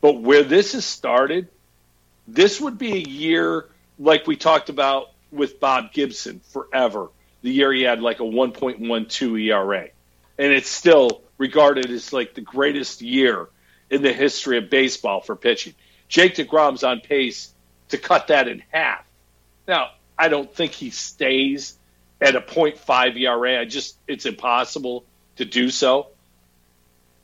But 0.01 0.21
where 0.21 0.43
this 0.43 0.73
has 0.73 0.83
started, 0.83 1.47
this 2.27 2.59
would 2.59 2.77
be 2.77 2.91
a 2.91 3.09
year 3.09 3.69
like 3.97 4.27
we 4.27 4.35
talked 4.35 4.67
about 4.67 5.11
with 5.31 5.61
Bob 5.61 5.93
Gibson 5.93 6.41
forever. 6.51 7.07
The 7.43 7.51
year 7.51 7.71
he 7.71 7.83
had 7.83 8.01
like 8.01 8.19
a 8.19 8.23
1.12 8.23 9.45
ERA. 9.45 9.87
And 10.37 10.51
it's 10.51 10.69
still 10.69 11.21
regarded 11.37 11.89
as 11.89 12.11
like 12.11 12.33
the 12.33 12.41
greatest 12.41 13.01
year 13.01 13.47
in 13.89 14.01
the 14.01 14.11
history 14.11 14.57
of 14.57 14.69
baseball 14.69 15.21
for 15.21 15.37
pitching. 15.37 15.73
Jake 16.09 16.35
DeGrom's 16.35 16.83
on 16.83 16.99
pace 16.99 17.53
to 17.89 17.97
cut 17.97 18.27
that 18.27 18.47
in 18.47 18.63
half. 18.71 19.05
Now, 19.67 19.91
I 20.17 20.29
don't 20.29 20.53
think 20.53 20.71
he 20.71 20.89
stays 20.89 21.77
at 22.19 22.35
a 22.35 22.41
0.5 22.41 23.19
ERA. 23.19 23.61
I 23.61 23.65
just 23.65 23.97
it's 24.07 24.25
impossible 24.25 25.05
to 25.35 25.45
do 25.45 25.69
so. 25.69 26.07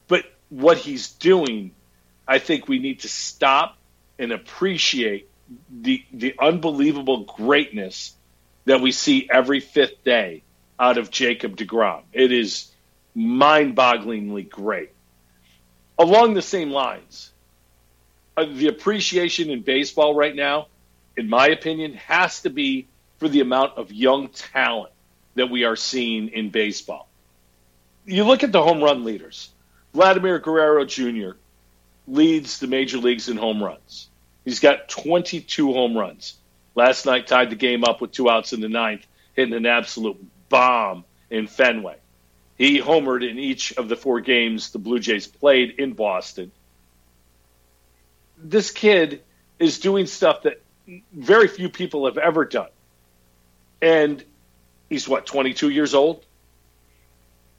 But 0.07 0.25
what 0.49 0.77
he's 0.77 1.09
doing, 1.09 1.71
I 2.27 2.39
think 2.39 2.67
we 2.67 2.79
need 2.79 3.01
to 3.01 3.09
stop 3.09 3.77
and 4.19 4.31
appreciate 4.31 5.29
the 5.69 6.03
the 6.13 6.35
unbelievable 6.39 7.23
greatness 7.23 8.15
that 8.65 8.81
we 8.81 8.91
see 8.91 9.27
every 9.31 9.59
fifth 9.59 10.03
day 10.03 10.43
out 10.79 10.97
of 10.97 11.11
Jacob 11.11 11.57
DeGrom. 11.57 12.03
It 12.13 12.31
is 12.31 12.71
mind-bogglingly 13.13 14.49
great. 14.49 14.91
Along 15.99 16.33
the 16.33 16.41
same 16.41 16.71
lines, 16.71 17.32
Uh, 18.35 18.45
the 18.45 18.67
appreciation 18.67 19.49
in 19.49 19.61
baseball 19.61 20.15
right 20.15 20.35
now, 20.35 20.67
in 21.17 21.29
my 21.29 21.47
opinion, 21.47 21.93
has 21.93 22.41
to 22.41 22.49
be 22.49 22.87
for 23.19 23.29
the 23.29 23.41
amount 23.41 23.77
of 23.77 23.91
young 23.91 24.27
talent 24.29 24.91
that 25.35 25.49
we 25.49 25.63
are 25.63 25.75
seeing 25.75 26.29
in 26.29 26.49
baseball. 26.49 27.07
You 28.05 28.23
look 28.23 28.43
at 28.43 28.51
the 28.51 28.61
home 28.61 28.83
run 28.83 29.03
leaders. 29.03 29.49
Vladimir 29.93 30.39
Guerrero 30.39 30.85
Jr. 30.85 31.31
leads 32.07 32.59
the 32.59 32.67
major 32.67 32.97
leagues 32.97 33.29
in 33.29 33.37
home 33.37 33.63
runs. 33.63 34.09
He's 34.43 34.59
got 34.59 34.89
22 34.89 35.71
home 35.71 35.97
runs. 35.97 36.35
Last 36.75 37.05
night 37.05 37.27
tied 37.27 37.51
the 37.51 37.55
game 37.55 37.83
up 37.83 38.01
with 38.01 38.11
two 38.11 38.29
outs 38.29 38.51
in 38.51 38.59
the 38.59 38.69
ninth, 38.69 39.05
hitting 39.35 39.53
an 39.53 39.65
absolute 39.65 40.17
bomb 40.49 41.05
in 41.29 41.47
Fenway. 41.47 41.97
He 42.57 42.79
homered 42.79 43.27
in 43.27 43.39
each 43.39 43.73
of 43.73 43.89
the 43.89 43.95
four 43.95 44.21
games 44.21 44.71
the 44.71 44.79
Blue 44.79 44.99
Jays 44.99 45.27
played 45.27 45.79
in 45.79 45.93
Boston. 45.93 46.51
This 48.43 48.71
kid 48.71 49.23
is 49.57 49.79
doing 49.79 50.05
stuff 50.05 50.43
that 50.43 50.61
very 51.13 51.47
few 51.47 51.69
people 51.69 52.05
have 52.05 52.17
ever 52.17 52.45
done. 52.45 52.69
And 53.81 54.23
he's 54.89 55.07
what, 55.07 55.25
22 55.25 55.69
years 55.69 55.93
old? 55.93 56.25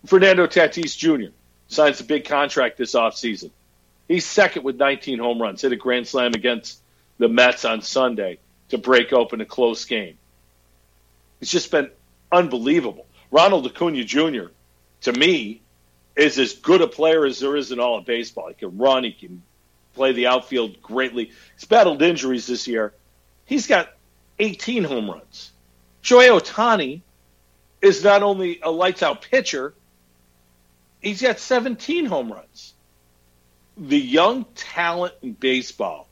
Fernando 0.07 0.47
Tatis 0.47 0.97
Jr. 0.97 1.33
signs 1.69 2.01
a 2.01 2.05
big 2.05 2.27
contract 2.27 2.77
this 2.77 2.95
offseason. 2.95 3.51
He's 4.09 4.27
second 4.27 4.65
with 4.65 4.77
19 4.77 5.19
home 5.19 5.41
runs, 5.41 5.63
hit 5.63 5.73
a 5.73 5.77
grand 5.77 6.07
slam 6.07 6.33
against 6.35 6.81
the 7.19 7.29
Mets 7.29 7.65
on 7.65 7.81
Sunday 7.81 8.39
to 8.69 8.79
break 8.79 9.13
open 9.13 9.41
a 9.41 9.47
close 9.47 9.85
game. 9.87 10.19
It's 11.41 11.51
just 11.51 11.71
been 11.71 11.91
unbelievable. 12.31 13.07
Ronald 13.31 13.67
Acuna 13.67 14.05
Jr., 14.05 14.47
to 15.03 15.13
me, 15.13 15.63
is 16.17 16.39
as 16.39 16.53
good 16.53 16.83
a 16.83 16.87
player 16.87 17.25
as 17.25 17.41
there 17.41 17.57
is 17.57 17.73
in 17.73 17.81
all 17.81 17.99
of 17.99 18.05
baseball. 18.05 18.49
He 18.49 18.55
can 18.55 18.77
run, 18.77 19.05
he 19.05 19.13
can 19.13 19.43
play 19.95 20.13
the 20.13 20.27
outfield 20.27 20.81
greatly. 20.83 21.33
He's 21.55 21.65
battled 21.65 22.03
injuries 22.03 22.47
this 22.47 22.67
year. 22.67 22.93
He's 23.45 23.67
got 23.67 23.89
18 24.39 24.85
home 24.85 25.11
runs. 25.11 25.53
Shohei 26.03 26.39
Ohtani 26.39 27.01
is 27.81 28.05
not 28.05 28.23
only 28.23 28.61
a 28.63 28.71
lights 28.71 29.03
out 29.03 29.23
pitcher, 29.23 29.75
he's 31.01 31.23
got 31.23 31.39
17 31.39 32.07
home 32.07 32.33
runs. 32.33 32.75
The 33.77 33.99
young 33.99 34.45
talent 34.55 35.15
in 35.23 35.33
baseball, 35.33 36.09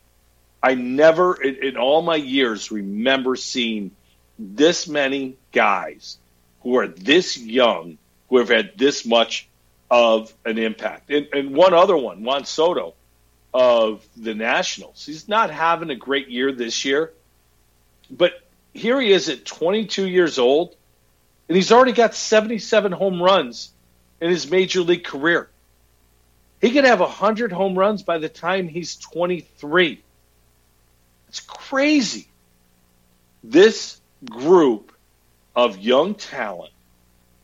I 0.63 0.75
never, 0.75 1.41
in, 1.41 1.57
in 1.57 1.77
all 1.77 2.03
my 2.03 2.17
years, 2.17 2.71
remember 2.71 3.37
seeing 3.37 3.93
this 4.39 4.89
many 4.89 5.37
guys 5.53 6.19
who 6.63 6.77
are 6.77 6.89
this 6.89 7.39
young 7.39 7.99
who 8.29 8.39
have 8.39 8.49
had 8.49 8.73
this 8.77 9.05
much 9.05 9.49
of 9.91 10.33
an 10.45 10.59
impact. 10.59 11.11
And, 11.11 11.29
and 11.33 11.55
one 11.55 11.75
other 11.75 11.97
one, 11.97 12.25
Juan 12.25 12.45
Soto 12.45 12.95
of 13.55 14.07
the 14.17 14.35
Nationals. 14.35 15.05
He's 15.05 15.29
not 15.29 15.51
having 15.51 15.91
a 15.91 15.97
great 15.97 16.29
year 16.29 16.53
this 16.53 16.85
year, 16.85 17.13
but 18.11 18.33
here 18.73 19.01
he 19.01 19.13
is 19.13 19.29
at 19.29 19.45
22 19.45 20.09
years 20.09 20.39
old, 20.39 20.75
and 21.49 21.57
he's 21.57 21.73
already 21.73 21.93
got 21.93 22.15
77 22.15 22.93
home 22.93 23.23
runs 23.23 23.71
in 24.21 24.31
his 24.31 24.51
major 24.51 24.81
league 24.81 25.05
career. 25.05 25.51
He 26.61 26.71
could 26.71 26.85
have 26.85 27.01
100 27.01 27.53
home 27.53 27.77
runs 27.77 28.03
by 28.03 28.19
the 28.19 28.29
time 28.29 28.69
he's 28.69 28.97
23. 28.97 30.03
It's 31.29 31.41
crazy. 31.41 32.29
This 33.43 34.01
group 34.25 34.93
of 35.57 35.79
young 35.79 36.15
talent 36.15 36.73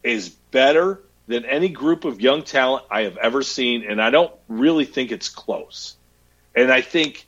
is 0.02 0.28
better 0.28 1.00
than 1.26 1.44
any 1.44 1.68
group 1.68 2.04
of 2.04 2.20
young 2.20 2.42
talent 2.42 2.84
I 2.90 3.02
have 3.02 3.18
ever 3.18 3.42
seen, 3.42 3.82
and 3.82 4.00
I 4.00 4.10
don't 4.10 4.32
really 4.48 4.86
think 4.86 5.12
it's 5.12 5.28
close. 5.28 5.97
And 6.58 6.72
I 6.72 6.80
think 6.80 7.24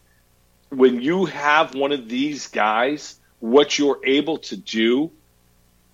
when 0.70 1.00
you 1.00 1.26
have 1.26 1.76
one 1.76 1.92
of 1.92 2.08
these 2.08 2.48
guys 2.48 3.14
what 3.38 3.78
you're 3.78 4.00
able 4.04 4.38
to 4.38 4.56
do 4.56 5.12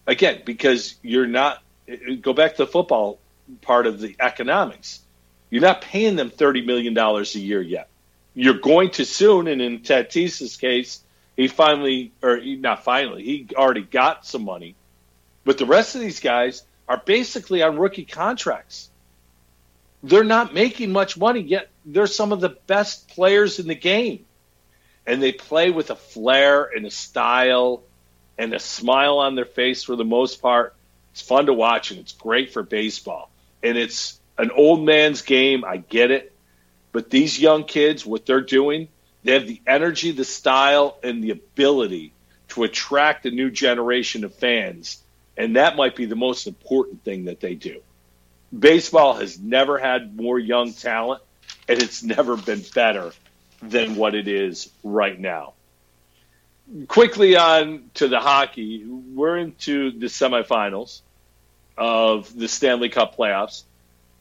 again 0.06 0.40
because 0.46 0.94
you're 1.02 1.26
not 1.26 1.62
go 2.22 2.32
back 2.32 2.52
to 2.52 2.64
the 2.64 2.66
football 2.66 3.18
part 3.60 3.86
of 3.86 4.00
the 4.00 4.16
economics. 4.20 5.00
You're 5.50 5.60
not 5.60 5.82
paying 5.82 6.16
them 6.16 6.30
$30 6.30 6.64
million 6.64 6.96
a 6.96 7.22
year 7.38 7.60
yet. 7.60 7.88
You're 8.34 8.58
going 8.58 8.90
to 8.92 9.04
soon 9.04 9.48
and 9.48 9.60
in 9.60 9.80
tatis's 9.80 10.56
case 10.56 11.02
he 11.36 11.46
finally 11.46 12.12
or 12.22 12.40
not 12.40 12.84
finally 12.84 13.22
he 13.22 13.48
already 13.54 13.82
got 13.82 14.24
some 14.24 14.46
money. 14.46 14.76
But 15.44 15.58
the 15.58 15.66
rest 15.66 15.94
of 15.94 16.00
these 16.00 16.20
guys 16.20 16.62
are 16.88 17.02
basically 17.04 17.62
on 17.62 17.78
rookie 17.78 18.06
contracts 18.06 18.88
they're 20.02 20.24
not 20.24 20.54
making 20.54 20.92
much 20.92 21.16
money 21.16 21.40
yet 21.40 21.68
they're 21.84 22.06
some 22.06 22.32
of 22.32 22.40
the 22.40 22.50
best 22.66 23.08
players 23.08 23.58
in 23.58 23.66
the 23.66 23.74
game 23.74 24.24
and 25.06 25.22
they 25.22 25.32
play 25.32 25.70
with 25.70 25.90
a 25.90 25.96
flair 25.96 26.64
and 26.64 26.84
a 26.84 26.90
style 26.90 27.82
and 28.36 28.52
a 28.52 28.58
smile 28.58 29.18
on 29.18 29.34
their 29.34 29.44
face 29.44 29.84
for 29.84 29.96
the 29.96 30.04
most 30.04 30.42
part. 30.42 30.74
It's 31.12 31.22
fun 31.22 31.46
to 31.46 31.52
watch 31.52 31.90
and 31.90 32.00
it's 32.00 32.12
great 32.12 32.52
for 32.52 32.62
baseball. 32.62 33.30
And 33.62 33.78
it's 33.78 34.20
an 34.36 34.50
old 34.50 34.84
man's 34.84 35.22
game. 35.22 35.64
I 35.64 35.78
get 35.78 36.10
it. 36.10 36.32
But 36.92 37.08
these 37.10 37.40
young 37.40 37.64
kids, 37.64 38.04
what 38.04 38.26
they're 38.26 38.40
doing, 38.40 38.88
they 39.22 39.32
have 39.32 39.46
the 39.46 39.60
energy, 39.66 40.10
the 40.12 40.24
style, 40.24 40.98
and 41.02 41.22
the 41.22 41.30
ability 41.30 42.12
to 42.48 42.64
attract 42.64 43.26
a 43.26 43.30
new 43.30 43.50
generation 43.50 44.24
of 44.24 44.34
fans. 44.34 45.02
And 45.36 45.56
that 45.56 45.76
might 45.76 45.96
be 45.96 46.06
the 46.06 46.16
most 46.16 46.46
important 46.46 47.04
thing 47.04 47.26
that 47.26 47.40
they 47.40 47.54
do. 47.54 47.80
Baseball 48.58 49.14
has 49.14 49.38
never 49.38 49.78
had 49.78 50.16
more 50.16 50.38
young 50.38 50.72
talent, 50.72 51.22
and 51.68 51.82
it's 51.82 52.02
never 52.02 52.36
been 52.36 52.64
better 52.74 53.12
than 53.62 53.96
what 53.96 54.14
it 54.14 54.28
is 54.28 54.70
right 54.82 55.18
now. 55.18 55.54
Quickly 56.88 57.36
on 57.36 57.90
to 57.94 58.08
the 58.08 58.20
hockey. 58.20 58.84
We're 58.84 59.36
into 59.36 59.92
the 59.92 60.06
semifinals 60.06 61.00
of 61.78 62.36
the 62.36 62.48
Stanley 62.48 62.88
Cup 62.88 63.16
playoffs. 63.16 63.62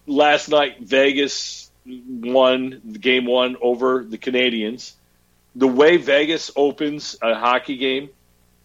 last 0.07 0.49
night 0.49 0.79
Vegas 0.79 1.71
won 1.85 2.97
game 2.99 3.25
one 3.25 3.57
over 3.61 4.03
the 4.03 4.17
Canadiens. 4.17 4.93
The 5.55 5.67
way 5.67 5.97
Vegas 5.97 6.51
opens 6.55 7.15
a 7.21 7.35
hockey 7.35 7.77
game, 7.77 8.09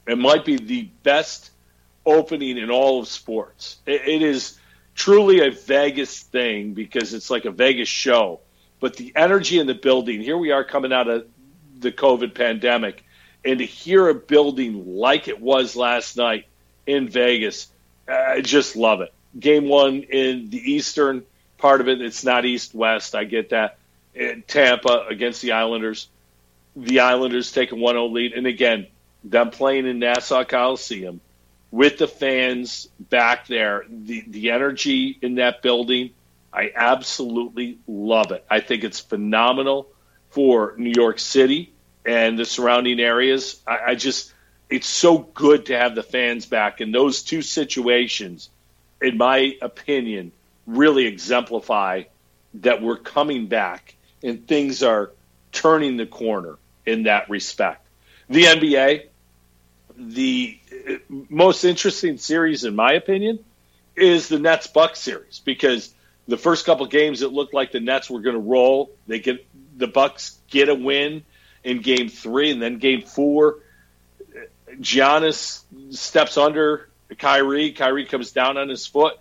it 0.06 0.18
might 0.18 0.44
be 0.44 0.56
the 0.56 0.88
best 1.02 1.50
opening 2.04 2.58
in 2.58 2.70
all 2.70 3.00
of 3.00 3.08
sports. 3.08 3.78
it, 3.86 4.02
it 4.06 4.22
is 4.22 4.58
truly 5.00 5.40
a 5.40 5.50
Vegas 5.50 6.20
thing 6.20 6.74
because 6.74 7.14
it's 7.14 7.30
like 7.30 7.46
a 7.46 7.50
Vegas 7.50 7.88
show. 7.88 8.40
But 8.80 8.96
the 8.96 9.12
energy 9.16 9.58
in 9.58 9.66
the 9.66 9.74
building, 9.74 10.20
here 10.20 10.36
we 10.36 10.52
are 10.52 10.62
coming 10.62 10.92
out 10.92 11.08
of 11.08 11.26
the 11.78 11.90
COVID 11.90 12.34
pandemic, 12.34 13.02
and 13.42 13.60
to 13.60 13.64
hear 13.64 14.08
a 14.08 14.14
building 14.14 14.98
like 14.98 15.26
it 15.26 15.40
was 15.40 15.74
last 15.74 16.18
night 16.18 16.46
in 16.86 17.08
Vegas, 17.08 17.68
I 18.06 18.42
just 18.42 18.76
love 18.76 19.00
it. 19.00 19.14
Game 19.38 19.68
one 19.68 20.02
in 20.02 20.50
the 20.50 20.72
Eastern 20.72 21.24
part 21.56 21.80
of 21.80 21.88
it, 21.88 22.02
it's 22.02 22.22
not 22.22 22.44
East 22.44 22.74
West. 22.74 23.14
I 23.14 23.24
get 23.24 23.50
that. 23.50 23.78
In 24.14 24.42
Tampa 24.42 25.06
against 25.08 25.40
the 25.40 25.52
Islanders, 25.52 26.08
the 26.76 27.00
Islanders 27.00 27.52
take 27.52 27.72
a 27.72 27.76
1 27.76 27.94
0 27.94 28.06
lead. 28.08 28.32
And 28.32 28.46
again, 28.46 28.88
them 29.24 29.50
playing 29.50 29.86
in 29.86 29.98
Nassau 29.98 30.44
Coliseum 30.44 31.20
with 31.70 31.98
the 31.98 32.08
fans 32.08 32.88
back 32.98 33.46
there, 33.46 33.84
the, 33.88 34.24
the 34.26 34.50
energy 34.50 35.18
in 35.22 35.36
that 35.36 35.62
building, 35.62 36.10
I 36.52 36.72
absolutely 36.74 37.78
love 37.86 38.32
it. 38.32 38.44
I 38.50 38.60
think 38.60 38.82
it's 38.82 38.98
phenomenal 38.98 39.88
for 40.30 40.74
New 40.76 40.92
York 40.94 41.18
City 41.18 41.72
and 42.04 42.38
the 42.38 42.44
surrounding 42.44 42.98
areas. 42.98 43.60
I, 43.66 43.78
I 43.88 43.94
just, 43.94 44.32
it's 44.68 44.88
so 44.88 45.18
good 45.18 45.66
to 45.66 45.78
have 45.78 45.94
the 45.94 46.02
fans 46.02 46.46
back. 46.46 46.80
And 46.80 46.94
those 46.94 47.22
two 47.22 47.42
situations, 47.42 48.50
in 49.00 49.16
my 49.16 49.56
opinion, 49.62 50.32
really 50.66 51.06
exemplify 51.06 52.04
that 52.54 52.82
we're 52.82 52.96
coming 52.96 53.46
back 53.46 53.94
and 54.22 54.46
things 54.46 54.82
are 54.82 55.12
turning 55.52 55.96
the 55.96 56.06
corner 56.06 56.58
in 56.84 57.04
that 57.04 57.30
respect. 57.30 57.86
The 58.28 58.44
NBA, 58.44 59.06
the 60.08 60.58
most 61.08 61.64
interesting 61.64 62.16
series, 62.16 62.64
in 62.64 62.74
my 62.74 62.92
opinion, 62.92 63.38
is 63.94 64.28
the 64.28 64.38
Nets 64.38 64.66
Bucks 64.66 64.98
series 64.98 65.40
because 65.44 65.92
the 66.26 66.38
first 66.38 66.64
couple 66.64 66.86
games 66.86 67.22
it 67.22 67.32
looked 67.32 67.52
like 67.52 67.72
the 67.72 67.80
Nets 67.80 68.08
were 68.08 68.20
going 68.20 68.36
to 68.36 68.40
roll. 68.40 68.90
They 69.06 69.18
get 69.18 69.46
the 69.76 69.86
Bucks 69.86 70.38
get 70.48 70.68
a 70.68 70.74
win 70.74 71.22
in 71.62 71.82
Game 71.82 72.08
Three, 72.08 72.50
and 72.50 72.62
then 72.62 72.78
Game 72.78 73.02
Four, 73.02 73.58
Giannis 74.76 75.62
steps 75.90 76.38
under 76.38 76.88
Kyrie. 77.18 77.72
Kyrie 77.72 78.06
comes 78.06 78.32
down 78.32 78.56
on 78.56 78.68
his 78.68 78.86
foot. 78.86 79.18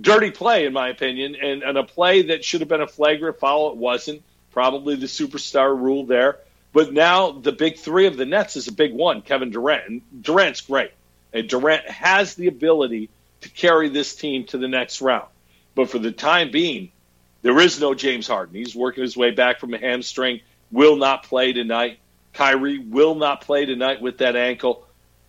Dirty 0.00 0.30
play, 0.30 0.64
in 0.64 0.72
my 0.72 0.88
opinion, 0.88 1.36
and, 1.36 1.62
and 1.62 1.76
a 1.76 1.84
play 1.84 2.22
that 2.22 2.44
should 2.44 2.60
have 2.60 2.68
been 2.68 2.80
a 2.80 2.86
flagrant 2.86 3.38
foul. 3.38 3.72
It 3.72 3.76
wasn't. 3.76 4.22
Probably 4.50 4.96
the 4.96 5.06
superstar 5.06 5.78
rule 5.78 6.06
there. 6.06 6.38
But 6.72 6.92
now 6.92 7.32
the 7.32 7.52
big 7.52 7.76
three 7.76 8.06
of 8.06 8.16
the 8.16 8.24
Nets 8.24 8.56
is 8.56 8.68
a 8.68 8.72
big 8.72 8.94
one, 8.94 9.22
Kevin 9.22 9.50
Durant. 9.50 9.88
And 9.88 10.02
Durant's 10.22 10.62
great. 10.62 10.92
And 11.32 11.48
Durant 11.48 11.88
has 11.88 12.34
the 12.34 12.48
ability 12.48 13.10
to 13.42 13.48
carry 13.50 13.88
this 13.88 14.14
team 14.14 14.44
to 14.46 14.58
the 14.58 14.68
next 14.68 15.00
round. 15.02 15.28
But 15.74 15.90
for 15.90 15.98
the 15.98 16.12
time 16.12 16.50
being, 16.50 16.92
there 17.42 17.58
is 17.60 17.80
no 17.80 17.94
James 17.94 18.26
Harden. 18.26 18.54
He's 18.54 18.74
working 18.74 19.02
his 19.02 19.16
way 19.16 19.32
back 19.32 19.60
from 19.60 19.74
a 19.74 19.78
hamstring, 19.78 20.40
will 20.70 20.96
not 20.96 21.24
play 21.24 21.52
tonight. 21.52 21.98
Kyrie 22.32 22.78
will 22.78 23.14
not 23.14 23.42
play 23.42 23.66
tonight 23.66 24.00
with 24.00 24.18
that 24.18 24.36
ankle. 24.36 24.86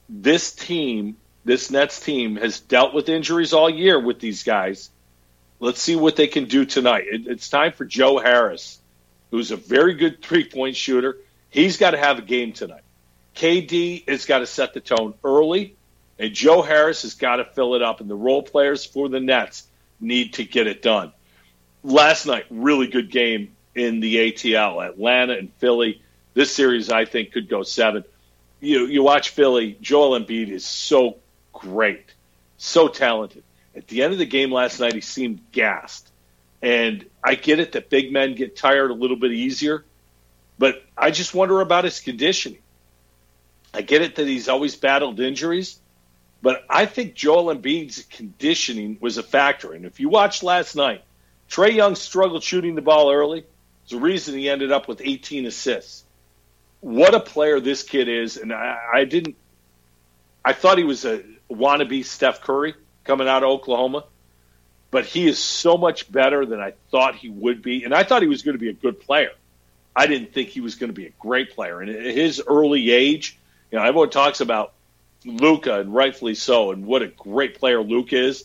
This 0.08 0.54
team, 0.54 1.18
this 1.44 1.72
Nets 1.72 2.00
team, 2.00 2.36
has 2.38 2.60
dealt 2.60 2.94
with 2.94 3.10
injuries 3.10 3.54
all 3.54 3.70
year 3.70 4.00
with 4.00 4.20
these 4.20 4.44
guys. 4.44 4.90
Let's 5.60 5.82
see 5.82 5.96
what 5.96 6.16
they 6.16 6.28
can 6.28 6.46
do 6.46 6.66
tonight. 6.66 7.06
it's 7.10 7.50
time 7.50 7.72
for 7.72 7.86
Joe 7.86 8.20
Harris, 8.20 8.80
who's 9.32 9.52
a 9.52 9.58
very 9.58 9.96
good 9.96 10.22
three 10.22 10.46
point 10.46 10.76
shooter. 10.76 11.18
He's 11.54 11.78
got 11.78 11.92
to 11.92 11.98
have 11.98 12.18
a 12.18 12.24
game 12.24 12.52
tonight. 12.52 12.82
KD 13.36 14.10
has 14.10 14.26
got 14.26 14.40
to 14.40 14.48
set 14.48 14.74
the 14.74 14.80
tone 14.80 15.14
early, 15.24 15.76
and 16.18 16.34
Joe 16.34 16.64
Harris 16.64 17.04
has 17.04 17.14
got 17.14 17.36
to 17.36 17.46
fill 17.46 17.76
it 17.76 17.84
up. 17.84 18.02
And 18.02 18.10
the 18.10 18.16
role 18.16 18.42
players 18.42 18.84
for 18.84 19.08
the 19.08 19.20
Nets 19.20 19.68
need 20.00 20.34
to 20.34 20.46
get 20.46 20.66
it 20.66 20.82
done. 20.82 21.14
Last 21.84 22.26
night, 22.26 22.46
really 22.50 22.88
good 22.88 23.12
game 23.12 23.56
in 23.76 24.00
the 24.00 24.16
ATL. 24.16 24.84
Atlanta 24.84 25.34
and 25.34 25.54
Philly. 25.60 26.02
This 26.34 26.52
series, 26.52 26.90
I 26.90 27.06
think, 27.06 27.32
could 27.34 27.48
go 27.48 27.62
seven. 27.62 28.04
You 28.60 28.88
you 28.88 29.04
watch 29.04 29.30
Philly. 29.30 29.78
Joel 29.80 30.20
Embiid 30.20 30.50
is 30.50 30.66
so 30.66 31.18
great, 31.52 32.16
so 32.58 32.88
talented. 32.88 33.44
At 33.76 33.88
the 33.88 34.02
end 34.02 34.14
of 34.14 34.18
the 34.18 34.26
game 34.26 34.52
last 34.52 34.80
night, 34.80 34.96
he 34.96 35.02
seemed 35.02 35.40
gassed. 35.52 36.10
And 36.64 37.06
I 37.24 37.36
get 37.36 37.60
it 37.60 37.74
that 37.74 37.92
big 37.92 38.12
men 38.12 38.34
get 38.34 38.56
tired 38.56 38.90
a 38.90 38.96
little 38.96 39.18
bit 39.18 39.34
easier 39.34 39.86
but 40.58 40.84
I 40.98 41.12
just 41.12 41.34
wonder 41.34 41.62
about 41.62 41.84
his 41.84 42.00
conditioning. 42.00 42.60
I 43.74 43.82
get 43.82 44.02
it 44.02 44.16
that 44.16 44.28
he's 44.28 44.50
always 44.50 44.76
battled 44.76 45.20
injuries, 45.20 45.80
but 46.42 46.64
I 46.70 46.86
think 46.86 47.16
Joel 47.16 47.56
Embiid's 47.56 48.04
conditioning 48.04 48.98
was 49.02 49.18
a 49.18 49.24
factor. 49.24 49.74
And 49.74 49.86
if 49.86 50.00
you 50.00 50.10
watched 50.10 50.44
last 50.44 50.76
night, 50.76 51.04
Trae 51.50 51.74
Young 51.74 51.96
struggled 51.96 52.44
shooting 52.44 52.76
the 52.76 52.82
ball 52.82 53.12
early. 53.12 53.46
There's 53.84 54.00
a 54.00 54.04
reason 54.04 54.38
he 54.38 54.50
ended 54.50 54.72
up 54.72 54.88
with 54.88 55.02
18 55.04 55.46
assists. 55.46 56.04
What 56.82 57.16
a 57.16 57.20
player 57.20 57.60
this 57.60 57.84
kid 57.84 58.10
is, 58.10 58.38
and 58.38 58.52
I, 58.52 58.78
I 58.94 59.06
didn't. 59.06 59.36
I 60.44 60.54
thought 60.54 60.78
he 60.78 60.84
was 60.84 61.06
a 61.06 61.24
wannabe 61.50 62.04
Steph 62.04 62.42
Curry 62.42 62.76
coming 63.06 63.28
out 63.28 63.44
of 63.44 63.50
Oklahoma, 63.50 64.04
but 64.92 65.06
he 65.06 65.28
is 65.28 65.40
so 65.40 65.78
much 65.78 66.12
better 66.12 66.46
than 66.46 66.60
I 66.60 66.74
thought 66.92 67.16
he 67.16 67.30
would 67.30 67.62
be, 67.62 67.86
and 67.86 67.94
I 67.94 68.04
thought 68.04 68.22
he 68.22 68.28
was 68.28 68.42
going 68.42 68.56
to 68.56 68.60
be 68.60 68.70
a 68.70 68.74
good 68.74 69.00
player. 69.00 69.32
I 69.96 70.08
didn't 70.08 70.34
think 70.34 70.50
he 70.50 70.62
was 70.62 70.76
going 70.76 70.90
to 70.90 70.96
be 70.96 71.06
a 71.06 71.14
great 71.20 71.56
player. 71.56 71.80
And 71.82 71.90
at 71.90 72.16
his 72.16 72.42
early 72.46 72.92
age, 72.92 73.38
you 73.72 73.78
know, 73.78 73.86
everyone 73.86 74.10
talks 74.10 74.42
about 74.42 74.74
Luka, 75.26 75.80
and 75.80 75.94
rightfully 75.94 76.36
so, 76.36 76.72
and 76.72 76.86
what 76.86 77.02
a 77.02 77.08
great 77.08 77.60
player 77.60 77.82
Luka 77.82 78.18
is. 78.18 78.44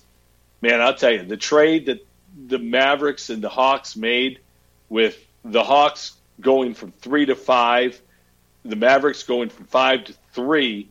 Man, 0.60 0.80
I'll 0.80 0.94
tell 0.94 1.10
you, 1.12 1.22
the 1.22 1.36
trade 1.36 1.86
that 1.86 2.06
the 2.46 2.58
Mavericks 2.58 3.30
and 3.30 3.42
the 3.42 3.48
Hawks 3.48 3.96
made 3.96 4.40
with 4.88 5.18
the 5.44 5.64
Hawks 5.64 6.12
going 6.40 6.74
from 6.74 6.92
three 6.92 7.26
to 7.26 7.34
five, 7.34 8.00
the 8.64 8.76
Mavericks 8.76 9.22
going 9.22 9.48
from 9.48 9.64
five 9.66 10.04
to 10.04 10.14
three 10.32 10.88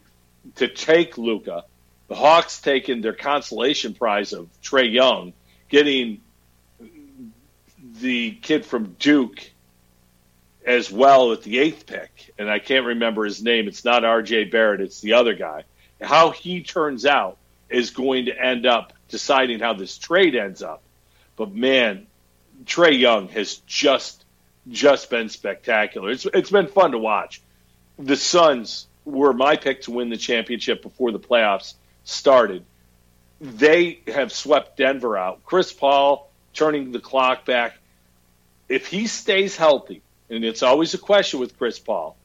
to 0.56 0.68
take 0.68 1.18
Luka. 1.18 1.64
the 2.08 2.16
Hawks 2.16 2.62
taking 2.62 3.02
their 3.02 3.14
consolation 3.14 3.94
prize 3.94 4.34
of 4.34 4.50
Trae 4.62 4.92
Young, 4.92 5.34
getting 5.70 6.22
the 8.00 8.32
kid 8.32 8.66
from 8.66 8.96
Duke 9.00 9.52
as 10.68 10.92
well 10.92 11.30
with 11.30 11.44
the 11.44 11.60
eighth 11.60 11.86
pick, 11.86 12.34
and 12.38 12.52
I 12.52 12.60
can't 12.60 12.86
remember 12.86 13.24
his 13.24 13.42
name. 13.42 13.70
It's 13.70 13.86
not 13.86 14.04
R.J. 14.04 14.46
Barrett; 14.46 14.82
it's 14.82 15.00
the 15.00 15.14
other 15.14 15.34
guy. 15.34 15.64
How 16.02 16.32
he 16.32 16.62
turns 16.62 17.06
out 17.06 17.38
is 17.70 17.92
going 17.92 18.26
to 18.26 18.38
end 18.38 18.66
up 18.66 18.92
deciding 19.08 19.60
how 19.60 19.74
this 19.74 19.98
trade 19.98 20.36
ends 20.36 20.62
up. 20.62 20.84
But 21.38 21.56
man, 21.56 22.06
Trae 22.66 23.00
Young 23.00 23.30
has 23.30 23.56
just 23.66 24.26
just 24.70 25.10
been 25.10 25.30
spectacular. 25.30 26.12
It's 26.12 26.26
it's 26.26 26.52
been 26.52 26.68
fun 26.68 26.92
to 26.92 26.98
watch. 26.98 27.42
The 27.98 28.18
Suns 28.18 28.88
were 29.06 29.32
my 29.32 29.56
pick 29.56 29.84
to 29.84 29.92
win 29.92 30.10
the 30.10 30.18
championship 30.18 30.84
before 30.84 31.14
the 31.14 31.20
playoffs 31.20 31.76
started. 32.04 32.66
They 33.40 34.02
have 34.08 34.34
swept 34.34 34.76
Denver 34.76 35.18
out. 35.18 35.46
Chris 35.46 35.72
Paul 35.72 36.30
turning 36.54 36.92
the 36.92 37.00
clock 37.00 37.46
back. 37.46 37.78
If 38.68 38.88
he 38.88 39.08
stays 39.08 39.56
healthy, 39.56 40.02
and 40.30 40.44
it's 40.44 40.64
always 40.64 40.94
a 40.94 40.98
question 40.98 41.40
with 41.40 41.58
Chris 41.58 41.80
Paul. 41.80 42.18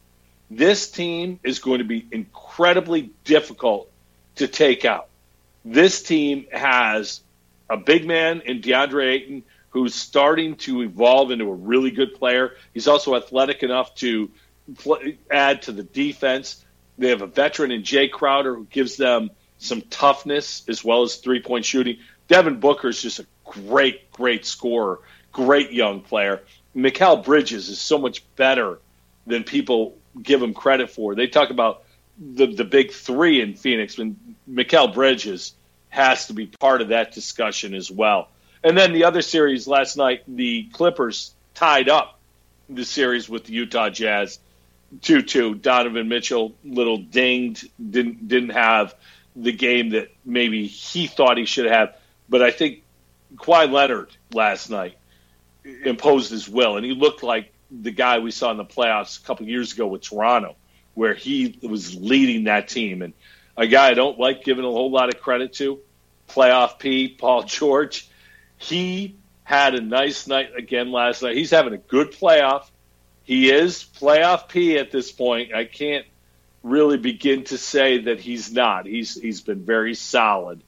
This 0.51 0.91
team 0.91 1.41
is 1.43 1.59
going 1.61 1.79
to 1.79 1.85
be 1.85 2.07
incredibly 2.11 3.11
difficult 3.25 3.91
to 4.37 4.49
take 4.49 4.85
out. 4.85 5.09
This 5.65 6.03
team 6.03 6.47
has 6.53 7.21
a 7.71 7.77
big 7.77 8.07
man 8.07 8.43
in 8.43 8.61
DeAndre 8.61 9.13
Ayton 9.13 9.43
who's 9.71 9.95
starting 9.95 10.57
to 10.57 10.83
evolve 10.83 11.31
into 11.31 11.49
a 11.49 11.55
really 11.55 11.91
good 11.91 12.15
player. 12.15 12.55
He's 12.75 12.89
also 12.89 13.17
athletic 13.17 13.63
enough 13.63 13.95
to 13.97 14.31
play, 14.77 15.19
add 15.31 15.63
to 15.63 15.73
the 15.73 15.83
defense. 15.83 16.63
They 16.99 17.09
have 17.09 17.23
a 17.23 17.27
veteran 17.27 17.71
in 17.71 17.83
Jae 17.83 18.11
Crowder 18.11 18.55
who 18.55 18.67
gives 18.67 18.97
them 18.97 19.31
some 19.59 19.81
toughness 19.83 20.65
as 20.69 20.85
well 20.85 21.03
as 21.03 21.17
three 21.17 21.41
point 21.41 21.65
shooting. 21.65 21.99
Devin 22.29 22.61
Booker 22.61 22.89
is 22.89 23.01
just 23.01 23.21
a 23.21 23.27
great, 23.45 24.11
great 24.13 24.45
scorer, 24.45 25.01
great 25.33 25.73
young 25.73 26.01
player. 26.01 26.43
Mikal 26.77 27.25
Bridges 27.25 27.69
is 27.69 27.81
so 27.81 27.99
much 27.99 28.25
better 28.37 28.79
than 29.27 29.45
people 29.45 29.97
give 30.21 30.43
him 30.43 30.55
credit 30.55 30.91
for. 30.91 31.15
They 31.15 31.27
talk 31.27 31.51
about 31.51 31.85
the 32.19 32.47
the 32.47 32.65
big 32.65 32.93
three 32.93 33.41
in 33.41 33.55
Phoenix, 33.55 33.99
and 33.99 34.37
Mikal 34.51 34.93
Bridges 34.93 35.55
has 35.89 36.29
to 36.29 36.33
be 36.33 36.47
part 36.47 36.81
of 36.81 36.89
that 36.89 37.13
discussion 37.13 37.75
as 37.75 37.91
well. 37.91 38.29
And 38.65 38.77
then 38.77 38.93
the 38.93 39.05
other 39.05 39.23
series 39.23 39.67
last 39.67 39.97
night, 39.97 40.23
the 40.29 40.65
Clippers 40.73 41.35
tied 41.55 41.89
up 41.89 42.19
the 42.69 42.85
series 42.85 43.29
with 43.29 43.45
the 43.45 43.53
Utah 43.53 43.91
Jazz, 43.91 44.39
two 45.03 45.23
two. 45.23 45.55
Donovan 45.55 46.09
Mitchell, 46.09 46.55
little 46.65 46.99
dinged, 46.99 47.69
didn't 47.79 48.29
didn't 48.29 48.51
have 48.51 48.95
the 49.35 49.53
game 49.53 49.91
that 49.91 50.11
maybe 50.25 50.67
he 50.67 51.07
thought 51.07 51.39
he 51.39 51.47
should 51.47 51.67
have. 51.67 51.97
But 52.29 52.43
I 52.43 52.51
think 52.51 52.83
Kawhi 53.37 53.71
Leonard 53.71 54.11
last 54.33 54.71
night 54.71 54.97
imposed 55.65 56.31
his 56.31 56.49
will, 56.49 56.77
and 56.77 56.85
he 56.85 56.93
looked 56.93 57.23
like 57.23 57.53
the 57.71 57.91
guy 57.91 58.19
we 58.19 58.31
saw 58.31 58.51
in 58.51 58.57
the 58.57 58.65
playoffs 58.65 59.23
a 59.23 59.27
couple 59.27 59.47
years 59.47 59.73
ago 59.73 59.87
with 59.87 60.03
Toronto, 60.03 60.57
where 60.95 61.15
he 61.15 61.59
was 61.63 61.95
leading 61.95 62.45
that 62.45 62.69
team. 62.69 63.03
And 63.03 63.15
a 63.57 63.67
guy 63.67 63.89
I 63.89 63.95
don't 63.95 64.19
like 64.19 64.45
giving 64.45 64.65
a 64.65 64.69
whole 64.71 64.91
lot 64.91 65.09
of 65.09 65.21
credit 65.21 65.55
to, 65.55 65.81
playoff 66.29 66.79
P, 66.79 67.09
Paul 67.09 67.43
George. 67.47 68.09
He 68.59 69.17
had 69.45 69.75
a 69.75 69.81
nice 69.81 70.27
night 70.27 70.51
again 70.57 70.93
last 70.93 71.23
night. 71.23 71.37
He's 71.37 71.51
having 71.51 71.73
a 71.73 71.79
good 71.79 72.13
playoff. 72.13 72.71
He 73.25 73.51
is 73.51 73.85
playoff 73.85 74.49
P 74.49 74.79
at 74.79 74.91
this 74.91 75.13
point. 75.13 75.55
I 75.55 75.65
can't 75.65 76.07
really 76.63 76.99
begin 76.99 77.45
to 77.45 77.59
say 77.59 78.03
that 78.03 78.21
he's 78.21 78.53
not. 78.53 78.87
He's 78.87 79.15
he's 79.15 79.41
been 79.41 79.65
very 79.65 79.95
solid 79.95 80.63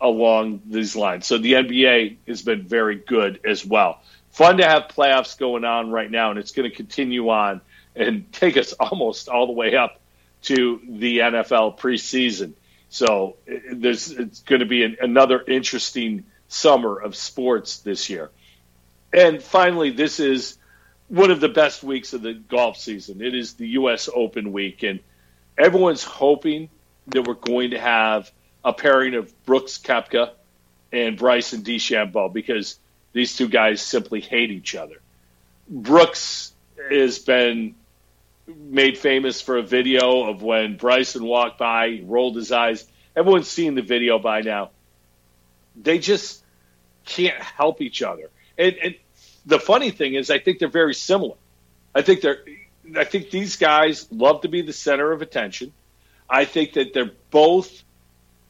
along 0.00 0.62
these 0.66 0.96
lines. 0.96 1.26
So 1.26 1.38
the 1.38 1.54
NBA 1.54 2.16
has 2.26 2.42
been 2.42 2.62
very 2.62 2.96
good 2.96 3.40
as 3.44 3.64
well. 3.64 4.00
Fun 4.30 4.58
to 4.58 4.64
have 4.64 4.88
playoffs 4.88 5.38
going 5.38 5.64
on 5.64 5.90
right 5.90 6.10
now, 6.10 6.30
and 6.30 6.38
it's 6.38 6.52
going 6.52 6.68
to 6.68 6.74
continue 6.74 7.28
on 7.28 7.60
and 7.96 8.32
take 8.32 8.56
us 8.56 8.72
almost 8.74 9.28
all 9.28 9.46
the 9.46 9.52
way 9.52 9.74
up 9.76 10.00
to 10.42 10.80
the 10.88 11.18
NFL 11.18 11.78
preseason. 11.78 12.52
So 12.88 13.36
there's 13.72 14.10
it's 14.10 14.40
going 14.40 14.60
to 14.60 14.66
be 14.66 14.84
an, 14.84 14.96
another 15.00 15.42
interesting 15.46 16.24
summer 16.48 16.98
of 16.98 17.14
sports 17.14 17.78
this 17.78 18.08
year. 18.10 18.30
And 19.12 19.42
finally, 19.42 19.90
this 19.90 20.20
is 20.20 20.58
one 21.08 21.30
of 21.30 21.40
the 21.40 21.48
best 21.48 21.82
weeks 21.82 22.12
of 22.12 22.22
the 22.22 22.34
golf 22.34 22.76
season. 22.76 23.20
It 23.20 23.34
is 23.34 23.54
the 23.54 23.68
U.S. 23.70 24.08
Open 24.12 24.52
week, 24.52 24.82
and 24.82 25.00
everyone's 25.58 26.04
hoping 26.04 26.68
that 27.08 27.26
we're 27.26 27.34
going 27.34 27.70
to 27.70 27.80
have 27.80 28.30
a 28.64 28.72
pairing 28.72 29.14
of 29.14 29.44
Brooks 29.44 29.78
Koepka 29.78 30.30
and 30.92 31.16
Bryson 31.16 31.62
DeChambeau 31.62 32.32
because 32.32 32.78
these 33.12 33.36
two 33.36 33.48
guys 33.48 33.82
simply 33.82 34.20
hate 34.20 34.50
each 34.50 34.74
other. 34.74 35.00
Brooks 35.68 36.52
has 36.90 37.18
been 37.18 37.74
made 38.46 38.98
famous 38.98 39.40
for 39.40 39.58
a 39.58 39.62
video 39.62 40.28
of 40.28 40.42
when 40.42 40.76
Bryson 40.76 41.24
walked 41.24 41.58
by, 41.58 42.00
rolled 42.04 42.36
his 42.36 42.52
eyes. 42.52 42.86
Everyone's 43.14 43.48
seen 43.48 43.74
the 43.74 43.82
video 43.82 44.18
by 44.18 44.40
now. 44.40 44.70
They 45.80 45.98
just 45.98 46.42
can't 47.04 47.40
help 47.40 47.80
each 47.80 48.02
other. 48.02 48.30
And, 48.58 48.76
and 48.82 48.94
the 49.46 49.58
funny 49.58 49.90
thing 49.90 50.14
is, 50.14 50.30
I 50.30 50.38
think 50.38 50.58
they're 50.58 50.68
very 50.68 50.94
similar. 50.94 51.36
I 51.94 52.02
think 52.02 52.20
they're. 52.20 52.44
I 52.96 53.04
think 53.04 53.30
these 53.30 53.56
guys 53.56 54.08
love 54.10 54.40
to 54.40 54.48
be 54.48 54.62
the 54.62 54.72
center 54.72 55.12
of 55.12 55.22
attention. 55.22 55.72
I 56.28 56.44
think 56.44 56.72
that 56.72 56.92
they're 56.92 57.12
both 57.30 57.84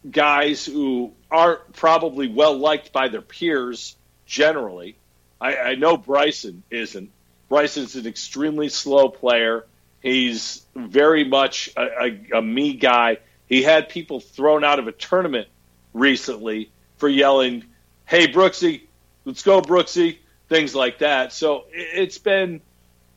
guys 0.09 0.65
who 0.65 1.13
aren't 1.31 1.73
probably 1.75 2.29
well 2.29 2.57
liked 2.57 2.93
by 2.93 3.09
their 3.09 3.21
peers 3.21 3.97
generally. 4.31 4.97
I, 5.41 5.57
I 5.57 5.75
know 5.75 5.97
Bryson 5.97 6.63
isn't. 6.71 7.11
Bryson's 7.49 7.97
an 7.97 8.07
extremely 8.07 8.69
slow 8.69 9.09
player. 9.09 9.67
He's 10.01 10.65
very 10.75 11.25
much 11.25 11.69
a, 11.77 11.83
a, 11.83 12.39
a 12.39 12.43
me 12.43 12.75
guy. 12.75 13.19
He 13.47 13.63
had 13.63 13.89
people 13.89 14.21
thrown 14.21 14.63
out 14.63 14.79
of 14.79 14.87
a 14.87 14.93
tournament 14.93 15.49
recently 15.93 16.71
for 16.99 17.09
yelling, 17.09 17.65
"Hey 18.07 18.29
Brooksy, 18.29 18.83
let's 19.25 19.43
go 19.43 19.61
Brooksy," 19.61 20.19
things 20.49 20.75
like 20.75 21.01
that. 21.01 21.33
So 21.33 21.65
it's 21.73 22.19
been 22.19 22.61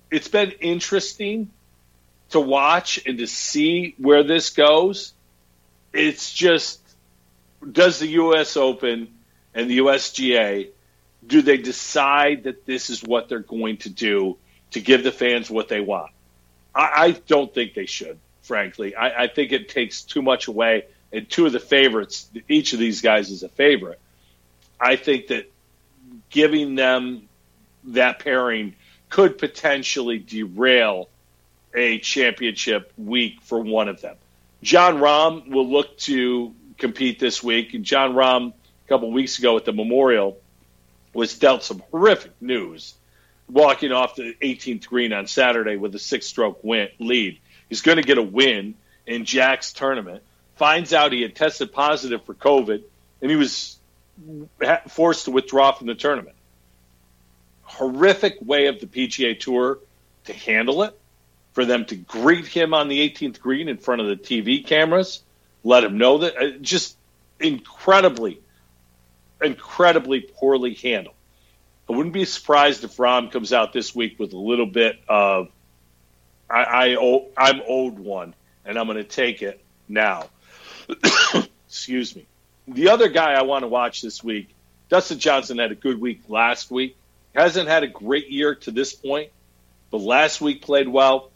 it's 0.09 0.27
been 0.27 0.51
interesting 0.59 1.51
to 2.31 2.39
watch 2.39 2.99
and 3.05 3.19
to 3.19 3.27
see 3.27 3.93
where 3.99 4.23
this 4.23 4.49
goes. 4.49 5.13
It's 5.93 6.33
just 6.33 6.79
does 7.71 7.99
the 7.99 8.07
U.S. 8.07 8.57
Open 8.57 9.09
and 9.53 9.69
the 9.69 9.77
USGA 9.77 10.69
do 11.27 11.41
they 11.41 11.57
decide 11.57 12.43
that 12.43 12.65
this 12.65 12.89
is 12.89 13.03
what 13.03 13.29
they're 13.29 13.39
going 13.39 13.77
to 13.77 13.89
do 13.89 14.37
to 14.71 14.81
give 14.81 15.03
the 15.03 15.11
fans 15.11 15.49
what 15.49 15.67
they 15.67 15.81
want? 15.81 16.11
I, 16.73 16.91
I 16.95 17.11
don't 17.11 17.53
think 17.53 17.73
they 17.73 17.85
should, 17.85 18.19
frankly. 18.41 18.95
I, 18.95 19.23
I 19.23 19.27
think 19.27 19.51
it 19.51 19.69
takes 19.69 20.03
too 20.03 20.21
much 20.21 20.47
away. 20.47 20.85
And 21.11 21.29
two 21.29 21.45
of 21.45 21.51
the 21.51 21.59
favorites, 21.59 22.29
each 22.49 22.73
of 22.73 22.79
these 22.79 23.01
guys 23.01 23.29
is 23.29 23.43
a 23.43 23.49
favorite. 23.49 23.99
I 24.79 24.95
think 24.95 25.27
that 25.27 25.51
giving 26.29 26.75
them 26.75 27.29
that 27.85 28.19
pairing 28.19 28.75
could 29.09 29.37
potentially 29.37 30.17
derail 30.17 31.09
a 31.75 31.99
championship 31.99 32.91
week 32.97 33.41
for 33.41 33.59
one 33.59 33.87
of 33.87 34.01
them. 34.01 34.15
Jon 34.63 34.97
Rahm 34.97 35.49
will 35.49 35.69
look 35.69 35.97
to 35.99 36.53
compete 36.77 37.19
this 37.19 37.43
week, 37.43 37.73
and 37.73 37.83
Jon 37.83 38.13
Rahm 38.13 38.53
a 38.53 38.89
couple 38.89 39.11
weeks 39.11 39.37
ago 39.37 39.55
at 39.57 39.65
the 39.65 39.73
Memorial 39.73 40.37
was 41.13 41.37
dealt 41.37 41.63
some 41.63 41.83
horrific 41.91 42.31
news 42.41 42.95
walking 43.49 43.91
off 43.91 44.15
the 44.15 44.35
18th 44.41 44.87
green 44.87 45.13
on 45.13 45.27
Saturday 45.27 45.75
with 45.75 45.93
a 45.95 45.99
six 45.99 46.25
stroke 46.25 46.63
win 46.63 46.89
lead. 46.99 47.39
He's 47.69 47.81
going 47.81 47.97
to 47.97 48.03
get 48.03 48.17
a 48.17 48.23
win 48.23 48.75
in 49.05 49.25
Jack's 49.25 49.73
tournament. 49.73 50.23
Finds 50.55 50.93
out 50.93 51.11
he 51.11 51.21
had 51.21 51.35
tested 51.35 51.73
positive 51.73 52.23
for 52.25 52.33
COVID, 52.33 52.83
and 53.21 53.31
he 53.31 53.37
was 53.37 53.77
forced 54.89 55.25
to 55.25 55.31
withdraw 55.31 55.71
from 55.71 55.87
the 55.87 55.95
tournament. 55.95 56.35
Horrific 57.63 58.37
way 58.41 58.67
of 58.67 58.79
the 58.79 58.85
PGA 58.85 59.39
Tour 59.39 59.79
to 60.25 60.33
handle 60.33 60.83
it, 60.83 60.97
for 61.53 61.65
them 61.65 61.85
to 61.85 61.95
greet 61.95 62.47
him 62.47 62.73
on 62.73 62.87
the 62.87 63.09
18th 63.09 63.39
green 63.39 63.67
in 63.67 63.77
front 63.77 64.01
of 64.01 64.07
the 64.07 64.15
TV 64.15 64.65
cameras, 64.65 65.21
let 65.63 65.83
him 65.83 65.97
know 65.97 66.19
that. 66.19 66.37
Uh, 66.37 66.49
just 66.61 66.95
incredibly, 67.39 68.39
incredibly 69.43 70.21
poorly 70.21 70.73
handled. 70.73 71.15
I 71.89 71.93
wouldn't 71.93 72.13
be 72.13 72.25
surprised 72.25 72.83
if 72.83 72.97
Rahm 72.97 73.31
comes 73.31 73.51
out 73.51 73.73
this 73.73 73.93
week 73.93 74.17
with 74.19 74.33
a 74.33 74.37
little 74.37 74.65
bit 74.65 74.99
of 75.07 75.49
I, 76.49 76.95
I 76.95 77.27
I'm 77.37 77.61
owed 77.67 77.99
one, 77.99 78.35
and 78.65 78.77
I'm 78.77 78.85
going 78.85 78.97
to 78.97 79.03
take 79.03 79.41
it 79.41 79.63
now. 79.87 80.29
Excuse 81.67 82.15
me. 82.15 82.25
The 82.67 82.89
other 82.89 83.09
guy 83.09 83.33
I 83.33 83.41
want 83.41 83.63
to 83.63 83.67
watch 83.67 84.01
this 84.01 84.23
week, 84.23 84.49
Dustin 84.89 85.19
Johnson 85.19 85.57
had 85.57 85.71
a 85.71 85.75
good 85.75 85.99
week 85.99 86.21
last 86.27 86.69
week. 86.71 86.95
Hasn't 87.33 87.67
had 87.67 87.83
a 87.83 87.87
great 87.87 88.29
year 88.29 88.55
to 88.55 88.71
this 88.71 88.93
point, 88.93 89.31
but 89.89 90.01
last 90.01 90.39
week 90.39 90.61
played 90.61 90.87
well. 90.87 91.31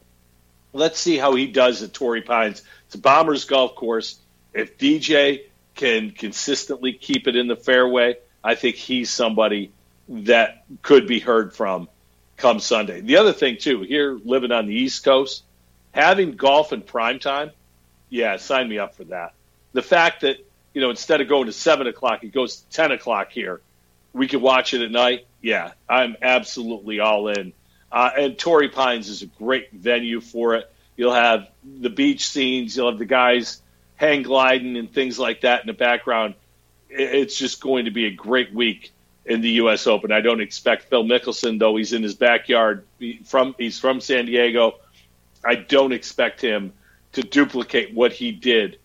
Let's 0.74 1.00
see 1.00 1.18
how 1.18 1.34
he 1.34 1.48
does 1.48 1.82
at 1.82 1.94
Torrey 1.94 2.22
Pines. 2.22 2.62
It's 2.86 2.96
a 2.96 3.00
Bombers 3.00 3.46
golf 3.46 3.76
course. 3.76 4.20
If 4.54 4.78
DJ 4.78 5.44
can 5.78 6.12
consistently 6.12 6.92
keep 6.92 7.28
it 7.28 7.36
in 7.36 7.48
the 7.48 7.56
fairway, 7.56 8.18
I 8.44 8.56
think 8.56 8.76
he's 8.76 9.10
somebody 9.10 9.72
that 10.10 10.66
could 10.82 11.08
be 11.08 11.20
heard 11.20 11.54
from 11.54 11.88
come 12.36 12.60
Sunday. 12.60 13.02
The 13.02 13.18
other 13.18 13.34
thing 13.34 13.58
too, 13.58 13.82
here 13.82 14.20
living 14.24 14.52
on 14.52 14.68
the 14.68 14.74
East 14.74 15.04
Coast, 15.04 15.44
having 15.92 16.36
golf 16.36 16.74
in 16.74 16.82
prime 16.82 17.20
time, 17.20 17.52
yeah, 18.10 18.38
sign 18.38 18.68
me 18.68 18.80
up 18.80 18.96
for 18.96 19.06
that. 19.06 19.34
The 19.74 19.82
fact 19.82 20.22
that 20.22 20.38
you 20.74 20.82
know 20.82 20.90
instead 20.90 21.22
of 21.22 21.28
going 21.28 21.46
to 21.46 21.54
seven 21.54 21.88
o'clock, 21.88 22.24
it 22.24 22.34
goes 22.34 22.58
to 22.58 22.70
ten 22.70 22.92
o'clock 22.92 23.32
here. 23.32 23.62
We 24.14 24.28
could 24.28 24.42
watch 24.42 24.74
it 24.74 24.82
at 24.82 24.92
night. 24.92 25.28
Yeah, 25.42 25.72
I'm 25.88 26.16
absolutely 26.22 27.00
all 27.00 27.28
in. 27.28 27.54
Uh, 27.92 28.10
and 28.18 28.38
Torrey 28.38 28.70
Pines 28.70 29.10
is 29.10 29.22
a 29.22 29.28
great 29.28 29.72
venue 29.72 30.22
for 30.22 30.56
it. 30.56 30.72
You'll 30.96 31.14
have 31.14 31.50
the 31.64 31.90
beach 31.90 32.28
scenes. 32.28 32.76
You'll 32.76 32.90
have 32.90 33.00
the 33.00 33.06
guys 33.06 33.62
hang 33.98 34.24
gliding 34.24 34.78
and 34.78 34.92
things 34.92 35.20
like 35.20 35.42
that 35.42 35.62
in 35.62 35.68
the 35.68 35.74
background. 35.74 36.36
It's 36.90 37.38
just 37.38 37.60
going 37.60 37.86
to 37.86 37.92
be 37.92 38.06
a 38.06 38.12
great 38.12 38.54
week 38.54 38.92
in 39.26 39.42
the 39.42 39.50
U.S. 39.52 39.88
Open. 39.88 40.12
I 40.12 40.22
don't 40.22 40.40
expect 40.40 40.84
Phil 40.84 41.04
Mickelson, 41.04 41.60
though 41.60 41.76
he's 41.76 41.92
in 41.92 42.02
his 42.02 42.16
backyard. 42.16 42.86
From 43.26 43.54
he's 43.58 43.78
from 43.78 44.00
San 44.00 44.26
Diego. 44.26 44.76
I 45.44 45.56
don't 45.56 45.92
expect 45.92 46.40
him 46.40 46.72
to 47.12 47.22
duplicate 47.22 47.94
what 47.94 48.14
he 48.14 48.32
did 48.32 48.80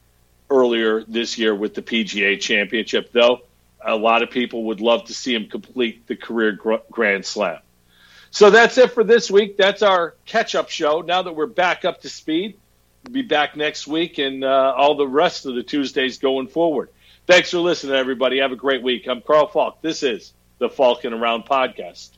earlier 0.50 1.04
this 1.04 1.38
year 1.38 1.54
with 1.54 1.74
the 1.74 1.82
PGA 1.82 2.40
Championship, 2.40 3.12
though. 3.12 3.42
A 3.84 3.96
lot 3.96 4.22
of 4.22 4.30
people 4.30 4.64
would 4.64 4.80
love 4.80 5.04
to 5.06 5.14
see 5.14 5.34
him 5.34 5.48
complete 5.48 6.06
the 6.06 6.16
career 6.16 6.58
Grand 6.90 7.24
Slam. 7.24 7.58
So 8.30 8.50
that's 8.50 8.78
it 8.78 8.92
for 8.92 9.04
this 9.04 9.30
week. 9.30 9.56
That's 9.56 9.82
our 9.82 10.14
catch 10.24 10.54
up 10.54 10.70
show. 10.70 11.00
Now 11.00 11.22
that 11.22 11.34
we're 11.34 11.46
back 11.46 11.84
up 11.84 12.00
to 12.02 12.08
speed, 12.08 12.56
be 13.10 13.22
back 13.22 13.56
next 13.56 13.86
week 13.86 14.18
and 14.18 14.44
uh, 14.44 14.74
all 14.76 14.94
the 14.94 15.06
rest 15.06 15.46
of 15.46 15.54
the 15.54 15.62
Tuesdays 15.62 16.18
going 16.18 16.48
forward. 16.48 16.90
Thanks 17.26 17.50
for 17.50 17.58
listening, 17.58 17.96
everybody. 17.96 18.38
Have 18.38 18.52
a 18.52 18.56
great 18.56 18.82
week. 18.82 19.06
I'm 19.08 19.20
Carl 19.20 19.46
Falk. 19.46 19.80
This 19.82 20.02
is 20.02 20.32
the 20.58 20.68
Falcon 20.68 21.12
Around 21.12 21.44
Podcast. 21.44 22.10